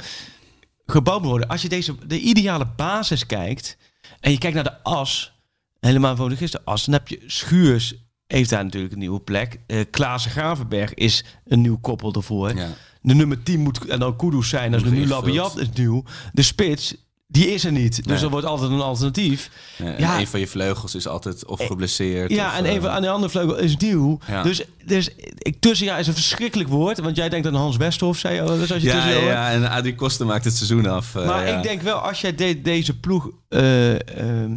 gebouwd 0.86 1.20
moet 1.22 1.30
worden. 1.30 1.48
Als 1.48 1.62
je 1.62 1.70
deze, 1.70 1.96
de 2.08 2.20
ideale 2.20 2.68
basis 2.76 3.26
kijkt 3.26 3.78
en 4.20 4.32
je 4.32 4.38
kijkt 4.38 4.56
naar 4.56 4.64
de 4.64 4.84
as, 4.84 5.32
helemaal 5.80 6.16
voor 6.16 6.30
de 6.30 6.36
gisteren 6.36 6.66
as, 6.66 6.86
dan 6.86 6.94
heb 6.94 7.08
je 7.08 7.24
Schuurs 7.28 7.94
heeft 8.28 8.50
daar 8.50 8.64
natuurlijk 8.64 8.94
een 8.94 9.00
nieuwe 9.00 9.20
plek. 9.20 9.60
Eh 9.68 9.80
Klaassen 9.92 10.32
Gravenberg 10.32 10.94
is 10.94 11.24
een 11.46 11.62
nieuw 11.62 11.78
koppel 11.82 12.14
ervoor. 12.14 12.56
Ja. 12.56 12.68
De 13.02 13.14
nummer 13.16 13.44
10 13.44 13.60
moet 13.60 13.86
en 13.88 14.00
dan 14.00 14.16
Kudus 14.16 14.50
zijn. 14.50 14.74
Is 14.74 14.84
Moet 14.84 14.92
nu. 14.94 15.08
Labiat 15.08 15.58
is 15.60 15.70
nieuw. 15.74 16.04
De 16.34 16.42
spits, 16.42 16.96
die 17.28 17.54
is 17.54 17.64
er 17.66 17.72
niet. 17.72 17.96
Dus 17.96 18.06
Nee. 18.06 18.24
er 18.24 18.30
wordt 18.30 18.46
altijd 18.46 18.72
een 18.72 18.82
alternatief. 18.82 19.50
Ja, 19.78 19.86
en 19.86 20.00
Ja. 20.00 20.20
een 20.20 20.28
van 20.28 20.40
je 20.40 20.48
vleugels 20.48 20.96
is 20.96 21.08
altijd 21.08 21.46
of 21.46 21.66
geblesseerd. 21.66 22.32
Ja, 22.32 22.48
of, 22.48 22.58
en 22.58 22.66
eh, 22.66 22.74
even 22.74 22.92
aan 22.92 23.02
de 23.02 23.10
andere 23.10 23.32
vleugel 23.32 23.58
is 23.58 23.78
nieuw. 23.78 24.20
Ja. 24.28 24.44
Dus, 24.44 24.64
dus 24.86 25.10
ik, 25.38 25.60
tussenjaar 25.60 26.00
is 26.00 26.08
een 26.08 26.14
verschrikkelijk 26.14 26.70
woord. 26.70 27.00
Want 27.00 27.16
jij 27.16 27.30
denkt 27.30 27.48
aan 27.48 27.56
Hans 27.56 27.78
Westhoff, 27.78 28.20
zei 28.20 28.36
je. 28.36 28.58
Dus 28.58 28.72
als 28.72 28.82
je 28.82 28.88
ja, 28.88 28.94
tussenjaar 28.94 29.24
ja, 29.24 29.50
ja, 29.50 29.52
en 29.52 29.70
Adrie 29.70 29.96
Koster 29.96 30.26
maakt 30.26 30.46
het 30.46 30.56
seizoen 30.56 30.86
af. 30.88 31.16
eh, 31.16 31.26
Maar 31.26 31.48
ja. 31.48 31.58
ik 31.58 31.64
denk 31.64 31.82
wel, 31.82 31.98
als 31.98 32.22
jij 32.22 32.36
de- 32.36 32.62
deze 32.62 33.00
ploeg... 33.00 33.30
eh, 33.50 34.20
ehm, 34.20 34.52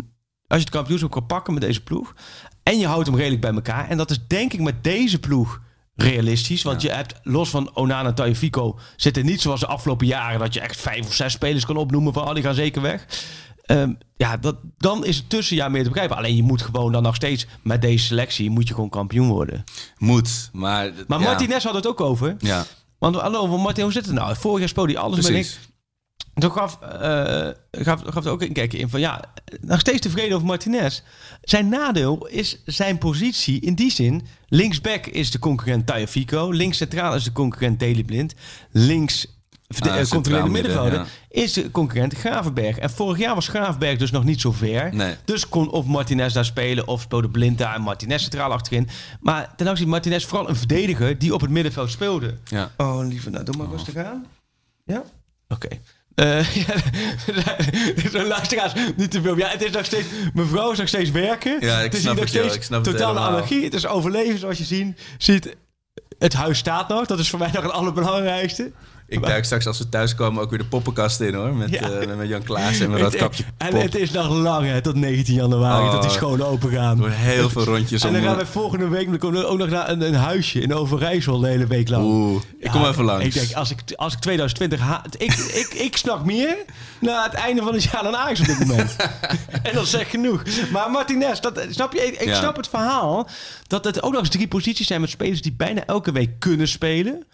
als 0.46 0.59
je 0.59 0.64
het 0.64 0.70
kampioenschap 0.74 1.11
kan 1.11 1.26
pakken 1.26 1.52
met 1.54 1.62
deze 1.62 1.83
ploeg... 1.83 2.14
en 2.68 2.78
je 2.78 2.87
houdt 2.87 3.07
hem 3.07 3.16
redelijk 3.16 3.40
bij 3.40 3.52
elkaar... 3.52 3.88
en 3.88 3.96
dat 3.96 4.11
is 4.11 4.18
denk 4.26 4.52
ik 4.52 4.61
met 4.61 4.85
deze 4.85 5.18
ploeg 5.18 5.61
realistisch. 5.96 6.62
Want 6.62 6.83
je 6.83 6.90
hebt, 6.90 7.14
los 7.22 7.50
van 7.50 7.70
Onana 7.74 8.09
en 8.09 8.14
Tagliafico... 8.14 8.78
zitten 8.96 9.24
niet 9.24 9.40
zoals 9.40 9.61
de 9.61 9.66
afgelopen 9.66 10.07
jaren... 10.07 10.38
dat 10.38 10.54
je 10.54 10.61
echt 10.61 10.81
vijf 10.81 11.07
of 11.07 11.14
zes 11.14 11.33
spelers 11.33 11.66
kan 11.66 11.76
opnoemen... 11.76 12.12
van 12.12 12.28
oh, 12.28 12.35
die 12.35 12.42
gaan 12.42 12.54
zeker 12.54 12.83
weg. 12.83 13.07
Ehm, 13.62 13.92
ja, 14.16 14.37
dat, 14.37 14.57
dan 14.78 15.04
is 15.04 15.16
het 15.16 15.31
tussenjaar 15.31 15.70
meer 15.70 15.83
te 15.83 15.88
begrijpen. 15.88 16.16
Alleen 16.16 16.37
je 16.37 16.42
moet 16.42 16.62
gewoon 16.62 16.92
dan 16.92 17.02
nog 17.02 17.14
steeds... 17.14 17.46
met 17.62 17.83
deze 17.83 18.04
selectie 18.04 18.50
moet 18.50 18.68
je 18.68 18.74
gewoon 18.74 18.90
kampioen 18.90 19.28
worden. 19.28 19.64
Moet, 19.98 20.50
maar... 20.52 20.92
Maar 21.07 21.20
ja. 21.20 21.24
Martinez 21.24 21.64
had 21.64 21.74
het 21.74 21.87
ook 21.87 22.00
over. 22.00 22.37
Ja, 22.38 22.64
Want 22.98 23.16
hallo, 23.16 23.59
Martin, 23.59 23.83
hoe 23.83 23.92
zit 23.92 24.07
het 24.07 24.14
nou? 24.14 24.37
Vorig 24.37 24.59
jaar 24.59 24.68
speelde 24.68 24.92
hij 24.92 25.00
alles 25.00 25.16
met 25.16 25.26
precies. 25.26 25.59
Toen 26.38 26.53
gaf, 26.53 26.79
eh, 26.81 27.48
gaf, 27.70 28.03
gaf 28.05 28.24
er 28.24 28.31
ook 28.31 28.42
een 28.42 28.53
kijkje 28.53 28.79
in 28.79 28.88
van 28.88 29.01
ja, 29.01 29.24
nog 29.61 29.81
steeds 29.81 30.01
tevreden 30.01 30.35
over 30.35 30.46
Martinez. 30.46 31.03
Zijn 31.42 31.68
nadeel 31.68 32.27
is 32.27 32.62
zijn 32.64 32.98
positie 32.98 33.61
in 33.61 33.74
die 33.74 33.90
zin. 33.90 34.27
Linksback 34.48 35.07
is 35.07 35.31
de 35.31 35.38
concurrent 35.38 35.87
Tagliafico. 35.87 36.51
Links 36.51 36.77
centraal 36.77 37.14
is 37.14 37.24
de 37.24 37.33
concurrent 37.33 37.81
Daley 37.81 38.05
Blind. 38.05 38.35
Links 38.70 39.38
Ah, 39.68 40.12
midden, 40.12 40.51
middenvelder 40.51 41.07
is 41.29 41.53
de 41.53 41.70
concurrent 41.70 42.14
Gravenberg. 42.14 42.79
En 42.79 42.90
vorig 42.90 43.18
jaar 43.18 43.35
was 43.35 43.48
Gravenberg 43.48 43.98
dus 43.98 44.11
nog 44.11 44.24
niet 44.24 44.40
zo 44.40 44.53
ver. 44.53 44.94
Nee. 44.94 45.14
Dus 45.24 45.48
kon 45.48 45.70
of 45.70 45.87
Martinez 45.87 46.33
daar 46.33 46.44
spelen 46.44 46.87
of 46.87 47.01
speelde 47.01 47.29
Blind 47.29 47.59
daar 47.59 47.74
en 47.74 47.83
Martinez 47.83 48.22
centraal 48.22 48.53
achterin. 48.53 48.88
Maar 49.20 49.55
ten 49.57 49.68
aanzien 49.68 49.88
Martinez 49.88 50.24
vooral 50.24 50.48
een 50.48 50.57
verdediger 50.57 51.18
die 51.18 51.35
op 51.35 51.40
het 51.40 51.51
middenveld 51.51 51.90
speelde. 51.90 52.35
Ja. 52.44 52.70
Oh, 52.77 53.07
lieve, 53.07 53.31
nou, 53.31 53.44
doe 53.44 53.57
maar 53.57 53.68
rustig 53.68 53.96
aan. 53.96 54.27
Ja? 54.85 55.03
Oké. 55.48 55.68
Eh, 56.18 56.54
ja, 56.66 56.74
Zo'n 58.11 58.26
luisteraars, 58.26 58.72
niet 58.96 59.11
te 59.11 59.22
veel. 59.22 59.37
Ja, 59.37 59.48
het 59.48 59.62
is 59.62 59.70
nog 59.70 59.85
steeds... 59.85 60.07
Mijn 60.35 60.48
vrouw 60.48 60.70
is 60.72 60.78
nog 60.78 60.88
steeds 60.88 61.11
werken. 61.11 61.57
Ja, 61.61 61.78
ik 61.78 61.85
het 61.85 61.94
is 61.94 62.00
snap 62.00 62.16
nog 62.16 62.28
steeds 62.28 62.54
Ik 62.54 62.62
snap 62.62 62.85
het 62.85 62.96
totale 62.96 63.18
allergie. 63.18 63.64
Het 63.64 63.74
is 63.74 63.87
overleven, 63.87 64.38
zoals 64.38 64.59
je 64.59 64.64
zien, 64.64 64.96
ziet. 65.18 65.57
Het 66.18 66.33
huis 66.33 66.59
staat 66.59 66.88
nog. 66.88 67.07
Dat 67.07 67.18
is 67.18 67.31
voor 67.31 67.38
mij 67.38 67.50
nog 67.52 67.62
het 67.62 67.72
allerbelangrijkste. 67.72 68.70
Ik 69.11 69.23
duik 69.27 69.44
straks 69.44 69.66
als 69.66 69.79
we 69.79 69.88
thuiskomen 69.88 70.42
ook 70.42 70.51
weer 70.51 70.59
de 70.59 70.64
poppenkast 70.64 71.21
in 71.21 71.35
hoor. 71.35 71.55
Met, 71.55 71.71
Ja. 71.71 71.81
eh, 71.90 72.16
met 72.16 72.29
Jan 72.29 72.42
Klaas 72.42 72.81
en 72.81 72.90
met 72.90 73.01
dat 73.11 73.16
kapje 73.16 73.44
En 73.57 73.71
pop. 73.71 73.83
het 73.83 73.94
is 73.94 74.11
nog 74.11 74.29
lang, 74.29 74.66
hè, 74.66 74.81
tot 74.81 74.94
19 74.94 75.35
januari, 75.35 75.85
Oh. 75.87 75.92
tot 75.92 76.03
die 76.03 76.11
scholen 76.11 76.47
open 76.47 76.71
gaan. 76.71 76.99
Worden 76.99 77.16
heel 77.18 77.49
veel 77.51 77.64
rondjes 77.64 78.03
En 78.03 78.09
om... 78.09 78.14
dan 78.14 78.23
gaan 78.23 78.37
we 78.37 78.47
volgende 78.47 78.88
week 78.88 79.09
dan 79.09 79.18
komen 79.18 79.40
we 79.40 79.47
ook 79.47 79.59
nog 79.59 79.68
naar 79.68 79.88
een, 79.90 80.01
een 80.01 80.14
huisje 80.14 80.61
in 80.61 80.75
Overijssel 80.75 81.38
de 81.38 81.49
hele 81.49 81.66
week 81.66 81.88
lang. 81.88 82.05
Oeh, 82.05 82.42
ik 82.59 82.71
kom 82.71 82.85
even 82.85 83.05
langs. 83.05 83.25
Ik 83.25 83.33
denk, 83.35 83.53
als 83.53 83.71
ik, 83.71 83.79
als 83.97 84.12
ik 84.12 84.18
2020 84.18 84.81
ha 84.81 85.05
ik, 85.18 85.33
ik, 85.35 85.75
ik 85.75 85.97
snak 85.97 86.25
meer 86.25 86.57
na 87.01 87.23
het 87.25 87.35
einde 87.35 87.62
van 87.62 87.73
het 87.75 87.83
jaar 87.83 88.03
dan 88.03 88.16
Ajax 88.16 88.40
op 88.40 88.47
dit 88.47 88.59
moment. 88.59 88.97
en 89.62 89.75
dat 89.75 89.87
zegt 89.87 90.11
genoeg. 90.11 90.42
Maar 90.73 90.90
Martinez, 90.90 91.40
dat, 91.40 91.66
snap 91.71 91.92
je? 91.92 92.07
Ik, 92.07 92.21
ik 92.21 92.29
Ja. 92.29 92.35
snap 92.35 92.57
het 92.57 92.68
verhaal 92.68 93.29
dat 93.66 93.85
het 93.85 94.03
ook 94.03 94.12
nog 94.12 94.21
eens 94.21 94.31
drie 94.31 94.49
posities 94.49 94.87
zijn 94.87 95.01
met 95.01 95.11
spelers 95.11 95.42
die 95.42 95.53
bijna 95.57 95.85
elke 95.87 96.12
week 96.12 96.31
kunnen 96.38 96.68
spelen. 96.68 97.25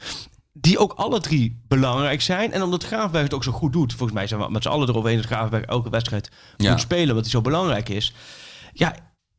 Die 0.65 0.79
ook 0.79 0.93
alle 0.93 1.21
drie 1.21 1.61
belangrijk 1.69 2.21
zijn. 2.23 2.53
En 2.53 2.63
omdat 2.63 2.85
Graafberg 2.85 3.23
het 3.23 3.35
ook 3.35 3.45
zo 3.45 3.53
goed 3.53 3.73
doet. 3.73 3.93
Volgens 3.93 4.13
mij 4.19 4.27
zijn 4.27 4.41
we 4.41 4.51
met 4.51 4.63
z'n 4.63 4.69
allen 4.69 4.89
eroverheen 4.89 5.17
dat 5.19 5.27
Graafberg 5.27 5.65
elke 5.65 5.91
wedstrijd 5.91 6.31
Ja. 6.57 6.71
moet 6.71 6.81
spelen. 6.81 7.09
Omdat 7.09 7.23
hij 7.23 7.31
zo 7.31 7.41
belangrijk 7.41 7.89
is. 7.89 8.15
Ja, 8.73 8.95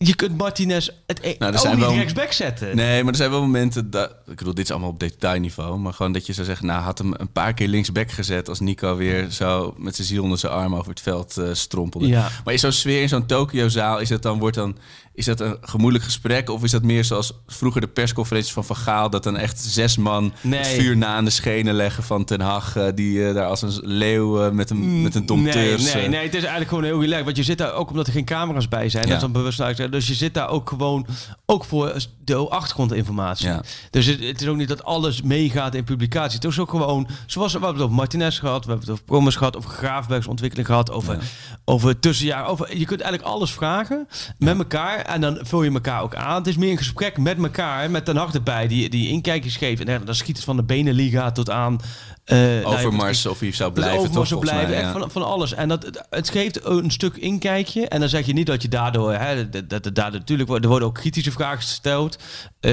je 0.08 0.16
kunt 0.16 0.38
Martinez 0.38 0.90
het 1.08 1.20
e- 1.22 1.36
Nou, 1.40 1.54
er 1.54 1.60
zijn 1.60 1.76
niet 1.76 1.86
wel- 1.86 1.96
rechtsback 1.96 2.32
zetten. 2.32 2.76
Nee, 2.76 3.04
maar 3.04 3.12
er 3.12 3.18
zijn 3.18 3.30
wel 3.30 3.42
momenten 3.42 3.90
dat... 3.90 4.10
Ik 4.28 4.36
bedoel, 4.36 4.54
dit 4.54 4.64
is 4.66 4.72
allemaal 4.72 4.90
op 4.90 5.00
detailniveau. 5.00 5.80
Maar 5.80 5.94
gewoon 5.94 6.12
dat 6.12 6.26
je 6.26 6.34
zou 6.34 6.46
zeggen... 6.48 6.66
Nou, 6.66 6.82
had 6.82 6.98
hem 6.98 7.14
een 7.18 7.32
paar 7.32 7.54
keer 7.54 7.68
linksback 7.68 8.12
gezet... 8.12 8.50
als 8.50 8.60
Nico 8.60 8.96
weer 8.96 9.30
zo 9.30 9.74
met 9.78 9.96
zijn 9.96 10.08
ziel 10.08 10.24
onder 10.24 10.38
zijn 10.38 10.52
arm 10.54 10.76
over 10.76 10.90
het 10.90 11.02
veld 11.02 11.38
eh, 11.38 11.48
strompelde. 11.52 12.08
Ja. 12.08 12.30
Maar 12.44 12.54
is 12.54 12.62
zo'n 12.62 12.72
sfeer 12.72 13.02
in 13.02 13.10
zo'n 13.10 13.26
Tokio-zaal... 13.26 14.00
Is, 14.00 14.10
het 14.10 14.22
dan, 14.22 14.40
wordt 14.40 14.56
dan, 14.56 14.78
is 15.14 15.26
dat 15.26 15.40
een 15.40 15.58
gemoedelijk 15.62 16.06
gesprek? 16.06 16.50
Of 16.50 16.64
is 16.64 16.72
dat 16.72 16.84
meer 16.84 17.04
zoals 17.04 17.34
vroeger 17.48 17.82
de 17.82 17.88
persconferenties 17.88 18.54
van 18.54 18.66
Van 18.66 18.76
Gaal... 18.76 19.10
dat 19.10 19.24
dan 19.24 19.38
echt 19.38 19.60
zes 19.62 19.98
man 19.98 20.34
Nee. 20.42 20.60
het 20.60 20.68
vuur 20.68 20.98
na 20.98 21.08
aan 21.16 21.26
de 21.26 21.32
schenen 21.32 21.74
leggen 21.74 22.04
van 22.04 22.26
Ten 22.26 22.42
Hag... 22.42 22.76
eh, 22.76 22.88
die 22.96 23.28
eh, 23.28 23.34
daar 23.34 23.48
als 23.48 23.62
een 23.62 23.80
leeuw 23.82 24.52
met 24.52 24.70
een, 24.70 25.02
met 25.02 25.16
een 25.16 25.24
Mm, 25.26 25.42
Nee, 25.42 25.78
nee, 25.78 26.08
nee, 26.08 26.24
het 26.24 26.34
is 26.34 26.40
eigenlijk 26.40 26.70
gewoon 26.70 26.84
heel 26.84 27.02
relaxed. 27.02 27.26
Want 27.26 27.38
je 27.38 27.44
zit 27.44 27.58
daar 27.58 27.74
ook 27.74 27.90
omdat 27.90 28.08
er 28.08 28.14
geen 28.14 28.26
camera's 28.26 28.68
bij 28.68 28.90
zijn. 28.90 29.04
Ja. 29.04 29.10
Dat 29.10 29.18
is 29.18 29.24
dan 29.24 29.32
bewust. 29.32 29.60
Dus 29.96 30.08
je 30.08 30.14
zit 30.14 30.34
daar 30.34 30.50
ook 30.50 30.70
gewoon, 30.70 31.06
ook 31.46 31.66
voor 31.66 31.96
de 32.24 32.36
achtergrondinformatie. 32.36 33.48
Ja. 33.48 33.64
Dus 33.90 34.06
het, 34.06 34.20
het 34.24 34.42
is 34.42 34.48
ook 34.48 34.56
niet 34.56 34.68
dat 34.68 34.84
alles 34.84 35.22
meegaat 35.22 35.76
in 35.76 35.84
publicatie. 35.84 36.36
Het 36.36 36.46
is 36.52 36.60
ook 36.60 36.70
gewoon, 36.70 37.08
zoals 37.26 37.54
we 37.54 37.58
hebben 37.58 37.76
het 37.78 37.86
over 37.86 37.96
Martinez 37.96 38.40
gehad, 38.40 38.66
we 38.66 38.70
hebben 38.70 38.88
het 38.88 38.90
over 38.96 39.04
Promes 39.04 39.36
gehad, 39.36 39.58
over 39.58 39.70
Graafbergs 39.70 40.28
ontwikkeling 40.28 40.68
gehad, 40.68 40.92
over, 40.92 41.14
Ja. 41.14 41.22
over 41.66 42.00
tussenjaar. 42.00 42.48
Over, 42.48 42.78
je 42.78 42.86
kunt 42.86 43.02
eigenlijk 43.02 43.34
alles 43.34 43.52
vragen 43.52 44.08
met 44.38 44.58
elkaar 44.58 45.00
en 45.00 45.22
dan 45.22 45.38
vul 45.42 45.64
je 45.64 45.72
elkaar 45.72 46.02
ook 46.02 46.16
aan. 46.16 46.36
Het 46.36 46.48
is 46.48 46.58
meer 46.58 46.72
een 46.72 46.78
gesprek 46.78 47.18
met 47.18 47.38
elkaar, 47.38 47.92
met 47.92 48.06
Ten 48.06 48.18
Hag 48.18 48.34
erbij, 48.34 48.68
die, 48.68 48.90
die 48.90 49.10
inkijkjes 49.10 49.58
geeft. 49.58 49.84
En 49.86 50.06
dan 50.06 50.16
schiet 50.16 50.36
het 50.36 50.46
van 50.46 50.56
de 50.56 50.64
Beneliga 50.64 51.32
tot 51.32 51.50
aan... 51.50 51.80
eh, 52.26 52.38
nou, 52.38 52.60
je 52.60 52.66
Overmars 52.66 53.26
of 53.26 53.40
hij 53.40 53.52
zou 53.52 53.72
blijven, 53.72 53.98
overal 53.98 54.16
toch? 54.16 54.28
zo 54.28 54.30
volgens 54.40 54.52
blijven, 54.52 54.74
mij, 54.76 54.84
echt 54.84 54.94
ja. 54.94 55.00
van, 55.00 55.12
van 55.12 55.24
alles. 55.26 55.54
En 55.54 55.68
dat, 55.68 55.84
het- 56.10 56.30
geeft 56.30 56.66
een 56.66 56.92
stuk 56.92 57.16
inkijkje. 57.18 57.88
En 57.88 58.00
dan 58.00 58.10
zeg 58.10 58.26
je 58.26 58.34
niet 58.34 58.46
dat 58.46 58.62
je 58.62 58.68
daardoor... 58.68 59.14
Hè, 59.14 59.50
dat, 59.50 59.70
dat, 59.70 59.84
dat, 59.84 59.96
daar 59.96 60.12
natuurlijk 60.12 60.48
worden- 60.48 60.64
er 60.66 60.70
worden 60.70 60.88
ook 60.88 60.96
kritische 60.96 61.32
vragen 61.32 61.58
gesteld. 61.62 62.18
Eh, 62.60 62.72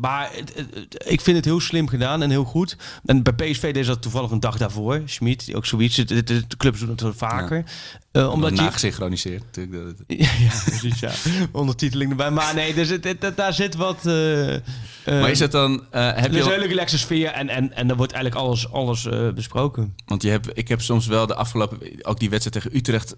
maar 0.00 0.28
het- 0.32 0.52
het- 0.54 0.74
het- 0.74 1.04
ik 1.08 1.20
vind 1.20 1.36
het 1.36 1.44
heel 1.44 1.60
slim 1.60 1.88
gedaan 1.88 2.22
en 2.22 2.30
heel 2.30 2.44
goed. 2.44 2.76
En 3.04 3.22
bij 3.22 3.32
PSV 3.32 3.72
deed 3.72 3.86
dat 3.86 4.02
toevallig 4.02 4.30
een 4.30 4.40
dag 4.40 4.56
daarvoor. 4.56 5.02
Schmid, 5.04 5.44
die 5.46 5.56
ook 5.56 5.66
zoiets. 5.66 5.96
De, 5.96 6.04
de, 6.04 6.22
de 6.24 6.56
clubs 6.56 6.80
doen 6.80 6.88
het 6.88 7.00
wel 7.00 7.12
vaker. 7.14 7.64
Eh, 8.12 8.30
omdat 8.32 8.50
je... 8.50 8.56
Nagesynchroniseerd 8.62 9.42
natuurlijk. 9.44 9.96
Ja, 10.06 10.28
ja, 10.38 10.50
precies, 10.64 11.00
ja. 11.00 11.10
Ondertiteling 11.52 12.10
erbij. 12.10 12.30
Maar 12.30 12.54
nee, 12.54 12.74
dus 12.74 12.88
het, 12.88 13.04
het- 13.04 13.36
daar 13.36 13.52
zit 13.52 13.74
wat... 13.74 14.06
eh, 14.06 14.54
eh, 14.54 14.60
Maar 15.04 15.30
is 15.30 15.38
het 15.40 15.52
dan... 15.52 15.84
eh, 15.90 16.06
heb 16.14 16.32
je 16.32 16.38
is 16.38 16.44
een 16.44 16.50
hele 16.52 16.66
relaxe 16.66 16.98
sfeer 16.98 17.30
en, 17.30 17.48
en, 17.48 17.72
en 17.72 17.90
er 17.90 17.96
wordt 17.96 18.12
eigenlijk 18.12 18.44
alles, 18.44 18.72
alles 18.72 18.87
eh, 18.96 19.30
besproken. 19.30 19.94
Want 20.06 20.22
je 20.22 20.30
hebt, 20.30 20.58
ik 20.58 20.68
heb 20.68 20.80
soms 20.80 21.06
wel 21.06 21.26
de 21.26 21.34
afgelopen... 21.34 21.78
Ook 22.02 22.18
die 22.18 22.30
wedstrijd 22.30 22.62
tegen 22.64 22.78
Utrecht... 22.78 23.16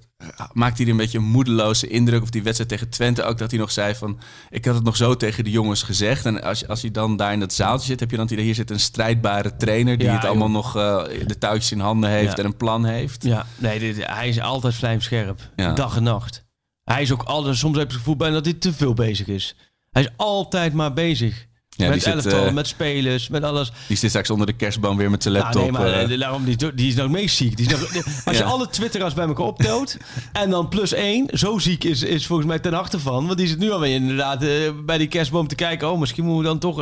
Maakt 0.52 0.78
hij 0.78 0.86
een 0.86 0.96
beetje 0.96 1.18
een 1.18 1.24
moedeloze 1.24 1.88
indruk. 1.88 2.22
Of 2.22 2.30
die 2.30 2.42
wedstrijd 2.42 2.70
tegen 2.70 2.88
Twente 2.88 3.22
ook. 3.22 3.38
Dat 3.38 3.50
hij 3.50 3.60
nog 3.60 3.70
zei 3.70 3.94
van... 3.94 4.18
Ik 4.50 4.64
had 4.64 4.74
het 4.74 4.84
nog 4.84 4.96
zo 4.96 5.16
tegen 5.16 5.44
de 5.44 5.50
jongens 5.50 5.82
gezegd. 5.82 6.26
En 6.26 6.42
als, 6.42 6.68
als 6.68 6.82
hij 6.82 6.90
dan 6.90 7.16
daar 7.16 7.32
in 7.32 7.40
dat 7.40 7.52
zaaltje 7.52 7.86
zit... 7.86 8.00
Heb 8.00 8.10
je 8.10 8.16
dan 8.16 8.28
idee... 8.30 8.44
Hier 8.44 8.54
zit 8.54 8.70
een 8.70 8.80
strijdbare 8.80 9.56
trainer... 9.56 9.98
Die 9.98 10.06
Ja, 10.06 10.14
het 10.14 10.24
allemaal 10.24 10.46
joh. 10.50 10.56
nog 10.56 10.76
eh, 10.76 11.26
de 11.26 11.38
touwtjes 11.38 11.72
in 11.72 11.80
handen 11.80 12.10
heeft. 12.10 12.30
Ja. 12.30 12.36
En 12.36 12.44
een 12.44 12.56
plan 12.56 12.84
heeft. 12.84 13.24
Ja, 13.24 13.46
nee, 13.58 13.78
dit, 13.78 14.06
hij 14.06 14.28
is 14.28 14.40
altijd 14.40 14.74
vlijmscherp. 14.74 15.50
Ja. 15.56 15.72
Dag 15.72 15.96
en 15.96 16.02
nacht. 16.02 16.48
Hij 16.84 17.02
is 17.02 17.12
ook 17.12 17.22
altijd, 17.22 17.56
soms 17.56 17.76
heb 17.76 17.86
je 17.86 17.92
het 17.92 17.98
gevoel 17.98 18.16
bijna 18.16 18.34
dat 18.34 18.44
hij 18.44 18.54
te 18.54 18.72
veel 18.72 18.94
bezig 18.94 19.26
is. 19.26 19.56
Hij 19.90 20.02
is 20.02 20.08
altijd 20.16 20.72
maar 20.72 20.92
bezig. 20.92 21.46
Ja, 21.76 21.88
met 21.88 22.02
zit, 22.02 22.14
elftal, 22.14 22.46
eh, 22.46 22.52
met 22.52 22.66
spelers, 22.66 23.28
met 23.28 23.42
alles. 23.44 23.72
die 23.86 23.96
zit 23.96 24.08
straks 24.10 24.30
onder 24.30 24.46
de 24.46 24.52
kerstboom 24.52 24.96
weer 24.96 25.10
met 25.10 25.22
zijn 25.22 25.34
Nou, 25.34 25.44
laptop. 25.44 25.62
nee, 25.62 25.72
maar 25.72 25.92
eh. 25.92 26.12
eh, 26.12 26.20
daarom, 26.20 26.44
die, 26.44 26.74
die 26.74 26.88
is 26.88 26.94
nog 26.94 27.10
meest 27.10 27.36
ziek. 27.36 27.56
Die 27.56 27.66
is 27.66 27.72
nog, 27.72 27.94
als 28.24 28.36
je 28.36 28.42
Ja. 28.42 28.48
alle 28.48 28.68
twitteraars 28.68 29.14
bij 29.14 29.26
elkaar 29.26 29.46
optelt 29.46 29.96
en 30.32 30.50
dan 30.50 30.68
plus 30.68 30.92
één, 30.92 31.28
zo 31.32 31.58
ziek 31.58 31.84
is, 31.84 32.02
is 32.02 32.26
volgens 32.26 32.48
mij 32.48 32.58
ten 32.58 32.74
achter 32.74 33.00
van. 33.00 33.26
Want 33.26 33.38
die 33.38 33.46
zit 33.46 33.58
nu 33.58 33.70
alweer 33.70 33.94
inderdaad 33.94 34.44
bij 34.86 34.98
die 34.98 35.06
kerstboom 35.08 35.46
te 35.48 35.54
kijken. 35.54 35.90
Oh, 35.92 35.98
misschien 35.98 36.24
moeten 36.24 36.42
we 36.42 36.48
dan 36.48 36.58
toch 36.58 36.76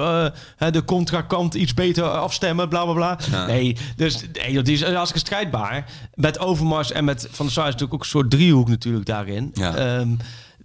de 0.72 0.84
contrakant 0.84 1.54
iets 1.54 1.74
beter 1.74 2.04
afstemmen, 2.04 2.68
bla 2.68 2.84
bla 2.84 2.92
bla. 2.92 3.18
Ja. 3.30 3.46
Nee, 3.46 3.76
dus 3.96 4.20
nee, 4.32 4.62
die 4.62 4.74
is 4.74 4.82
hartstikke 4.82 5.26
strijdbaar. 5.26 5.90
Met 6.14 6.38
Overmars 6.38 6.92
en 6.92 7.04
met 7.04 7.28
Van 7.30 7.44
der 7.46 7.54
Sar 7.54 7.66
is 7.66 7.72
natuurlijk 7.72 7.94
ook 7.94 8.02
een 8.04 8.10
soort 8.10 8.30
driehoek 8.30 8.68
natuurlijk 8.68 9.06
daarin. 9.06 9.50
Ja. 9.54 9.74
Ehm, 9.76 10.08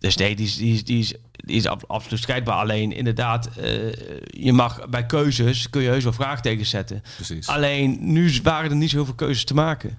Dus 0.04 0.16
nee, 0.18 0.36
die 0.36 0.46
is, 0.46 0.56
die 0.56 0.74
is, 0.74 0.84
die 0.84 1.00
is, 1.00 1.14
die 1.32 1.56
is 1.56 1.66
ab- 1.68 1.84
absoluut 1.88 2.20
strijdbaar. 2.20 2.56
Alleen 2.56 2.92
inderdaad, 2.92 3.48
eh, 3.58 3.92
je 4.26 4.54
mag 4.54 4.90
bij 4.90 5.06
keuzes 5.06 5.70
kun 5.70 5.82
je 5.82 5.90
heus 5.90 6.04
wel 6.04 6.14
vraagtekens 6.14 6.70
zetten. 6.70 7.02
Precies. 7.16 7.48
Alleen 7.48 7.98
nu 8.14 8.32
waren 8.44 8.70
er 8.70 8.76
niet 8.76 8.90
zo 8.90 8.96
heel 8.96 9.06
veel 9.06 9.14
keuzes 9.14 9.44
te 9.46 9.54
maken. 9.54 9.98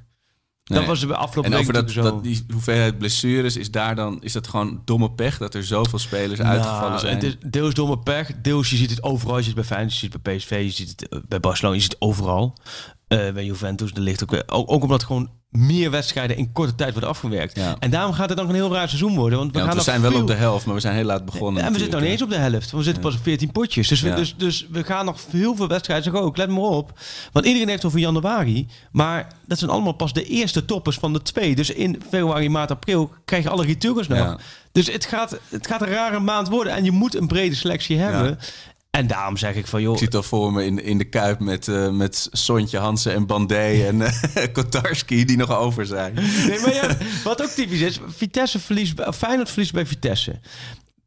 Dat 0.64 0.84
was 0.86 1.00
de 1.00 1.16
afgelopen 1.16 1.52
En 1.52 1.58
over 1.58 1.72
dat, 1.72 1.90
zo. 1.90 2.02
dat, 2.02 2.22
die 2.22 2.44
hoeveelheid 2.52 2.98
blessures, 2.98 3.56
is 3.56 3.70
daar 3.70 3.94
dan 3.94 4.22
is 4.22 4.32
dat 4.32 4.48
gewoon 4.48 4.82
domme 4.84 5.10
pech 5.12 5.38
dat 5.38 5.54
er 5.54 5.64
zoveel 5.64 5.98
spelers 5.98 6.40
uitgevallen 6.40 6.88
Nou, 6.88 6.98
zijn? 7.00 7.14
Het 7.14 7.22
is 7.24 7.36
deels 7.46 7.74
domme 7.74 7.98
pech, 7.98 8.30
deels 8.42 8.70
je 8.70 8.76
ziet 8.76 8.90
het 8.90 9.02
overal. 9.02 9.36
Je 9.36 9.42
ziet 9.42 9.56
het 9.56 9.60
bij 9.60 9.64
Feyenoord, 9.64 9.92
je 9.92 9.98
ziet 9.98 10.12
het 10.12 10.22
bij 10.22 10.36
PSV, 10.36 10.50
je 10.64 10.70
ziet 10.70 10.90
het 10.90 11.08
eh, 11.08 11.18
bij 11.28 11.40
Barcelona, 11.40 11.74
je 11.76 11.82
ziet 11.82 11.92
het 11.92 12.00
overal. 12.00 12.56
Eh, 13.08 13.32
bij 13.32 13.44
Juventus, 13.44 13.90
er 13.92 14.00
ligt 14.00 14.22
ook, 14.22 14.30
weer- 14.30 14.44
ook, 14.46 14.70
ook 14.70 14.82
omdat 14.82 15.04
gewoon 15.04 15.30
meer 15.56 15.90
wedstrijden 15.90 16.36
in 16.36 16.52
korte 16.52 16.74
tijd 16.74 16.92
worden 16.92 17.10
afgewerkt. 17.10 17.56
Ja. 17.56 17.76
En 17.78 17.90
daarom 17.90 18.12
gaat 18.12 18.28
het 18.28 18.38
dan 18.38 18.48
een 18.48 18.54
heel 18.54 18.72
raar 18.72 18.88
seizoen 18.88 19.14
worden. 19.14 19.38
Want 19.38 19.52
we, 19.52 19.58
Ja, 19.58 19.64
gaan 19.64 19.74
want 19.74 19.86
we 19.86 19.90
zijn 19.92 20.02
wel 20.12 20.20
op 20.20 20.26
de 20.26 20.34
helft, 20.34 20.66
maar 20.66 20.74
we 20.74 20.80
zijn 20.80 20.94
heel 20.94 21.04
laat 21.04 21.24
begonnen. 21.24 21.62
en 21.62 21.72
we 21.72 21.78
zitten 21.78 21.92
nog 21.92 22.02
niet 22.02 22.10
eens 22.10 22.22
op 22.22 22.30
de 22.30 22.36
helft. 22.36 22.70
want 22.70 22.70
We 22.70 22.82
zitten 22.82 23.02
pas 23.02 23.14
op 23.14 23.22
14 23.22 23.52
potjes. 23.52 23.88
Dus 23.88 24.00
we, 24.00 24.14
dus, 24.14 24.34
dus 24.36 24.66
we 24.70 24.84
gaan 24.84 25.04
nog 25.04 25.18
heel 25.30 25.56
veel 25.56 25.68
wedstrijden. 25.68 26.12
Zeg 26.12 26.22
ook, 26.22 26.36
let 26.36 26.48
maar 26.48 26.62
op. 26.62 26.98
Want 27.32 27.46
iedereen 27.46 27.68
heeft 27.68 27.84
over 27.84 27.98
januari. 27.98 28.66
Maar 28.92 29.26
dat 29.46 29.58
zijn 29.58 29.70
allemaal 29.70 29.92
pas 29.92 30.12
de 30.12 30.24
eerste 30.24 30.64
toppers 30.64 30.96
van 30.96 31.12
de 31.12 31.22
twee. 31.22 31.54
Dus 31.54 31.70
in 31.70 32.02
februari, 32.08 32.48
maart, 32.48 32.70
april 32.70 33.10
krijg 33.24 33.42
je 33.42 33.50
alle 33.50 33.64
returns 33.64 34.08
nog. 34.08 34.40
Dus 34.72 34.92
het 34.92 35.04
gaat, 35.06 35.38
het 35.48 35.66
gaat 35.66 35.82
een 35.82 35.88
rare 35.88 36.20
maand 36.20 36.48
worden. 36.48 36.72
En 36.72 36.84
je 36.84 36.90
moet 36.90 37.14
een 37.16 37.26
brede 37.26 37.54
selectie 37.54 37.98
hebben. 37.98 38.26
Ja. 38.28 38.36
En 38.94 39.06
daarom 39.06 39.36
zeg 39.36 39.54
ik 39.54 39.66
van, 39.66 39.82
joh... 39.82 39.94
Ik 39.94 40.00
het 40.00 40.14
al 40.14 40.22
voor 40.22 40.52
me 40.52 40.64
in, 40.64 40.82
in 40.84 40.98
de 40.98 41.04
Kuip 41.04 41.40
met, 41.40 41.68
eh 41.68 41.90
met 41.90 42.28
Sontje 42.32 42.78
Hansen 42.78 43.12
en 43.14 43.26
Bandé 43.26 43.84
en 43.88 44.02
eh, 44.02 44.52
Kotarski 44.52 45.24
die 45.24 45.36
nog 45.36 45.50
over 45.56 45.86
zijn. 45.86 46.14
Nee, 46.14 46.60
maar 46.60 46.74
ja, 46.74 46.96
wat 47.24 47.42
ook 47.42 47.48
typisch 47.48 47.80
is, 47.80 47.98
Vitesse 48.06 48.58
verliest, 48.58 48.94
bij- 48.96 49.12
Feyenoord 49.12 49.50
verliest 49.50 49.72
bij 49.72 49.86
Vitesse. 49.86 50.40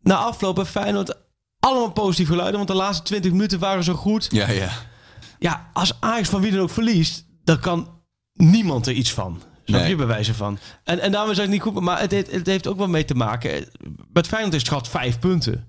Na 0.02 0.16
afloop 0.16 0.58
heeft 0.58 0.70
Feyenoord 0.70 1.18
allemaal 1.60 1.92
positief 1.92 2.28
geluiden, 2.28 2.56
want 2.58 2.68
de 2.68 2.76
laatste 2.76 3.04
20 3.04 3.32
minuten 3.32 3.60
waren 3.60 3.84
zo 3.84 3.94
goed. 3.94 4.28
Ja, 4.32 4.50
ja. 4.50 4.70
Ja, 5.40 5.70
als 5.74 5.94
Ajax 6.00 6.30
van 6.30 6.42
wie 6.42 6.52
dan 6.52 6.60
ook 6.62 6.70
verliest, 6.70 7.26
dan 7.44 7.60
kan 7.60 8.02
niemand 8.34 8.88
er 8.88 8.94
iets 8.94 9.12
van. 9.14 9.42
Snap 9.66 9.80
Nee. 9.82 9.90
je 9.90 9.96
bij 9.96 10.06
wijze 10.06 10.34
van. 10.34 10.58
En, 10.84 11.00
en 11.00 11.12
daarom 11.12 11.32
is 11.32 11.38
het 11.38 11.50
niet 11.50 11.62
goed, 11.62 11.80
maar 11.80 12.00
het, 12.00 12.12
heeft- 12.12 12.32
het 12.32 12.46
heeft 12.48 12.68
ook 12.68 12.78
wel 12.78 12.88
mee 12.88 13.06
te 13.06 13.16
maken. 13.16 13.66
Met 14.14 14.28
Feyenoord 14.28 14.54
is 14.54 14.60
het 14.60 14.70
gehad 14.70 14.88
vijf 14.90 15.20
punten. 15.20 15.68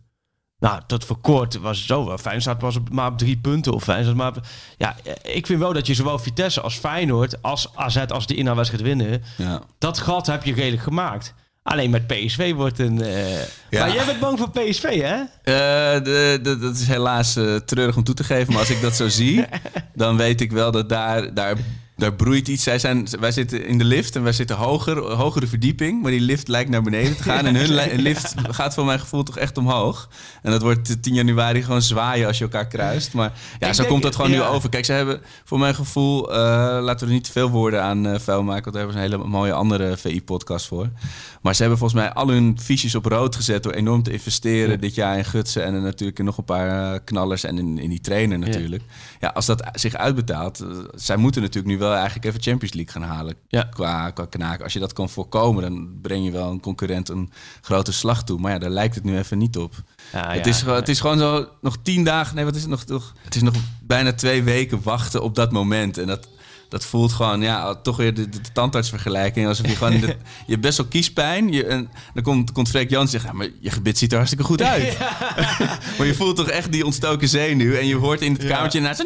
Nou, 0.58 0.80
tot 0.86 1.04
voor 1.04 1.18
kort 1.20 1.56
was 1.58 1.78
het 1.78 1.86
zo. 1.86 2.06
wel. 2.06 2.18
Feyenoord 2.18 2.58
pas 2.58 2.76
op, 2.76 2.90
maar 2.90 3.10
op 3.10 3.18
drie 3.18 3.36
punten. 3.36 3.72
Of 3.72 3.82
Feyenoord 3.82 4.16
maar 4.16 4.28
op- 4.36 4.40
ja, 4.76 4.96
ik 5.22 5.46
vind 5.46 5.58
wel 5.60 5.72
dat 5.72 5.86
je 5.86 5.94
zowel 5.94 6.18
Vitesse 6.18 6.60
als 6.60 6.74
Feyenoord, 6.76 7.42
als 7.42 7.68
AZ, 7.74 7.96
als 8.08 8.26
de 8.26 8.34
inhaalwedstrijd 8.34 8.84
winnen, 8.84 9.22
ja. 9.36 9.62
dat 9.78 9.98
gat 9.98 10.26
heb 10.26 10.44
je 10.44 10.54
redelijk 10.54 10.82
gemaakt. 10.82 11.34
Alleen 11.62 11.90
met 11.90 12.06
PSV 12.06 12.54
wordt 12.54 12.78
een... 12.78 13.02
eh, 13.02 13.38
Ja. 13.40 13.46
Maar 13.70 13.94
jij 13.94 14.04
bent 14.04 14.20
bang 14.20 14.38
voor 14.38 14.50
PSV, 14.50 14.82
hè? 15.00 15.14
Eh, 15.42 16.04
de, 16.04 16.38
de, 16.42 16.58
dat 16.58 16.74
is 16.76 16.86
helaas 16.86 17.36
eh, 17.36 17.54
treurig 17.56 17.96
om 17.96 18.04
toe 18.04 18.14
te 18.14 18.24
geven. 18.24 18.52
Maar 18.52 18.60
als 18.60 18.70
ik 18.70 18.80
dat 18.80 18.96
zo 18.96 19.08
zie, 19.08 19.44
dan 19.94 20.16
weet 20.16 20.40
ik 20.40 20.52
wel 20.52 20.70
dat 20.70 20.88
daar, 20.88 21.34
daar, 21.34 21.56
daar 21.98 22.12
broeit 22.14 22.48
iets. 22.48 22.62
Zij 22.62 22.78
zijn, 22.78 23.06
wij 23.20 23.32
zitten 23.32 23.66
in 23.66 23.78
de 23.78 23.84
lift 23.84 24.16
en 24.16 24.22
wij 24.22 24.32
zitten 24.32 24.56
hoger, 24.56 24.98
hogere 24.98 25.46
verdieping. 25.46 26.02
Maar 26.02 26.10
die 26.10 26.20
lift 26.20 26.48
lijkt 26.48 26.70
naar 26.70 26.82
beneden 26.82 27.16
te 27.16 27.22
gaan. 27.22 27.46
En 27.46 27.54
hun 27.56 27.74
li- 27.74 28.02
lift 28.08 28.34
gaat 28.50 28.74
voor 28.74 28.84
mijn 28.84 29.00
gevoel 29.00 29.22
toch 29.22 29.38
echt 29.38 29.58
omhoog. 29.58 30.08
En 30.42 30.50
dat 30.50 30.62
wordt 30.62 31.02
10 31.02 31.14
januari 31.14 31.62
gewoon 31.62 31.82
zwaaien 31.82 32.26
als 32.26 32.38
je 32.38 32.44
elkaar 32.44 32.66
kruist. 32.66 33.12
Maar 33.12 33.32
ja, 33.58 33.66
Ik 33.66 33.72
zo 33.72 33.76
denk- 33.78 33.88
komt 33.88 34.02
dat 34.02 34.14
gewoon 34.16 34.30
ja. 34.30 34.36
nu 34.36 34.42
over. 34.42 34.68
Kijk, 34.68 34.84
ze 34.84 34.92
hebben 34.92 35.20
voor 35.44 35.58
mijn 35.58 35.74
gevoel... 35.74 36.32
eh, 36.32 36.36
laten 36.80 36.98
we 36.98 37.06
er 37.06 37.12
niet 37.18 37.24
te 37.24 37.32
veel 37.32 37.50
woorden 37.50 37.82
aan 37.82 38.06
eh, 38.06 38.18
vuil 38.20 38.42
maken. 38.42 38.62
Want 38.72 38.76
daar 38.76 38.84
hebben 38.84 38.92
ze 39.02 39.06
een 39.06 39.10
hele 39.20 39.30
mooie 39.30 39.52
andere 39.52 39.96
VI-podcast 39.96 40.66
voor. 40.66 40.88
Maar 41.42 41.54
ze 41.54 41.60
hebben 41.60 41.78
volgens 41.78 42.00
mij 42.00 42.12
al 42.12 42.28
hun 42.28 42.58
fiches 42.60 42.94
op 42.94 43.04
rood 43.04 43.36
gezet... 43.36 43.62
door 43.62 43.72
enorm 43.72 44.02
te 44.02 44.12
investeren 44.12 44.80
dit 44.80 44.94
jaar 44.94 45.16
in 45.16 45.24
Gutsen... 45.24 45.64
en 45.64 45.82
natuurlijk 45.82 46.18
in 46.18 46.24
nog 46.24 46.38
een 46.38 46.44
paar 46.44 46.94
eh, 46.94 47.00
knallers 47.04 47.44
en 47.44 47.58
in, 47.58 47.78
in 47.78 47.90
die 47.90 48.00
trainer 48.00 48.38
natuurlijk. 48.38 48.82
Ja. 49.20 49.28
als 49.28 49.46
dat 49.46 49.68
zich 49.72 49.94
uitbetaalt... 49.94 50.60
eh, 50.60 50.68
zij 50.94 51.16
moeten 51.16 51.42
natuurlijk 51.42 51.74
nu 51.74 51.78
wel 51.78 51.94
eigenlijk 51.94 52.24
even 52.24 52.42
Champions 52.42 52.74
League 52.74 52.92
gaan 52.92 53.02
halen... 53.02 53.34
Ja. 53.48 53.62
Qua, 53.62 54.10
qua 54.10 54.26
knaken. 54.26 54.64
Als 54.64 54.72
je 54.72 54.78
dat 54.78 54.92
kan 54.92 55.08
voorkomen... 55.08 55.62
dan 55.62 56.00
breng 56.02 56.24
je 56.24 56.30
wel 56.30 56.50
een 56.50 56.60
concurrent 56.60 57.08
een 57.08 57.30
grote 57.60 57.92
slag 57.92 58.24
toe. 58.24 58.38
Maar 58.38 58.52
ja, 58.52 58.58
daar 58.58 58.70
lijkt 58.70 58.94
het 58.94 59.04
nu 59.04 59.18
even 59.18 59.38
niet 59.38 59.56
op. 59.56 59.74
Ja, 60.12 60.32
het, 60.32 60.46
is, 60.46 60.62
gewoon- 60.62 60.76
het 60.76 60.88
is 60.88 61.00
gewoon 61.00 61.18
zo 61.18 61.48
nog 61.60 61.76
tien 61.82 62.04
dagen... 62.04 62.34
Nee, 62.34 62.44
wat 62.44 62.54
is 62.54 62.60
het 62.60 62.70
nog? 62.70 62.86
nog 62.86 63.14
het 63.24 63.34
is 63.34 63.42
nog 63.42 63.54
bijna 63.82 64.12
twee 64.12 64.42
weken 64.42 64.80
wachten 64.82 65.22
op 65.22 65.34
dat 65.34 65.52
moment. 65.52 65.98
En 65.98 66.06
dat... 66.06 66.28
Dat 66.68 66.84
voelt 66.84 67.12
gewoon, 67.12 67.40
ja, 67.40 67.74
toch 67.74 67.96
weer 67.96 68.14
de, 68.14 68.28
tandartsvergelijking. 68.52 69.46
Alsof 69.46 69.66
je 69.66 69.76
gewoon, 69.76 70.00
de- 70.00 70.06
je 70.46 70.50
hebt 70.52 70.60
best 70.60 70.76
wel 70.78 70.86
kiespijn. 70.86 71.52
Je, 71.52 71.66
en 71.66 71.90
dan 72.14 72.22
komt, 72.22 72.52
komt 72.52 72.68
Freek 72.68 72.90
Jans 72.90 73.04
en 73.04 73.10
zegt, 73.10 73.24
ja, 73.24 73.32
maar 73.32 73.48
je 73.60 73.70
gebit 73.70 73.98
ziet 73.98 74.10
er 74.10 74.16
hartstikke 74.16 74.44
goed 74.44 74.62
uit. 74.62 74.98
maar 75.98 76.06
je 76.06 76.14
voelt 76.14 76.36
toch 76.36 76.48
echt 76.48 76.72
die 76.72 76.84
ontstoken 76.84 77.28
zenuw. 77.28 77.74
En 77.74 77.86
je 77.86 77.96
hoort 77.96 78.20
in 78.20 78.32
het 78.32 78.44
kamertje 78.46 78.80
naast... 78.80 79.02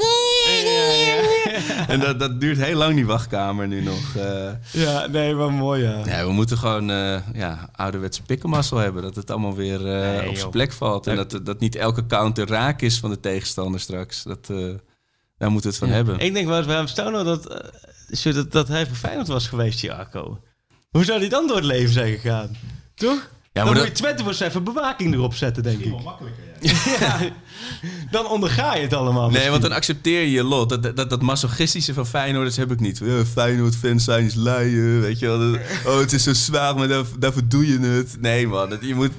En 1.88 2.00
dat, 2.00 2.18
dat 2.20 2.40
duurt 2.40 2.58
heel 2.58 2.76
lang, 2.76 2.94
die 2.94 3.06
wachtkamer 3.06 3.66
nu 3.68 3.82
nog. 3.82 4.14
eh. 4.16 4.50
Ja, 4.70 5.06
nee, 5.06 5.34
maar 5.34 5.52
mooi, 5.52 5.82
ja. 5.82 6.00
ja, 6.04 6.26
we 6.26 6.32
moeten 6.32 6.58
gewoon 6.58 6.90
eh 6.90 7.16
ja, 7.34 7.68
ouderwetse 7.72 8.22
pikkelmassel 8.22 8.76
hebben. 8.78 9.02
Dat 9.02 9.14
het 9.14 9.30
allemaal 9.30 9.54
weer 9.54 9.86
eh, 9.86 10.18
Nee, 10.18 10.28
op 10.28 10.36
zijn 10.36 10.50
plek 10.50 10.72
valt. 10.72 11.06
En 11.06 11.16
dat, 11.16 11.40
dat 11.42 11.60
niet 11.60 11.76
elke 11.76 12.06
counter 12.06 12.48
raak 12.48 12.82
is 12.82 12.98
van 12.98 13.10
de 13.10 13.20
tegenstander 13.20 13.80
straks. 13.80 14.22
Dat, 14.22 14.50
daar 15.42 15.50
moeten 15.50 15.70
we 15.70 15.76
het 15.76 15.84
van 15.86 15.94
hebben. 15.94 16.18
Ik 16.18 16.34
denk 16.34 16.46
wel 16.46 16.56
eens 16.56 16.66
bij 16.66 16.76
hem 16.76 16.86
Stono 16.86 17.22
dat, 17.22 17.70
zo 18.10 18.32
dat, 18.32 18.52
dat 18.52 18.68
hij 18.68 18.86
voor 18.86 18.96
Feyenoord 18.96 19.28
was 19.28 19.48
geweest, 19.48 19.80
Jarko. 19.80 20.40
Hoe 20.90 21.04
zou 21.04 21.18
hij 21.18 21.28
dan 21.28 21.46
door 21.46 21.56
het 21.56 21.64
leven 21.64 21.92
zijn 21.92 22.12
gegaan? 22.12 22.56
Toch? 22.94 23.30
Ja, 23.42 23.48
dan 23.52 23.64
maar 23.64 23.74
moet 23.74 23.86
je 23.86 23.92
20 23.92 24.40
even 24.40 24.64
bewaking 24.64 25.14
erop 25.14 25.34
zetten, 25.34 25.62
denk 25.62 25.78
ik. 25.80 25.90
Wel 25.90 25.98
makkelijker, 25.98 26.44
ja. 26.44 26.51
Ja. 27.00 27.18
Dan 28.10 28.26
onderga 28.26 28.74
je 28.74 28.82
het 28.82 28.92
allemaal. 28.92 29.30
Nee, 29.30 29.50
want 29.50 29.62
dan 29.62 29.72
accepteer 29.72 30.20
je 30.20 30.30
je 30.30 30.44
lot. 30.44 30.68
Dat, 30.68 30.96
dat, 30.96 31.10
dat 31.10 31.22
masochistische 31.22 31.94
van 31.94 32.06
Feyenoorders 32.06 32.56
heb 32.56 32.70
ik 32.72 32.80
niet. 32.80 33.00
Ja, 33.04 33.24
Feyenoord-fans 33.24 34.04
zijn 34.04 34.24
is 34.24 34.34
luien, 34.34 35.00
weet 35.00 35.18
je 35.18 35.26
wel. 35.26 35.38
Dat- 35.38 35.58
oh, 35.86 35.98
het 35.98 36.12
is 36.12 36.22
zo 36.22 36.32
zwaar, 36.32 36.74
maar 36.76 36.88
daar, 36.88 37.04
daarvoor 37.18 37.42
doe 37.48 37.66
je 37.66 37.78
het. 37.78 38.16
Nee, 38.20 38.48
man. 38.48 38.70
Dat, 38.70 38.78
je, 38.82 38.94
moet, 38.94 39.10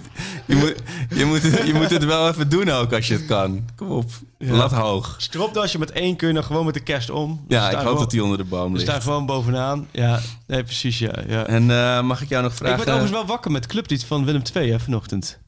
je, 0.46 0.56
moet, 0.56 0.74
je, 1.18 1.26
moet 1.26 1.42
het, 1.44 1.68
je 1.68 1.74
moet 1.74 1.90
het 1.90 2.06
wel 2.06 2.28
even 2.30 2.50
doen 2.50 2.70
ook 2.70 2.94
als 2.94 3.08
je 3.08 3.14
het 3.14 3.26
kan. 3.26 3.66
Kom 3.76 3.88
op. 3.90 4.12
Lat 4.38 4.72
hoog. 4.72 5.16
Stropdasje 5.18 5.80
met 5.80 5.92
één 5.92 6.16
kun 6.16 6.28
je 6.28 6.34
nog 6.34 6.46
gewoon 6.46 6.66
met 6.66 6.74
de 6.74 6.80
kerst 6.80 7.10
om. 7.10 7.46
Ja, 7.48 7.58
Sta 7.60 7.68
ik 7.70 7.74
hoop 7.76 7.84
gewoon- 7.86 8.00
dat 8.00 8.12
die 8.12 8.24
onder 8.24 8.38
de 8.38 8.44
boom 8.44 8.72
ligt. 8.74 8.84
staan 8.88 9.02
gewoon 9.02 9.26
bovenaan. 9.26 9.88
Ja, 9.92 10.20
nee, 10.48 10.64
precies, 10.64 11.00
ja. 11.00 11.14
ja. 11.28 11.46
En 11.46 11.72
eh, 11.72 12.02
mag 12.02 12.22
ik 12.22 12.30
jou 12.30 12.44
nog 12.44 12.52
Ik 12.52 12.58
vragen? 12.58 12.78
werd 12.78 12.90
overigens 12.90 13.18
wel 13.20 13.26
wakker 13.28 13.52
met 13.52 13.66
clublied 13.68 14.06
van 14.06 14.26
Willem 14.26 14.42
II 14.56 14.72
hè, 14.72 14.80
vanochtend. 14.80 15.40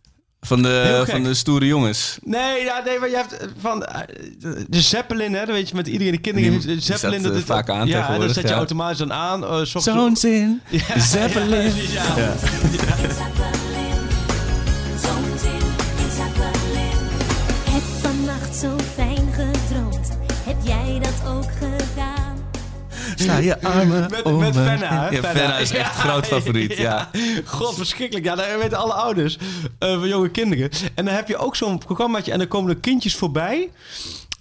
Van 0.45 0.61
de, 0.61 1.03
van 1.07 1.23
de 1.23 1.33
stoere 1.33 1.65
jongens. 1.65 2.17
Nee, 2.23 2.63
ja, 2.63 2.81
nee, 2.85 2.99
maar 2.99 3.09
je 3.09 3.15
hebt 3.15 3.37
eh, 3.37 3.47
van 3.59 3.83
eh, 3.85 3.99
de 4.67 4.81
Zeppelin, 4.81 5.33
hè, 5.33 5.39
dat 5.45 5.55
weet 5.55 5.69
je, 5.69 5.75
met 5.75 5.87
iedereen 5.87 6.11
de 6.13 6.17
kinderen. 6.19 6.61
Zeppelin, 6.81 7.19
staat, 7.19 7.23
dat 7.23 7.31
eh, 7.31 7.37
is 7.37 7.43
vaak 7.43 7.69
aan 7.69 7.87
Ja, 7.87 7.93
tegenwoordig, 7.97 8.25
dat 8.25 8.35
zet 8.35 8.43
je 8.43 8.49
ja. 8.49 8.55
automatisch 8.55 8.97
dan 8.97 9.13
aan. 9.13 9.43
eh, 9.43 9.49
ochtends- 9.49 9.83
Zo'n 9.83 10.15
zin. 10.15 10.61
Ja, 10.87 10.99
Zeppelin. 10.99 11.71
Ja, 11.91 12.03
ja. 12.17 12.33
Heb 17.69 17.83
vannacht 18.01 18.55
zo 18.55 18.75
fijn 18.95 19.27
gedroomd. 19.33 20.09
Heb 20.43 20.55
jij 20.63 20.99
dat 21.01 21.31
ook 21.33 21.43
gedaan? 21.53 21.64
Sla 23.15 23.37
je 23.37 23.61
armen 23.61 24.07
Met, 24.09 24.21
om 24.21 24.37
met 24.37 24.53
me 24.53 24.63
Fenna, 24.63 25.01
hè? 25.03 25.09
heen. 25.09 25.21
Ja, 25.21 25.29
Fenna 25.29 25.57
is 25.57 25.71
echt 25.71 25.95
groot 25.95 26.25
favoriet, 26.27 26.77
ja. 26.77 27.09
God, 27.45 27.75
verschrikkelijk. 27.75 28.25
Ja, 28.25 28.35
dat 28.35 28.45
weten 28.59 28.77
alle 28.77 28.93
ouders 28.93 29.37
eh, 29.79 29.89
van 29.99 30.07
jonge 30.07 30.29
kinderen. 30.29 30.69
En 30.95 31.05
dan 31.05 31.13
heb 31.13 31.27
je 31.27 31.37
ook 31.37 31.55
zo'n 31.55 31.77
programmaatje 31.77 32.31
en 32.31 32.37
dan 32.37 32.47
komen 32.47 32.69
er 32.69 32.77
kindjes 32.79 33.15
voorbij. 33.15 33.69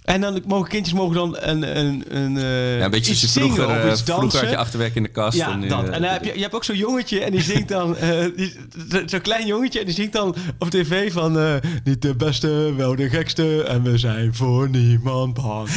En 0.05 0.21
dan 0.21 0.41
mogen 0.47 0.69
kindjes 0.69 0.93
mogen 0.93 1.15
dan 1.15 1.37
een, 1.39 1.77
een, 1.77 2.03
een, 2.09 2.37
eh, 2.37 2.77
Ja, 2.77 2.83
een 2.85 2.91
beetje 2.91 3.11
iets 3.11 3.21
je 3.21 3.27
vroeger, 3.27 3.55
zingen 3.63 3.77
of 3.77 3.83
eh, 3.83 3.91
iets 3.91 4.01
vroeger 4.01 4.21
had 4.23 4.31
dansen. 4.31 4.49
je 4.49 4.57
achterwerk 4.57 4.95
in 4.95 5.03
de 5.03 5.09
kast. 5.09 5.37
Ja, 5.37 5.51
en 5.51 5.59
nu, 5.59 5.67
dat. 5.67 5.79
eh, 5.89 5.95
En 5.95 6.01
dan 6.01 6.11
heb 6.11 6.23
je, 6.23 6.31
je 6.35 6.41
hebt 6.41 6.53
ook 6.53 6.63
zo'n 6.63 6.75
jongetje 6.77 7.19
en 7.23 7.31
die 7.31 7.41
zingt 7.41 7.67
dan... 7.67 7.97
eh, 7.97 8.25
Zo'n 9.05 9.21
klein 9.21 9.45
jongetje 9.47 9.79
en 9.79 9.85
die 9.85 9.93
zingt 9.93 10.13
dan 10.13 10.35
op 10.59 10.69
tv 10.69 11.11
van... 11.13 11.39
eh, 11.39 11.53
niet 11.83 12.01
de 12.01 12.15
beste, 12.15 12.73
wel 12.77 12.95
de 12.95 13.09
gekste 13.09 13.63
en 13.63 13.83
we 13.83 13.97
zijn 13.97 14.35
voor 14.35 14.69
niemand 14.69 15.33
bang. 15.33 15.69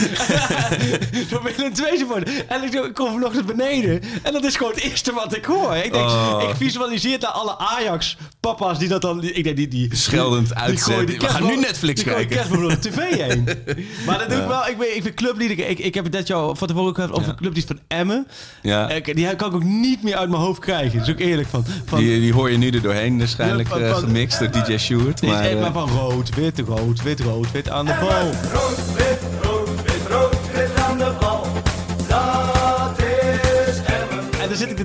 Zo 1.31 1.43
Willem 1.43 1.73
II 1.91 2.05
worden. 2.07 2.49
En 2.49 2.63
ik, 2.63 2.73
ik 2.75 2.95
kom 2.95 3.13
vanochtend 3.13 3.47
beneden 3.47 4.01
en 4.23 4.33
dat 4.33 4.45
is 4.45 4.57
gewoon 4.57 4.73
het 4.73 4.83
eerste 4.83 5.13
wat 5.13 5.37
ik 5.37 5.45
hoor. 5.45 5.77
Ik, 5.77 5.93
denk, 5.93 6.07
Oh. 6.09 6.43
ik 6.49 6.55
visualiseer 6.57 7.19
daar 7.19 7.31
alle 7.31 7.59
Ajax-papa's 7.59 8.79
die 8.79 8.89
dat 8.89 9.03
dan... 9.03 9.23
Ik 9.23 9.45
denk, 9.45 9.57
die, 9.57 9.69
die, 9.69 9.97
Scheldend 9.97 10.55
uitzetten. 10.55 11.07
We 11.19 11.29
gaan 11.29 11.47
nu 11.47 11.57
Netflix 11.57 12.03
kijken. 12.03 12.27
kerstboom 12.29 12.61
door 12.61 12.71
de 12.71 12.79
tv 12.79 12.97
heen. 13.15 13.49
maar 14.07 14.18
dat 14.19 14.29
doe 14.31 14.39
ik 14.39 14.47
wel... 14.49 14.67
Ik, 14.69 14.77
weet, 14.79 14.97
ik 14.97 15.03
vind 15.03 15.15
clublieden... 15.15 15.71
Ik, 15.71 15.79
ik 15.79 15.95
heb 15.95 16.05
het 16.05 16.13
net 16.13 16.27
jou 16.27 16.57
van 16.57 16.67
tevoren 16.69 16.89
ook 16.89 16.95
gehad 16.95 17.11
over 17.13 17.27
Ja. 17.29 17.35
clublied 17.35 17.65
van 17.67 17.79
Emmen. 17.89 18.27
Ja, 18.63 18.89
Ik- 18.91 19.15
die 19.17 19.37
kan 19.37 19.49
ik 19.49 19.55
ook 19.55 19.65
niet 19.65 20.03
meer 20.03 20.17
uit 20.17 20.31
mijn 20.31 20.43
hoofd 20.43 20.61
krijgen. 20.61 20.99
Dat 20.99 21.07
is 21.09 21.13
ook 21.15 21.21
eerlijk 21.21 21.49
van. 21.49 21.65
van 21.87 21.99
die, 21.99 22.21
die 22.21 22.33
hoor 22.33 22.51
je 22.51 22.57
nu 22.59 22.71
er 22.71 22.83
doorheen 22.83 23.19
waarschijnlijk 23.19 23.69
van- 23.69 23.81
eh, 23.83 23.91
van- 23.91 24.01
gemixt 24.01 24.39
door 24.39 24.51
DJ 24.51 24.77
Sjoerd. 24.79 25.23
Maar, 25.23 25.45
eh, 25.45 25.61
maar 25.61 25.73
van 25.73 25.89
rood, 25.89 26.35
wit, 26.35 26.59
rood, 26.59 27.03
wit, 27.03 27.21
rood, 27.21 27.53
wit 27.53 27.71
aan 27.71 27.85
de 27.87 27.97
bal. 28.01 28.51
Rood, 28.61 28.93
wit, 28.97 29.19
rood, 29.43 29.48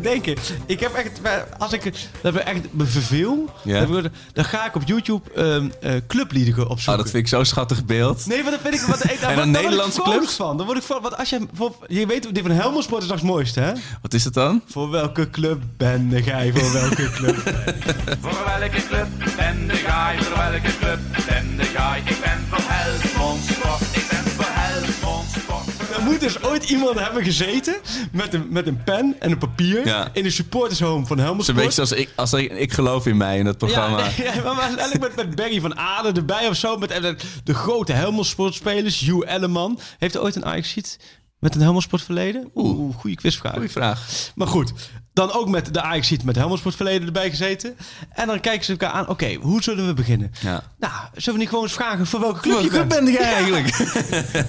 denken. 0.04 0.36
Ik 0.66 0.80
heb 0.80 0.94
echt, 0.94 1.20
als 1.58 1.74
ik 1.74 1.92
dat 2.22 2.36
echt 2.36 2.60
me 2.72 2.86
verveel, 2.86 3.50
Ja. 3.64 3.86
dan, 3.86 4.08
dan 4.34 4.46
ga 4.46 4.66
ik 4.66 4.76
op 4.76 4.82
YouTube 4.86 5.32
ehm 5.36 5.70
eh, 5.82 5.92
clubliederen 6.08 6.64
Oh, 6.66 6.70
opzoeken. 6.72 7.04
dat 7.04 7.12
vind 7.12 7.24
ik 7.24 7.30
zo'n 7.30 7.46
schattig 7.46 7.86
beeld. 7.86 8.26
Nee, 8.26 8.44
maar 8.44 8.52
dat 8.52 8.60
vind 8.62 8.74
ik... 8.74 8.82
Wat, 8.82 9.04
ik, 9.04 9.20
dan 9.36 9.52
Nederlandse 9.52 9.74
word 9.74 9.88
ik 9.88 9.94
vrolijk 9.94 10.20
clubs? 10.20 10.36
van. 10.36 10.58
Dan 10.58 10.66
word 10.66 10.78
ik 10.78 10.84
van. 10.84 11.02
Want 11.02 11.18
als 11.18 11.30
je... 11.30 11.48
Voor, 11.54 11.76
je 11.88 12.06
weet, 12.06 12.34
die 12.34 12.42
van 12.44 12.52
Helmelsport 12.52 13.02
is 13.04 13.08
nog 13.10 13.18
het 13.20 13.28
mooiste, 13.28 13.60
hè? 13.60 13.72
Wat 14.02 14.14
is 14.14 14.24
het 14.24 14.34
dan? 14.34 14.62
Voor 14.68 14.90
welke 14.90 15.30
club 15.30 15.62
ben 15.78 16.10
jij? 16.24 16.52
Voor 16.56 16.74
welke 16.74 17.10
club? 17.12 17.36
Voor 18.22 18.44
welke 18.60 18.86
club 18.88 19.08
ben 19.38 19.68
de 19.68 19.76
gaai? 19.76 20.24
Voor 20.24 20.38
welke 20.38 20.78
club 20.80 21.00
ben 21.28 21.58
de 21.58 21.64
gaai? 21.64 22.02
Ik 22.06 22.18
ben 22.22 22.46
voor 22.50 22.60
moet 26.04 26.20
dus 26.20 26.44
ooit 26.44 26.70
iemand 26.70 27.00
hebben 27.00 27.24
gezeten 27.24 27.76
met 28.12 28.34
een, 28.34 28.48
met 28.50 28.68
een 28.68 28.84
pen 28.84 29.16
en 29.20 29.32
een 29.32 29.38
papier 29.38 29.86
Ja. 29.86 30.10
in 30.14 30.24
de 30.24 30.30
supportershome 30.30 31.06
van 31.06 31.18
Het 31.18 31.18
is 31.18 31.24
Helmelsport. 31.26 31.58
een 31.58 31.64
beetje 31.66 31.86
zoals 31.86 32.02
ik, 32.02 32.10
als 32.16 32.34
ik, 32.34 32.52
ik 32.52 32.72
geloof 32.74 33.06
in 33.06 33.18
mij 33.18 33.38
in 33.38 33.46
dat 33.46 33.58
programma. 33.58 33.98
Ja, 34.00 34.12
nee, 34.18 34.26
ja, 34.44 34.54
maar, 34.54 34.72
met, 35.00 35.16
met 35.16 35.36
Barry 35.36 35.60
van 35.62 35.78
Aden 35.78 36.16
erbij 36.16 36.48
of 36.48 36.56
zo. 36.56 36.78
Met 36.78 36.90
de, 37.44 37.54
grote 37.54 37.94
Helmelsport-spelers. 37.94 39.00
Hugh 39.00 39.28
Elleman. 39.28 39.80
Heeft 39.98 40.16
er 40.16 40.22
ooit 40.22 40.36
een 40.36 40.46
Ajax-sheet 40.46 41.00
met 41.40 41.56
een 41.56 41.62
Helmelsport 41.62 42.02
verleden? 42.02 42.50
Oeh, 42.56 42.80
oeh, 42.80 42.96
goede 42.96 43.16
quizvraag. 43.16 43.54
Goeie 43.54 43.70
vraag. 43.70 44.08
Maar 44.36 44.48
goed, 44.48 44.74
dan 45.14 45.32
ook 45.32 45.48
met 45.50 45.74
de 45.74 45.82
Ajax-sheet 45.82 46.24
met 46.24 46.36
Helmelsport 46.36 46.76
verleden 46.76 47.06
erbij 47.08 47.30
gezeten. 47.30 47.76
En 48.10 48.28
dan 48.28 48.40
kijken 48.40 48.66
ze 48.66 48.72
elkaar 48.72 48.90
aan. 48.92 49.08
Oké, 49.08 49.34
hoe 49.34 49.64
zullen 49.64 49.88
we 49.88 49.94
beginnen? 49.94 50.32
Ja. 50.42 50.64
Nou, 50.80 50.94
zullen 51.14 51.34
we 51.34 51.40
niet 51.40 51.50
gewoon 51.50 51.64
eens 51.64 51.74
vragen 51.74 52.08
voor 52.08 52.20
welke 52.20 52.40
club 52.40 52.54
Welke 52.54 52.68
je 52.68 52.74
club 52.74 52.90
bent? 52.90 53.04
ben 53.04 53.14
jij 53.14 53.34
eigenlijk? 53.34 53.68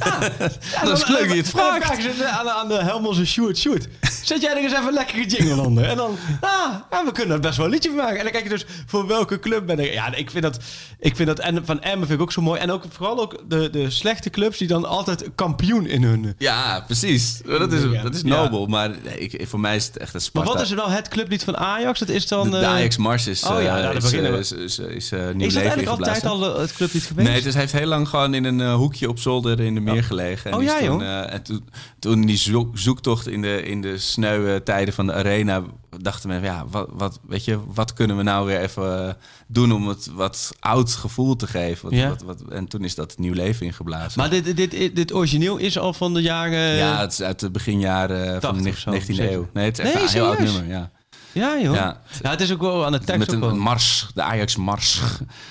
Ja, 0.05 0.19
Dat 0.85 0.99
is 0.99 1.05
dan- 1.05 1.13
leuk 1.13 1.27
dat 1.29 1.37
je 1.37 1.43
het 1.43 1.53
dan 1.53 1.61
vraagt. 1.65 1.85
vragen 1.87 2.03
ze 2.17 2.27
aan, 2.29 2.45
de- 2.45 2.53
aan 2.53 2.69
de 2.69 2.83
Helmels 2.83 3.19
en 3.19 3.27
Sjoerd. 3.27 3.59
Sjoerd, 3.59 3.89
zet 4.23 4.41
jij 4.43 4.51
er 4.51 4.57
eens 4.63 4.73
even 4.73 4.87
een 4.87 4.93
lekkere 4.93 5.27
jingle 5.27 5.63
onder? 5.67 5.85
En 5.85 5.97
dan, 5.97 6.17
ah, 6.41 7.05
we 7.05 7.13
kunnen 7.13 7.35
er 7.35 7.41
best 7.41 7.57
wel 7.57 7.67
een 7.67 7.73
liedje 7.73 7.89
van 7.89 7.99
maken. 7.99 8.17
En 8.17 8.23
dan 8.23 8.33
kijk 8.33 8.45
je 8.45 8.51
dus, 8.51 8.65
voor 8.87 9.07
welke 9.07 9.39
club 9.39 9.67
ben 9.67 9.79
ik? 9.79 9.93
Ja, 9.93 10.15
ik 10.15 10.31
vind 10.31 10.43
dat, 10.43 10.59
ik 10.99 11.17
vind 11.17 11.29
dat 11.29 11.39
en 11.39 11.67
van 11.67 11.81
Emmen 11.83 12.07
vind 12.07 12.19
ik 12.19 12.25
ook 12.25 12.33
zo 12.33 12.43
mooi. 12.43 12.61
En 12.61 12.71
ook 12.71 12.85
vooral 12.91 13.21
ook 13.21 13.43
de, 13.49 13.71
de 13.71 13.91
slechte 13.91 14.31
clubs 14.31 14.59
die 14.59 14.69
dan 14.69 14.85
altijd 14.85 15.29
kampioen 15.35 15.87
in 15.87 16.03
hun... 16.03 16.35
Ja, 16.39 16.81
precies. 16.87 17.41
Dat 17.47 17.73
is, 17.73 17.83
dat 18.03 18.15
is 18.15 18.23
nobel. 18.23 18.67
Maar 18.67 18.91
ik, 19.17 19.45
voor 19.49 19.61
mij 19.61 19.77
is 19.77 19.87
het 19.87 19.97
echt 19.97 20.15
een 20.15 20.21
Sparta. 20.21 20.54
Wat 20.55 20.63
is 20.63 20.71
er 20.71 20.77
nou 20.77 20.91
het 20.91 21.09
clublied 21.09 21.45
van 21.45 21.57
Ajax? 21.57 21.99
Dat 21.99 22.09
is 22.09 22.29
dan... 22.29 22.51
De, 22.51 22.59
de 22.59 22.65
eh, 22.65 22.69
Ajax 22.69 22.97
Mars 22.97 23.27
is, 23.27 23.45
Oh 23.45 23.63
ja, 23.63 23.77
eh, 23.77 23.83
nou, 23.83 23.97
is, 23.97 24.03
beginnen 24.03 24.33
eh, 24.33 24.39
is, 24.39 24.53
is, 24.53 24.79
is, 24.79 25.11
nieuw 25.11 25.47
is 25.47 25.53
dat 25.55 25.63
eigenlijk 25.63 25.89
altijd 25.89 26.27
al 26.27 26.59
het 26.61 26.73
clublied 26.73 27.03
geweest? 27.03 27.29
Nee, 27.29 27.43
het 27.43 27.55
heeft 27.55 27.73
heel 27.73 27.87
lang 27.87 28.09
gewoon 28.09 28.35
in 28.35 28.45
een 28.45 28.73
hoekje 28.73 29.09
op 29.09 29.19
zolder 29.19 29.61
in 29.61 29.75
de 29.75 29.81
meer 29.81 30.05
gelegen. 30.05 30.51
En 30.51 30.57
Oh 30.57 30.63
ja, 30.63 30.79
toen, 30.79 30.87
joh. 30.87 31.33
en 31.33 31.43
toen, 31.43 31.69
toen 31.99 32.21
die 32.27 32.37
zoek- 32.37 32.79
zoektocht 32.79 33.29
in 33.29 33.43
de, 33.43 33.63
in 33.63 33.81
de 33.83 33.99
sneuwe 33.99 34.63
tijden 34.63 34.95
van 34.95 35.07
de 35.07 35.13
arena... 35.13 35.63
dachten 36.01 36.29
we, 36.31 36.47
ja, 36.47 36.65
wat, 36.71 36.89
wat, 36.93 37.21
weet 37.29 37.45
je, 37.45 37.59
wat 37.75 37.93
kunnen 37.93 38.17
we 38.17 38.23
nou 38.23 38.47
weer 38.47 38.61
even 38.61 39.17
doen... 39.47 39.73
om 39.73 39.89
het 39.89 40.09
wat 40.15 40.53
oud 40.61 40.93
gevoel 40.93 41.37
te 41.37 41.47
geven. 41.47 41.85
Wat, 41.91 41.99
Ja. 41.99 42.09
wat, 42.09 42.23
wat, 42.23 42.43
en 42.51 42.69
toen 42.69 42.85
is 42.85 42.95
dat 42.95 43.15
nieuw 43.19 43.33
leven 43.35 43.67
ingeblazen. 43.67 44.13
Maar 44.21 44.31
dit, 44.31 44.57
dit, 44.57 44.71
dit, 44.71 44.97
dit 44.97 45.15
origineel 45.15 45.57
is 45.57 45.79
al 45.79 45.93
van 45.93 46.15
de 46.15 46.23
jaren... 46.23 46.77
ja, 46.77 47.01
het 47.01 47.13
is 47.13 47.23
uit 47.23 47.41
de 47.41 47.51
beginjaren 47.51 48.41
van 48.41 48.55
80 48.55 48.63
de 48.63 48.71
of 48.71 48.79
zo, 48.79 48.91
19e 49.13 49.15
zeker. 49.15 49.33
eeuw. 49.33 49.49
Nee, 49.53 49.65
het 49.65 49.79
is 49.79 49.85
echt 49.85 49.95
Nee, 49.95 50.03
een 50.03 50.09
heel 50.09 50.27
oud 50.27 50.39
serieus? 50.47 50.69
nummer, 50.69 50.77
ja. 50.79 50.91
Ja, 51.33 51.59
joh. 51.63 51.75
Ja. 51.75 52.01
Ja. 52.23 52.31
het 52.31 52.41
is 52.41 52.53
ook 52.53 52.61
wel 52.61 52.85
aan 52.87 52.93
de 52.93 52.99
tekst 52.99 53.31
Met 53.31 53.43
ook 53.45 53.51
een, 53.51 53.59
mars, 53.59 54.07
de 54.15 54.23
Ajax 54.23 54.57
Mars. 54.57 55.01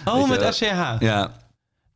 Oh, 0.06 0.30
met? 0.30 0.56
SCH. 0.56 0.96
Ja, 1.00 1.32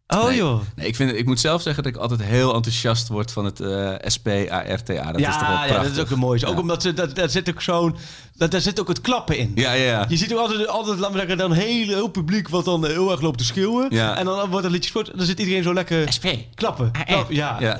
Oh, 0.07 0.25
nee. 0.25 0.35
joh. 0.35 0.61
Nee, 0.75 0.87
ik, 0.87 0.95
vind, 0.95 1.11
ik 1.15 1.25
moet 1.25 1.39
zelf 1.39 1.61
zeggen 1.61 1.83
dat 1.83 1.93
ik 1.93 1.99
altijd 1.99 2.21
heel 2.23 2.53
enthousiast 2.53 3.07
word 3.07 3.31
van 3.31 3.45
het 3.45 3.59
eh 3.59 3.93
SPARTA. 4.05 5.11
Dat 5.11 5.19
ja, 5.19 5.29
is 5.29 5.37
toch 5.37 5.47
wel 5.47 5.57
ja, 5.57 5.65
prachtig. 5.65 5.83
dat 5.83 5.91
is 5.91 5.99
ook 5.99 6.09
een 6.09 6.19
mooiste. 6.19 6.47
Ook 6.47 6.53
Ja. 6.53 6.59
omdat 6.61 6.81
ze, 6.81 6.93
dat, 6.93 7.15
daar 7.15 7.29
zit 7.29 7.49
ook 7.49 7.61
zo'n... 7.61 7.95
Dat, 8.35 8.51
daar 8.51 8.61
zit 8.61 8.79
ook 8.79 8.87
het 8.87 9.01
klappen 9.01 9.37
in. 9.37 9.51
Ja, 9.55 9.71
ja, 9.73 9.83
ja. 9.83 10.05
Je 10.09 10.17
ziet 10.17 10.33
ook 10.33 10.39
altijd, 10.39 10.67
altijd 10.67 10.97
laten 10.99 11.13
we 11.13 11.19
zeggen, 11.19 11.37
dan 11.37 11.51
heel, 11.51 11.87
heel 11.87 12.07
publiek 12.07 12.49
wat 12.49 12.65
dan 12.65 12.85
heel 12.85 13.11
erg 13.11 13.21
loopt 13.21 13.37
te 13.37 13.43
schreeuwen. 13.45 13.87
Ja. 13.89 14.17
En 14.17 14.25
dan 14.25 14.49
wordt 14.49 14.65
een 14.65 14.71
liedje 14.71 14.91
gespeeld. 14.91 15.17
Dan 15.17 15.25
zit 15.25 15.39
iedereen 15.39 15.63
zo 15.63 15.73
lekker... 15.73 16.13
SP. 16.15 16.25
Klappen. 16.55 16.91
Klap- 17.05 17.31
ja. 17.31 17.57
ja. 17.59 17.77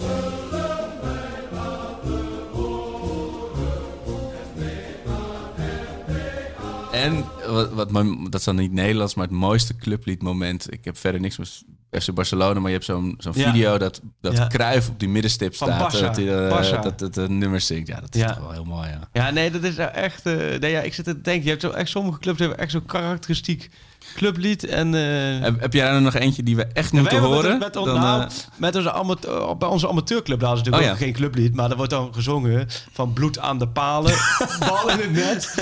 En 6.97 7.25
wat, 7.47 7.71
wat 7.73 7.91
mijn- 7.91 8.23
dat 8.23 8.39
is 8.39 8.45
dan 8.45 8.55
niet 8.55 8.71
Nederlands, 8.71 9.15
maar 9.15 9.25
het 9.27 9.35
mooiste 9.35 9.75
clubliedmoment. 9.75 10.73
Ik 10.73 10.85
heb 10.85 10.97
verder 10.97 11.21
niks 11.21 11.37
met 11.37 11.63
FC 12.03 12.13
Barcelona, 12.13 12.59
maar 12.59 12.67
je 12.69 12.73
hebt 12.75 12.85
zo'n 12.85 13.15
zo'n 13.17 13.33
Ja. 13.35 13.51
video 13.51 13.77
dat, 13.77 14.01
dat 14.21 14.37
Ja. 14.37 14.47
Cruijff 14.47 14.89
op 14.89 14.99
die 14.99 15.09
middenstip 15.09 15.55
Van 15.55 15.67
staat. 15.67 15.91
Dat 15.91 16.15
hij 16.15 16.43
eh, 16.43 16.49
Barca. 16.49 16.81
dat 16.81 16.99
het 16.99 17.15
een 17.17 17.37
nummer 17.37 17.61
zingt. 17.61 17.87
Ja, 17.87 17.99
dat 17.99 18.15
is 18.15 18.21
Ja. 18.21 18.27
toch 18.27 18.37
wel 18.39 18.51
heel 18.51 18.65
mooi. 18.65 18.89
Ja. 18.89 19.09
Ja, 19.13 19.29
nee, 19.29 19.51
dat 19.51 19.63
is 19.63 19.75
nou 19.75 19.91
echt... 19.91 20.25
eh, 20.25 20.33
nee, 20.59 20.71
ja, 20.71 20.81
ik 20.81 20.93
zit 20.93 21.05
te 21.05 21.21
denken, 21.21 21.43
je 21.43 21.49
hebt 21.49 21.61
zo 21.61 21.69
echt 21.69 21.89
sommige 21.89 22.19
clubs 22.19 22.39
hebben 22.39 22.57
echt 22.57 22.71
zo'n 22.71 22.85
karakteristiek 22.85 23.69
clublied. 24.15 24.65
En, 24.65 24.95
eh, 24.95 25.01
Heb, 25.43 25.59
heb 25.61 25.73
jij 25.73 25.87
er 25.87 26.01
nog 26.01 26.13
eentje 26.13 26.43
die 26.43 26.55
we 26.55 26.65
echt 26.73 26.91
En 26.91 26.97
moeten 26.97 27.13
hebben 27.13 27.35
horen? 27.35 27.49
Met, 27.51 27.59
met, 27.59 27.73
Dan, 27.73 27.85
nou, 27.99 28.21
eh, 28.21 28.27
met 28.55 28.75
onze 28.75 28.91
amateur, 28.91 29.57
bij 29.57 29.67
onze 29.69 29.87
amateurclub, 29.89 30.39
daar 30.39 30.51
is 30.51 30.57
natuurlijk 30.57 30.83
Oh, 30.85 30.89
ook 30.91 30.97
ja. 30.97 31.03
geen 31.05 31.13
clublied, 31.13 31.55
maar 31.55 31.69
er 31.69 31.75
wordt 31.75 31.91
dan 31.91 32.13
gezongen 32.13 32.67
van 32.93 33.13
bloed 33.13 33.39
aan 33.39 33.59
de 33.59 33.67
palen, 33.67 34.13
bal 34.67 34.89
in 34.89 34.99
het 34.99 35.11
net. 35.13 35.53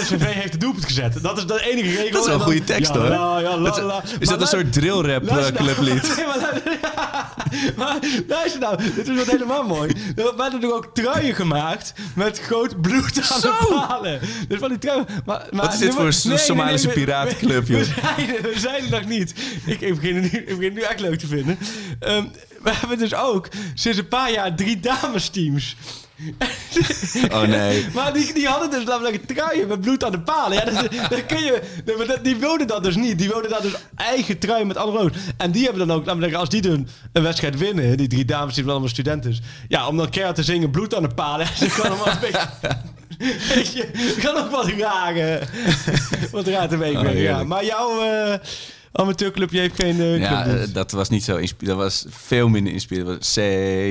LSVV 0.00 0.24
heeft 0.32 0.52
de 0.52 0.58
doelpunt 0.58 0.84
gezet. 0.84 1.22
Dat 1.22 1.36
is 1.38 1.46
de 1.46 1.62
enige 1.70 1.88
regel. 1.96 2.10
Dat 2.12 2.20
is 2.20 2.26
wel 2.26 2.34
En 2.34 2.40
een 2.40 2.46
goede 2.46 2.64
tekst, 2.64 2.94
ja, 2.94 2.98
hoor. 3.00 3.10
Ja, 3.10 3.38
ja, 3.40 3.56
la, 3.58 3.70
Dat- 3.70 3.76
is 3.78 3.82
Maar 4.28 4.38
dat 4.38 4.40
een 4.40 4.46
soort 4.46 4.72
drillrap 4.72 5.22
eh, 5.22 5.28
luister 5.30 5.54
nou. 5.62 5.74
clublied? 5.74 6.08
Nee, 6.16 6.26
maar, 6.26 6.38
luister- 6.40 6.78
ja. 6.82 7.32
maar 7.76 7.98
luister 8.28 8.60
nou, 8.60 8.76
dit 8.94 9.08
is 9.08 9.16
wat 9.16 9.26
helemaal 9.26 9.62
mooi. 9.62 9.88
Er 9.90 10.14
werden 10.24 10.36
natuurlijk 10.36 10.74
ook 10.74 10.90
truien 10.94 11.34
gemaakt 11.34 11.92
met 12.14 12.40
groot 12.40 12.80
bloed 12.80 13.30
aan 13.32 13.40
de 13.40 13.66
palen. 13.86 14.20
Dus 14.48 14.58
van 14.58 14.68
die 14.68 14.78
truien. 14.78 15.06
Maar, 15.24 15.46
maar, 15.50 15.64
Wat 15.64 15.72
is 15.72 15.78
dit 15.78 15.94
voor 15.94 16.00
een 16.04 16.08
nee, 16.08 16.20
nee, 16.24 16.34
nee, 16.36 16.44
Somalische 16.44 16.88
we- 17.40 17.62
joh? 17.66 17.78
We 17.80 17.84
zeiden, 17.84 18.42
we 18.52 18.58
zeiden 18.58 18.90
nog 18.90 19.04
niet. 19.06 19.34
Ik, 19.66 19.80
ik, 19.80 19.94
begin 19.94 20.16
het 20.16 20.32
nu, 20.32 20.38
ik 20.38 20.56
begin 20.56 20.72
nu 20.72 20.80
echt 20.80 21.00
leuk 21.00 21.18
te 21.18 21.26
vinden. 21.26 21.58
Ehm, 22.00 22.24
we 22.62 22.70
hebben 22.72 22.98
dus 22.98 23.14
ook 23.14 23.48
sinds 23.74 23.98
een 23.98 24.08
paar 24.08 24.32
jaar 24.32 24.54
drie 24.56 24.80
damesteams. 24.80 25.76
Oh 27.32 27.42
nee. 27.42 27.86
Maar 27.94 28.12
die, 28.12 28.32
die 28.34 28.46
hadden 28.46 28.70
dus 28.70 28.84
namelijk 28.84 29.26
truien 29.26 29.68
met 29.68 29.80
bloed 29.80 30.04
aan 30.04 30.12
de 30.12 30.20
palen. 30.20 30.56
Ja, 30.58 30.64
dat, 30.64 30.90
dat 31.10 31.26
kun 31.26 31.42
je, 31.42 31.60
dat- 32.06 32.24
die 32.24 32.36
wilden 32.36 32.66
dat 32.66 32.84
dus 32.84 32.96
niet. 32.96 33.18
Die 33.18 33.28
wilden 33.28 33.50
dat 33.50 33.62
dus 33.62 33.72
eigen 33.94 34.38
trui 34.38 34.64
met 34.64 34.76
alle 34.76 34.98
rood. 34.98 35.16
En 35.36 35.50
die 35.50 35.64
hebben 35.66 35.86
dan 35.86 35.96
ook, 35.96 36.04
namelijk 36.04 36.34
als 36.34 36.48
die 36.48 36.60
dan 36.62 36.88
een 37.12 37.22
wedstrijd 37.22 37.58
winnen, 37.58 37.96
die 37.96 38.08
drie 38.08 38.24
dames 38.24 38.54
die 38.54 38.64
allemaal 38.66 38.88
studenten 38.88 39.30
is. 39.30 39.40
Ja, 39.68 39.86
om 39.88 39.96
dan 39.96 40.10
keihard 40.10 40.36
te 40.36 40.42
zingen 40.42 40.70
bloed 40.70 40.94
aan 40.94 41.02
de 41.02 41.14
palen. 41.14 41.46
Ze 41.56 41.66
kan 41.66 41.90
hem 41.90 42.04
wel 42.04 42.12
een 42.12 42.20
beetje... 42.20 42.48
Weet 43.54 43.72
je, 43.72 44.16
kan 44.22 44.36
ook 44.36 44.50
wat 44.50 44.68
raar, 44.68 45.16
eh, 45.28 45.46
wat 46.30 46.46
raar 46.46 46.68
te 46.68 46.76
week 46.76 46.94
Oh, 46.94 47.00
brengen, 47.00 47.20
ja. 47.20 47.26
heerlijk. 47.28 47.48
Maar 47.48 47.64
jouw 47.64 48.00
eh, 48.92 49.02
amateurclubje 49.02 49.60
heeft 49.60 49.82
geen 49.82 50.00
eh 50.00 50.18
Ja, 50.18 50.42
clublied. 50.42 50.68
eh, 50.68 50.74
dat 50.74 50.90
was 50.92 51.08
niet 51.08 51.24
zo 51.24 51.36
inspirerend. 51.36 51.80
Dat 51.80 51.90
was 51.92 52.04
veel 52.08 52.48
minder 52.48 52.72
inspirerend. 52.72 53.28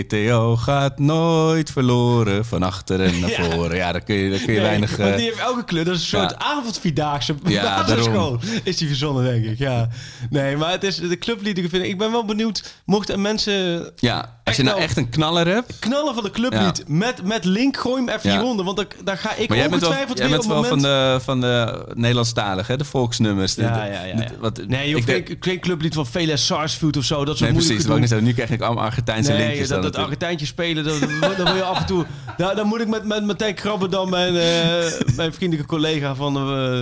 CTO 0.07 0.55
gaat 0.55 0.99
nooit 0.99 1.71
verloren 1.71 2.45
van 2.45 2.63
achteren 2.63 3.19
naar 3.19 3.29
voren. 3.51 3.75
Ja, 3.75 3.91
daar 3.91 4.01
kun 4.01 4.15
je, 4.15 4.29
daar 4.29 4.39
kun 4.39 4.53
je 4.53 4.59
Nee, 4.59 4.67
weinig... 4.67 4.95
want 4.97 5.09
eh, 5.09 5.15
die 5.15 5.25
heeft 5.25 5.39
elke 5.39 5.63
kleur. 5.63 5.85
Dat 5.85 5.95
is 5.95 6.01
een 6.01 6.07
soort 6.19 6.31
ja. 6.31 6.37
avondvierdaagse 6.37 7.35
Ja, 7.45 7.63
basisschool. 7.87 8.39
Is 8.63 8.77
die 8.77 8.87
verzonnen, 8.87 9.23
denk 9.23 9.45
ik. 9.45 9.57
Ja. 9.57 9.87
Nee, 10.29 10.57
maar 10.57 10.71
het 10.71 10.83
is 10.83 10.95
de 10.95 11.17
clubliederen 11.17 11.69
vind 11.69 11.83
ik. 11.83 11.89
Ik 11.89 11.97
ben 11.97 12.11
wel 12.11 12.25
benieuwd. 12.25 12.73
Mochten 12.85 13.21
mensen 13.21 13.91
ja, 13.95 14.37
als 14.43 14.55
je 14.55 14.63
nou 14.63 14.79
echt 14.79 14.97
een 14.97 15.09
knaller 15.09 15.47
hebt... 15.47 15.79
knallen 15.79 16.13
van 16.13 16.23
de 16.23 16.31
clublied 16.31 16.83
met, 16.87 17.23
met 17.23 17.45
link, 17.45 17.77
gooi 17.77 17.95
hem 18.05 18.09
even 18.15 18.29
Ja. 18.29 18.35
hieronder. 18.37 18.65
Want 18.65 18.85
daar 19.03 19.17
ga 19.17 19.35
ik 19.35 19.49
Maar 19.49 19.57
jij 19.57 19.69
bent 19.69 19.81
wel, 19.81 19.89
ongetwijfeld 19.89 20.17
jij 20.17 20.29
bent 20.29 20.45
wel 20.45 20.63
van 20.63 20.81
de, 20.81 21.19
van 21.21 21.41
de 21.41 21.85
Nederlandstalige, 21.93 22.71
hè? 22.71 22.77
de 22.77 22.85
volksnummers. 22.85 23.53
De- 23.55 23.61
Ja, 23.61 23.85
ja, 23.85 24.03
ja. 24.03 24.15
de- 24.15 24.21
ja. 24.23 24.29
wat- 24.39 24.61
nee, 24.67 24.88
ik 24.97 25.05
denk- 25.05 25.27
geen, 25.27 25.37
geen 25.39 25.59
clublied 25.59 25.93
van 25.93 26.05
Veles 26.07 26.45
Sarsfield 26.45 26.97
of 26.97 27.03
zo. 27.03 27.25
Dat 27.25 27.37
soort 27.37 27.51
Nee, 27.51 27.59
precies. 27.65 27.85
doen. 27.85 28.07
zeggen. 28.07 28.23
Nu 28.27 28.33
krijg 28.33 28.49
ik 28.49 28.61
allemaal 28.61 28.83
Argentijnse 28.83 29.31
Nee, 29.31 29.39
linkjes. 29.47 29.67
dat, 29.67 29.81
dan 29.81 29.91
dat. 29.91 30.01
Argentijntje 30.01 30.45
spelen, 30.45 30.83
dat, 30.83 30.99
dat 31.21 31.47
wil 31.47 31.55
je 31.55 31.63
af 31.63 31.79
en 31.79 31.85
toe... 31.85 32.05
Daar 32.37 32.65
moet 32.65 32.81
ik 32.81 32.87
met, 32.87 33.05
met 33.05 33.25
Martijn 33.25 33.55
Krabbe 33.55 33.87
dan, 33.89 34.09
mijn, 34.09 34.35
eh, 34.35 34.91
mijn 35.15 35.33
vriendelijke 35.33 35.69
collega 35.69 36.15
van, 36.15 36.35
eh 36.37 36.81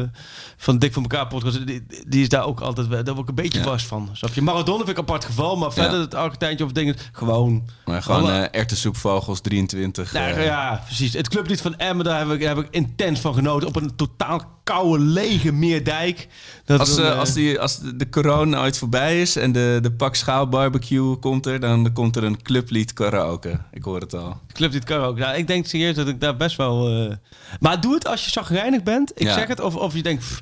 van 0.59 0.77
Dik 0.77 0.93
voor 0.93 1.01
elkaar 1.01 1.27
podcast, 1.27 1.67
die, 1.67 1.85
die 2.07 2.21
is 2.21 2.29
daar 2.29 2.45
ook 2.45 2.59
altijd, 2.59 2.89
daar 2.89 3.03
word 3.05 3.19
ik 3.19 3.27
een 3.27 3.35
beetje 3.43 3.63
vast 3.63 3.85
van. 3.85 4.09
Snap 4.13 4.33
je? 4.33 4.41
Maradona 4.41 4.77
vind 4.77 4.89
ik 4.89 4.97
een 4.97 5.03
apart 5.03 5.25
geval, 5.25 5.55
maar 5.57 5.73
verder 5.73 5.99
het 5.99 6.15
Argentijntje 6.15 6.65
of 6.65 6.71
dingen, 6.71 6.95
gewoon... 7.11 7.69
Maar 7.85 8.01
gewoon 8.03 8.21
Alle- 8.21 8.31
eh 8.41 8.59
erwtensoepvogels 8.59 9.41
23. 9.41 10.13
Nou, 10.13 10.31
eh, 10.31 10.45
ja, 10.45 10.81
precies. 10.85 11.13
Het 11.13 11.29
clublied 11.29 11.61
van 11.61 11.75
Emmen, 11.75 12.05
daar 12.05 12.19
heb 12.19 12.29
ik, 12.31 12.39
daar 12.41 12.55
heb 12.55 12.65
ik 12.65 12.73
intens 12.73 13.19
van 13.19 13.33
genoten. 13.33 13.67
Op 13.67 13.75
een 13.75 13.95
totaal 13.95 14.41
koude, 14.63 15.03
lege 15.03 15.51
Meerdijk. 15.51 16.27
Dat 16.65 16.79
Als, 16.79 16.97
eh, 16.97 17.07
eh, 17.09 17.19
als, 17.19 17.33
die, 17.33 17.59
als 17.59 17.79
de, 17.95 18.09
corona 18.09 18.59
ooit 18.61 18.77
voorbij 18.77 19.21
is 19.21 19.35
en 19.35 19.51
de, 19.51 19.79
de 19.81 19.91
pak 19.91 20.15
schaal 20.15 20.47
barbecue 20.49 21.15
komt 21.15 21.45
er, 21.45 21.59
dan 21.59 21.93
komt 21.93 22.15
er 22.15 22.23
een 22.23 22.41
clublied 22.41 22.93
karaoke. 22.93 23.59
Ik 23.71 23.83
hoor 23.83 23.99
het 23.99 24.13
al. 24.15 24.37
Clublied 24.53 24.83
kan 24.83 24.99
ook. 25.01 25.17
Nou, 25.17 25.37
ik 25.37 25.47
denk 25.47 25.65
serieus 25.65 25.95
dat 25.95 26.07
ik 26.07 26.21
daar 26.21 26.37
best 26.37 26.55
wel... 26.57 26.87
eh, 27.09 27.15
Maar 27.59 27.81
doe 27.81 27.93
het 27.93 28.07
als 28.07 28.25
je 28.25 28.31
zagrijnig 28.31 28.83
bent. 28.83 29.11
Ik 29.15 29.21
Ja. 29.27 29.33
zeg 29.33 29.47
het. 29.47 29.59
Of, 29.61 29.75
of 29.75 29.93
je 29.93 30.01
denkt... 30.03 30.21
pff, 30.23 30.41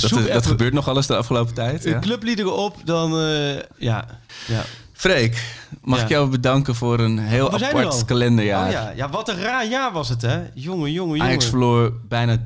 Dat, 0.00 0.10
dat 0.10 0.20
even 0.28 0.42
gebeurt 0.42 0.72
nog 0.72 0.88
alles 0.88 1.06
de 1.06 1.16
afgelopen 1.16 1.54
tijd. 1.54 1.82
Ja. 1.84 1.98
clubliederen 1.98 2.56
op, 2.56 2.76
dan... 2.84 3.18
eh, 3.20 3.54
ja, 3.76 4.04
ja. 4.46 4.62
Freek, 4.92 5.56
mag 5.82 5.98
Ja. 5.98 6.04
ik 6.04 6.10
jou 6.10 6.28
bedanken 6.30 6.74
voor 6.74 6.98
een 7.00 7.18
heel 7.18 7.50
We 7.50 7.58
er 7.58 7.66
apart 7.66 7.86
al. 7.86 8.04
kalenderjaar. 8.04 8.66
Oh 8.66 8.72
ja. 8.72 8.92
ja, 8.96 9.08
wat 9.10 9.28
een 9.28 9.38
raar 9.40 9.66
jaar 9.66 9.92
was 9.92 10.08
het, 10.08 10.22
hè? 10.22 10.40
Jongen, 10.54 10.92
jongen, 10.92 11.20
Ajax 11.20 11.44
jongen. 11.44 11.48
verloor 11.58 11.92
bijna 12.08 12.36
30% 12.38 12.42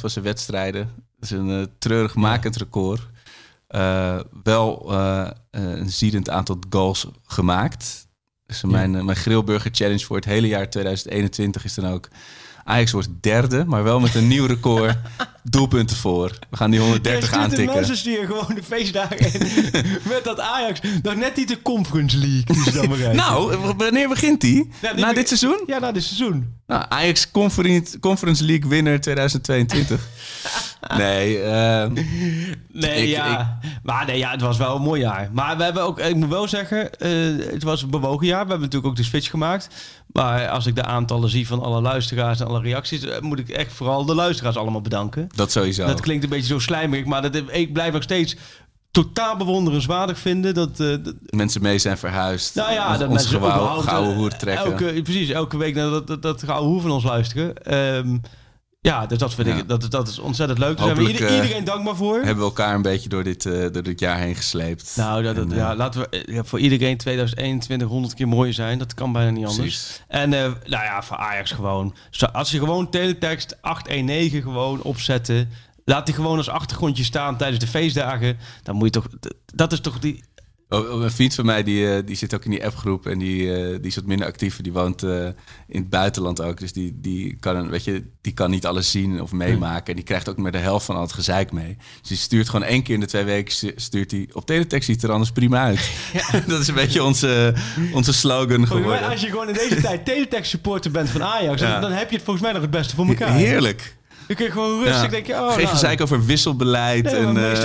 van 0.00 0.10
zijn 0.10 0.24
wedstrijden. 0.24 0.90
Dat 1.18 1.30
is 1.30 1.30
een 1.30 1.60
eh, 1.60 1.66
treurig 1.78 2.14
makend 2.14 2.56
record. 2.56 3.00
Eh, 3.68 4.16
wel 4.42 4.86
eh, 4.92 5.20
eh, 5.22 5.30
een 5.50 5.90
ziedend 5.90 6.30
aantal 6.30 6.58
goals 6.70 7.06
gemaakt. 7.26 8.06
Dus 8.46 8.62
mijn, 8.64 8.94
eh, 8.96 9.02
mijn 9.02 9.16
Grillburger 9.16 9.70
Challenge 9.74 10.04
voor 10.04 10.16
het 10.16 10.24
hele 10.24 10.46
jaar 10.48 10.70
2021 10.70 11.64
is 11.64 11.74
dan 11.74 11.86
ook... 11.92 12.08
Ajax 12.66 12.92
wordt 12.92 13.08
derde, 13.20 13.64
maar 13.64 13.82
wel 13.84 14.00
met 14.00 14.14
een 14.14 14.28
nieuw 14.28 14.46
record. 14.46 14.96
Doelpunten 15.50 15.96
voor. 15.96 16.38
We 16.50 16.56
gaan 16.56 16.70
die 16.70 16.80
130 16.80 17.12
Jij 17.12 17.20
stuurt 17.20 17.32
de 17.32 17.44
aantikken. 17.50 17.74
mensen 17.74 17.96
sturen 17.96 18.26
gewoon 18.26 18.54
de 18.54 18.62
feestdagen 18.62 19.18
in 19.18 19.40
met 20.12 20.20
dat 20.24 20.40
Ajax 20.40 20.80
nog 21.02 21.14
net 21.16 21.36
niet 21.36 21.48
de 21.48 21.62
Conference 21.62 22.16
League 22.18 22.44
die 22.44 22.62
ze 22.62 22.72
dan. 22.72 23.14
Nou, 23.16 23.56
wanneer 23.76 24.08
begint 24.08 24.40
die? 24.40 24.70
Ja, 24.82 24.92
die 24.92 25.04
Na 25.04 25.12
dit 25.12 25.28
seizoen? 25.28 25.62
Ja, 25.66 25.78
na 25.78 25.92
dit 25.92 26.02
seizoen. 26.02 26.54
Nou, 26.66 26.84
Ajax 26.88 27.30
Conference, 27.30 27.98
Conference 27.98 28.44
League 28.44 28.68
winner 28.70 29.00
2022. 29.00 30.00
nee, 30.96 31.40
eh, 31.42 31.90
Nee, 32.72 33.02
Ik- 33.02 33.08
ja. 33.08 33.58
Maar 33.82 34.06
nee, 34.06 34.18
ja, 34.18 34.30
het 34.30 34.40
was 34.40 34.56
wel 34.56 34.76
een 34.76 34.82
mooi 34.82 35.00
jaar. 35.00 35.28
Maar 35.32 35.56
we 35.56 35.62
hebben 35.62 35.82
ook, 35.82 35.98
ik 36.00 36.14
moet 36.14 36.28
wel 36.28 36.48
zeggen, 36.48 36.98
eh, 36.98 37.10
het 37.52 37.62
was 37.62 37.82
een 37.82 37.90
bewogen 37.90 38.26
jaar. 38.26 38.42
We 38.44 38.50
hebben 38.50 38.60
natuurlijk 38.60 38.86
ook 38.86 38.96
de 38.96 39.02
switch 39.04 39.30
gemaakt. 39.30 39.68
Maar 40.12 40.48
als 40.48 40.66
ik 40.66 40.74
de 40.74 40.84
aantallen 40.84 41.30
zie 41.30 41.46
van 41.46 41.62
alle 41.62 41.80
luisteraars 41.80 42.40
en 42.40 42.46
alle 42.46 42.60
reacties, 42.60 43.02
eh, 43.04 43.20
moet 43.20 43.38
ik 43.38 43.48
echt 43.48 43.72
vooral 43.72 44.04
de 44.04 44.14
luisteraars 44.14 44.56
allemaal 44.56 44.80
bedanken. 44.80 45.28
dat 45.34 45.52
sowieso. 45.52 45.86
Dat 45.86 46.00
klinkt 46.00 46.24
een 46.24 46.30
beetje 46.30 46.46
zo 46.52 46.58
slijmerig, 46.58 47.04
maar 47.06 47.22
dat, 47.22 47.42
ik 47.50 47.72
blijf 47.72 47.92
nog 47.92 48.02
steeds 48.02 48.36
totaal 49.02 49.36
bewonderenswaardig 49.36 50.18
vinden 50.18 50.54
dat, 50.54 50.80
eh, 50.80 50.86
dat 51.02 51.14
mensen 51.26 51.62
mee 51.62 51.78
zijn 51.78 51.98
verhuisd. 51.98 52.54
Nou 52.54 52.72
ja, 52.72 52.88
ons, 52.88 52.98
dat 52.98 53.08
ons 53.08 53.16
mensen 53.16 53.36
überhaupt, 53.36 53.82
gouden 53.88 54.12
eh, 54.12 54.16
hoer 54.18 54.36
trekken. 54.36 54.64
Elke, 54.72 55.02
precies, 55.02 55.28
elke 55.30 55.56
week 55.56 55.74
naar 55.74 55.90
dat, 55.90 56.06
dat, 56.06 56.22
dat 56.22 56.42
gouden 56.42 56.68
hoer 56.70 56.80
van 56.80 56.90
ons 56.90 57.04
luisteren. 57.04 57.54
Ehm, 57.62 58.18
ja, 58.80 59.06
dus 59.06 59.18
dat 59.18 59.34
vind 59.34 59.48
Ja. 59.48 59.54
ik, 59.56 59.68
dat, 59.68 59.90
dat 59.90 60.08
is 60.08 60.18
ontzettend 60.18 60.58
leuk. 60.58 60.76
Daar 60.76 60.86
zijn 60.86 60.98
we 60.98 61.12
ieder- 61.12 61.26
eh, 61.28 61.34
iedereen 61.34 61.64
dankbaar 61.64 61.96
voor. 61.96 62.14
Hebben 62.14 62.36
we 62.36 62.42
elkaar 62.42 62.74
een 62.74 62.82
beetje 62.82 63.08
door 63.08 63.24
dit, 63.24 63.42
door 63.72 63.82
dit 63.82 64.00
jaar 64.00 64.18
heen 64.18 64.34
gesleept. 64.34 64.92
Nou, 64.96 65.22
dat, 65.22 65.36
En, 65.36 65.50
ja, 65.50 65.76
laten 65.76 66.00
we 66.00 66.22
ja, 66.26 66.44
voor 66.44 66.58
iedereen 66.58 66.96
2021 66.96 67.88
100 67.88 68.14
keer 68.14 68.28
mooier 68.28 68.54
zijn. 68.54 68.78
Dat 68.78 68.94
kan 68.94 69.12
bijna 69.12 69.30
niet 69.30 69.46
anders. 69.46 69.58
Precies. 69.58 70.02
En 70.08 70.28
nou 70.30 70.54
ja, 70.66 71.02
voor 71.02 71.16
Ajax 71.16 71.50
gewoon. 71.50 71.94
Als 72.32 72.50
je 72.50 72.58
gewoon 72.58 72.90
teletext 72.90 73.56
819 73.60 74.42
gewoon 74.42 74.82
opzetten. 74.82 75.48
Laat 75.88 76.06
die 76.06 76.14
gewoon 76.14 76.36
als 76.36 76.48
achtergrondje 76.48 77.04
staan 77.04 77.36
tijdens 77.36 77.60
de 77.60 77.66
feestdagen. 77.66 78.38
Dan 78.62 78.74
moet 78.74 78.94
je 78.94 79.00
toch... 79.00 79.06
Dat 79.54 79.72
is 79.72 79.80
toch 79.80 79.98
die... 79.98 80.22
Oh, 80.68 80.92
oh, 80.92 81.02
een 81.02 81.10
vriend 81.10 81.34
van 81.34 81.44
mij 81.44 81.62
die, 81.62 81.94
eh, 81.94 82.02
die 82.06 82.16
zit 82.16 82.34
ook 82.34 82.44
in 82.44 82.50
die 82.50 82.64
appgroep 82.64 83.06
en 83.06 83.18
die, 83.18 83.54
eh, 83.54 83.68
die 83.68 83.86
is 83.86 83.94
wat 83.94 84.04
minder 84.04 84.26
actief. 84.26 84.60
Die 84.60 84.72
woont 84.72 85.02
eh, 85.02 85.24
in 85.68 85.80
het 85.80 85.90
buitenland 85.90 86.42
ook. 86.42 86.58
Dus 86.58 86.72
die, 86.72 87.00
die, 87.00 87.36
kan, 87.40 87.68
weet 87.68 87.84
je, 87.84 88.04
die 88.20 88.32
kan 88.32 88.50
niet 88.50 88.66
alles 88.66 88.90
zien 88.90 89.22
of 89.22 89.32
meemaken. 89.32 89.86
En 89.86 89.94
die 89.94 90.04
krijgt 90.04 90.28
ook 90.28 90.36
maar 90.36 90.52
de 90.52 90.58
helft 90.58 90.86
van 90.86 90.96
al 90.96 91.02
het 91.02 91.12
gezeik 91.12 91.52
mee. 91.52 91.76
Dus 92.00 92.08
die 92.08 92.16
stuurt 92.16 92.48
gewoon 92.48 92.66
één 92.66 92.82
keer 92.82 92.94
in 92.94 93.00
de 93.00 93.06
twee 93.06 93.24
weken 93.24 93.54
stu- 93.54 93.72
stuurt 93.76 94.10
hij 94.10 94.28
op 94.32 94.46
teletext 94.46 94.88
ziet 94.88 95.02
er 95.02 95.10
anders 95.10 95.30
prima 95.30 95.64
uit. 95.64 95.90
dat 96.46 96.60
is 96.60 96.68
een 96.68 96.74
beetje 96.74 97.04
onze, 97.04 97.54
onze 97.92 98.12
slogan 98.12 98.66
geworden. 98.66 99.08
als 99.08 99.20
je 99.20 99.28
gewoon 99.28 99.48
in 99.48 99.54
deze 99.54 99.80
tijd 99.80 100.04
teletext 100.04 100.50
supporter 100.50 100.90
bent 100.90 101.10
van 101.10 101.22
Ajax... 101.22 101.60
Ja. 101.60 101.72
Dan, 101.72 101.80
dan 101.80 101.92
heb 101.92 102.10
je 102.10 102.16
het 102.16 102.24
volgens 102.24 102.44
mij 102.44 102.54
nog 102.54 102.62
het 102.62 102.70
beste 102.70 102.94
voor 102.94 103.06
elkaar. 103.06 103.32
Heerlijk. 103.32 103.95
Dan 104.26 104.36
kun 104.36 104.44
je 104.46 104.52
gewoon 104.52 104.82
rustig 104.82 105.02
Ja. 105.02 105.08
denken... 105.08 105.34
Oh, 105.34 105.48
Geen 105.52 105.62
nou, 105.62 105.68
gezeik 105.74 106.00
over 106.00 106.24
wisselbeleid. 106.26 107.04
Nee, 107.04 107.14
en, 107.14 107.36
eh, 107.36 107.62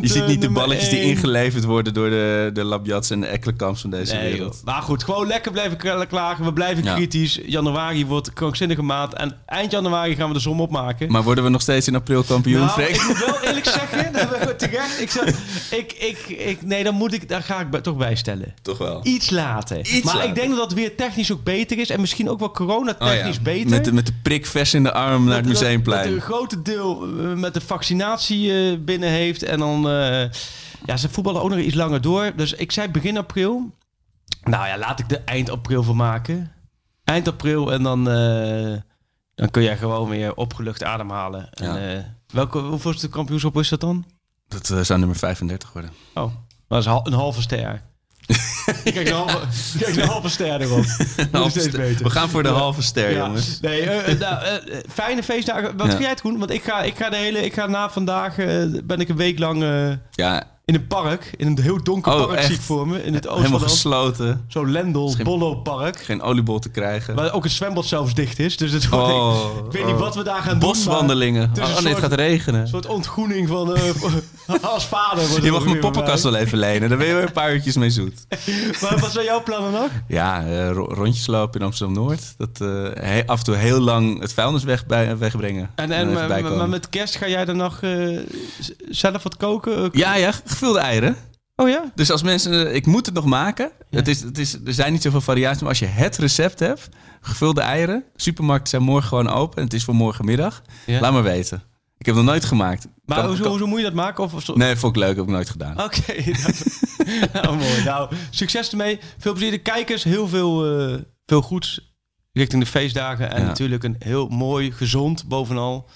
je 0.00 0.08
ziet 0.08 0.26
niet 0.26 0.40
de 0.40 0.50
balletjes 0.50 0.88
die 0.88 1.00
ingeleverd 1.00 1.64
worden 1.64 1.94
door 1.94 2.10
de, 2.10 2.50
de 2.52 2.64
Labjats 2.64 3.10
en 3.10 3.20
de 3.20 3.26
Ekkelenkamps 3.26 3.80
van 3.80 3.90
deze 3.90 4.14
Nee, 4.14 4.32
wereld. 4.32 4.54
joh. 4.54 4.64
maar 4.74 4.82
goed, 4.82 5.04
gewoon 5.04 5.26
lekker 5.26 5.52
blijven 5.52 6.06
klagen. 6.08 6.44
We 6.44 6.52
blijven 6.52 6.84
Ja. 6.84 6.94
kritisch. 6.94 7.40
Januari 7.46 8.06
wordt 8.06 8.32
krankzinnige 8.32 8.82
maand. 8.82 9.14
En 9.14 9.36
eind 9.46 9.70
januari 9.70 10.14
gaan 10.14 10.28
we 10.28 10.34
de 10.34 10.40
som 10.40 10.60
opmaken. 10.60 11.10
Maar 11.12 11.22
worden 11.22 11.44
we 11.44 11.50
nog 11.50 11.60
steeds 11.60 11.86
in 11.88 11.94
april 11.94 12.22
kampioen, 12.22 12.64
nou, 12.66 12.82
ik 12.82 13.04
moet 13.06 13.24
wel 13.26 13.40
eerlijk 13.48 13.66
zeggen, 13.66 14.12
dat 14.12 14.50
ik 14.50 14.58
terecht. 14.58 15.00
Ik, 15.00 15.10
zou, 15.10 15.26
ik, 15.70 15.92
ik, 15.92 16.18
ik, 16.28 16.62
nee, 16.62 16.84
dan 16.84 16.94
moet 16.94 17.12
ik, 17.14 17.28
daar 17.28 17.42
ga 17.42 17.60
ik 17.60 17.82
toch 17.82 17.96
bij 17.96 18.14
stellen. 18.14 18.54
Toch 18.62 18.78
wel. 18.78 19.00
Iets 19.02 19.30
later. 19.30 19.78
Iets 19.78 20.02
maar 20.02 20.14
later. 20.14 20.28
ik 20.28 20.34
denk 20.34 20.48
dat 20.48 20.58
dat 20.58 20.72
weer 20.72 20.96
technisch 20.96 21.32
ook 21.32 21.42
beter 21.44 21.78
is. 21.78 21.90
En 21.90 22.00
misschien 22.00 22.30
ook 22.30 22.38
wel 22.38 22.50
corona-technisch 22.50 23.26
Oh 23.38 23.42
ja, 23.44 23.50
beter. 23.52 23.70
Met 23.70 23.84
de, 23.84 23.92
met 23.92 24.06
de 24.06 24.12
prik 24.22 24.46
vers 24.46 24.74
in 24.74 24.82
de 24.82 24.92
arm 24.92 25.24
naar 25.24 25.36
het 25.36 25.46
museumplein. 25.46 25.95
Dat 26.04 26.12
een 26.12 26.20
grote 26.20 26.62
deel 26.62 27.02
eh, 27.02 27.32
met 27.32 27.54
de 27.54 27.60
vaccinatie 27.60 28.70
eh, 28.70 28.78
binnen 28.78 29.08
heeft. 29.08 29.42
En 29.42 29.58
dan... 29.58 29.88
eh, 29.88 30.30
ja, 30.84 30.96
ze 30.96 31.08
voetballen 31.08 31.42
ook 31.42 31.50
nog 31.50 31.58
iets 31.58 31.74
langer 31.74 32.00
door. 32.00 32.32
Dus 32.36 32.52
ik 32.52 32.72
zei 32.72 32.88
begin 32.88 33.16
april. 33.16 33.70
Nou 34.42 34.66
ja, 34.66 34.78
laat 34.78 34.98
ik 34.98 35.10
er 35.10 35.22
eind 35.24 35.50
april 35.50 35.82
van 35.82 35.96
maken. 35.96 36.52
Eind 37.04 37.28
april 37.28 37.72
en 37.72 37.82
dan... 37.82 38.04
dan 39.34 39.50
kun 39.50 39.62
je 39.62 39.76
gewoon 39.76 40.08
weer 40.08 40.34
opgelucht 40.34 40.84
ademhalen. 40.84 41.50
En, 41.50 41.90
eh, 41.96 42.04
welke, 42.26 42.58
hoeveelste 42.58 43.08
kampioenschap 43.08 43.56
is 43.56 43.68
dat 43.68 43.80
dan? 43.80 44.04
Dat 44.48 44.66
zou 44.86 44.98
nummer 44.98 45.16
35 45.16 45.72
worden. 45.72 45.90
Oh, 46.14 46.32
dat 46.68 46.78
is 46.78 46.86
een 46.86 47.12
halve 47.12 47.42
ster. 47.42 47.82
Kijk, 48.84 49.08
een 49.08 49.12
halve, 49.22 49.38
kijk, 49.78 49.96
een 49.96 50.02
halve 50.08 50.28
ster 50.28 50.60
erop. 50.60 50.84
Halve 51.32 51.50
steeds 51.50 51.66
ster. 51.66 51.80
beter. 51.80 52.04
We 52.04 52.10
gaan 52.10 52.28
voor 52.28 52.42
de 52.42 52.48
halve 52.48 52.82
ster, 52.82 53.10
Ja. 53.10 53.16
jongens. 53.26 53.60
Nee, 53.60 53.80
eh, 53.80 54.12
eh, 54.12 54.18
nou, 54.20 54.44
eh, 54.44 54.78
fijne 54.92 55.22
feestdagen. 55.22 55.76
Wat 55.76 55.86
Ja. 55.86 55.92
ga 55.92 56.00
jij 56.00 56.08
het 56.10 56.22
doen? 56.22 56.38
Want 56.38 56.50
ik 56.50 56.62
ga, 56.64 56.82
ik 56.82 56.96
ga 56.96 57.10
de 57.10 57.16
hele, 57.16 57.44
ik 57.44 57.54
ga 57.54 57.66
na 57.66 57.90
vandaag 57.90 58.34
ben 58.84 59.00
ik 59.00 59.08
een 59.08 59.16
week 59.16 59.38
lang 59.38 59.64
Ja, 60.10 60.42
in 60.66 60.74
een 60.74 60.86
park, 60.86 61.30
in 61.36 61.46
een 61.46 61.60
heel 61.60 61.82
donker 61.82 62.12
Oh, 62.12 62.26
park 62.26 62.38
echt? 62.38 62.46
zie 62.46 62.54
ik 62.54 62.60
voor 62.60 62.88
me, 62.88 63.02
in 63.04 63.14
het 63.14 63.24
helemaal 63.24 63.60
Oosterland. 63.60 63.70
gesloten. 64.16 64.44
Zo'n 64.48 64.70
Lendel 64.70 65.08
Geen- 65.08 65.24
Bollo 65.24 65.54
park. 65.54 65.98
Geen 66.02 66.22
oliebol 66.22 66.58
te 66.58 66.68
krijgen. 66.68 67.14
Waar 67.14 67.32
ook 67.32 67.42
het 67.44 67.52
zwembad 67.52 67.86
zelfs 67.86 68.14
dicht 68.14 68.38
is. 68.38 68.56
Dus 68.56 68.72
het 68.72 68.88
wordt, 68.88 69.12
Oh, 69.12 69.44
ik, 69.58 69.64
ik 69.66 69.72
weet 69.72 69.84
niet 69.84 69.94
oh. 69.94 70.00
wat 70.00 70.14
we 70.14 70.22
daar 70.22 70.42
gaan 70.42 70.58
doen. 70.58 70.68
Boswandelingen. 70.68 71.48
het 71.48 71.58
is 71.58 71.64
Oh, 71.76 71.80
nee, 71.80 71.92
het 71.92 72.02
gaat 72.02 72.12
regenen. 72.12 72.60
Een 72.60 72.68
soort 72.68 72.86
ontgroening 72.86 73.48
van 73.48 73.76
eh, 73.76 73.82
als 74.74 74.84
vader. 74.86 75.28
wordt 75.28 75.44
Je 75.44 75.50
mag 75.50 75.64
mijn 75.64 75.78
poppenkast 75.78 76.22
wel 76.22 76.34
even 76.36 76.58
lenen. 76.58 76.88
Daar 76.88 76.98
ben 76.98 77.06
je 77.06 77.14
weer 77.14 77.22
een 77.22 77.32
paar 77.32 77.52
uurtjes 77.54 77.76
mee 77.76 77.90
zoet. 77.90 78.26
Maar 78.82 78.98
wat 78.98 79.12
zijn 79.12 79.24
jouw 79.24 79.42
plannen 79.42 79.72
nog? 79.72 79.88
Ja, 80.08 80.44
ro- 80.72 80.92
rondjes 80.94 81.26
lopen 81.26 81.60
in 81.60 81.66
Amsterdam-Noord. 81.66 82.34
Dat 82.38 82.58
he- 83.00 83.26
af 83.26 83.38
en 83.38 83.44
toe 83.44 83.54
heel 83.54 83.80
lang 83.80 84.20
het 84.20 84.32
vuilnis 84.32 84.64
weg 84.64 84.86
bij, 84.86 85.18
wegbrengen. 85.18 85.70
En, 85.74 85.90
En 85.90 86.18
en 86.18 86.56
maar, 86.56 86.68
met 86.68 86.88
kerst 86.88 87.16
ga 87.16 87.28
jij 87.28 87.44
dan 87.44 87.56
nog 87.56 87.80
zelf 88.90 89.22
wat 89.22 89.36
koken? 89.36 89.88
Ja, 89.92 90.14
ja, 90.16 90.32
gevulde 90.56 90.78
eieren. 90.78 91.16
Oh 91.56 91.68
ja? 91.68 91.92
Dus 91.94 92.10
als 92.10 92.22
mensen, 92.22 92.74
ik 92.74 92.86
moet 92.86 93.06
het 93.06 93.14
nog 93.14 93.24
maken. 93.24 93.70
Ja. 93.90 93.98
Het 93.98 94.08
is, 94.08 94.20
het 94.20 94.38
is, 94.38 94.52
er 94.64 94.72
zijn 94.74 94.92
niet 94.92 95.02
zoveel 95.02 95.20
variaties, 95.20 95.60
maar 95.60 95.68
als 95.68 95.78
je 95.78 95.86
het 95.86 96.16
recept 96.16 96.58
hebt, 96.58 96.88
gevulde 97.20 97.60
eieren, 97.60 98.04
supermarkten 98.16 98.68
zijn 98.68 98.82
morgen 98.82 99.08
gewoon 99.08 99.28
open 99.28 99.56
en 99.58 99.64
het 99.64 99.72
is 99.72 99.84
voor 99.84 99.94
morgenmiddag. 99.94 100.62
Ja. 100.86 101.00
Laat 101.00 101.12
maar 101.12 101.22
weten. 101.22 101.62
Ik 101.98 102.06
heb 102.06 102.14
het 102.14 102.24
nog 102.24 102.32
nooit 102.34 102.44
gemaakt. 102.44 102.86
Maar 103.04 103.16
Kan- 103.18 103.26
hoezo, 103.26 103.42
kan- 103.42 103.50
hoezo 103.50 103.66
moet 103.66 103.78
je 103.78 103.84
dat 103.84 103.94
maken? 103.94 104.24
Of? 104.24 104.54
Nee, 104.54 104.76
vond 104.76 104.96
ik 104.96 105.02
leuk, 105.02 105.16
heb 105.16 105.24
ik 105.24 105.30
nooit 105.30 105.50
gedaan. 105.50 105.82
Oké, 105.82 106.14
dat- 106.42 106.64
nou, 107.32 107.56
mooi. 107.66 107.84
Nou, 107.84 108.14
succes 108.30 108.70
ermee. 108.70 108.98
Veel 109.18 109.32
plezier 109.32 109.50
de 109.50 109.58
kijkers. 109.58 110.04
Heel 110.04 110.28
veel, 110.28 110.78
eh, 110.88 110.98
veel 111.26 111.42
goeds 111.42 111.94
richting 112.32 112.62
de 112.62 112.68
feestdagen. 112.70 113.30
En 113.30 113.40
Ja. 113.40 113.46
natuurlijk 113.46 113.84
een 113.84 113.96
heel 113.98 114.28
mooi, 114.28 114.72
gezond 114.72 115.28
bovenal. 115.28 115.88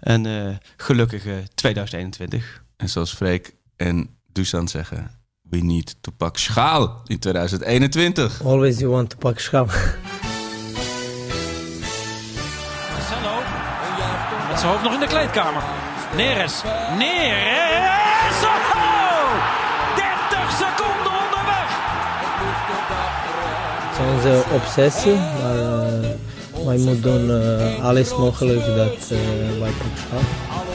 En 0.00 0.26
eh 0.26 0.54
gelukkige 0.76 1.42
2021. 1.54 2.62
En 2.76 2.88
zoals 2.88 3.14
Freek 3.14 3.54
en 3.78 4.16
Dusan 4.32 4.68
zeggen, 4.68 5.10
we 5.42 5.56
need 5.56 5.96
to 6.00 6.12
pak 6.16 6.36
schaal 6.36 7.02
in 7.06 7.18
2021. 7.18 8.42
Always 8.44 8.78
you 8.78 8.90
want 8.90 9.10
to 9.10 9.16
pak 9.16 9.38
schaal. 9.38 9.66
Marcelo. 12.92 13.42
Met 14.48 14.58
zijn 14.58 14.70
hoofd 14.70 14.82
nog 14.82 14.92
in 14.92 15.00
de 15.00 15.06
kleedkamer. 15.06 15.62
Neres. 16.16 16.62
Neres. 16.98 18.42
Oh! 18.42 18.88
30 19.96 20.50
seconden 20.50 21.12
onderweg. 21.24 21.70
Het 23.88 23.98
is 23.98 24.04
onze 24.14 24.44
obsessie, 24.54 25.14
maar 25.14 25.58
eh, 25.58 26.66
wij 26.66 26.76
moeten 26.76 27.02
doen 27.02 27.30
eh, 27.30 27.84
alles 27.84 28.16
mogelijk 28.16 28.66
dat 28.66 29.10
eh, 29.10 29.18
wij 29.60 29.70
pak 29.70 29.96
schaal. 29.96 30.66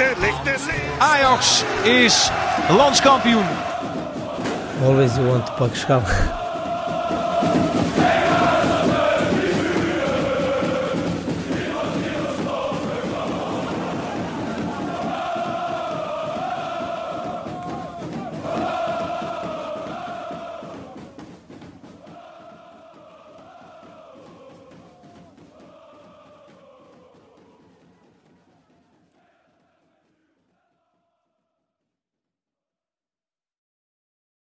Ajax 0.00 1.62
is 1.84 2.30
landskampioen. 2.68 3.44
Always 4.82 5.18
you 5.18 5.26
want 5.26 5.46
to 5.46 5.52
pak. 5.52 6.39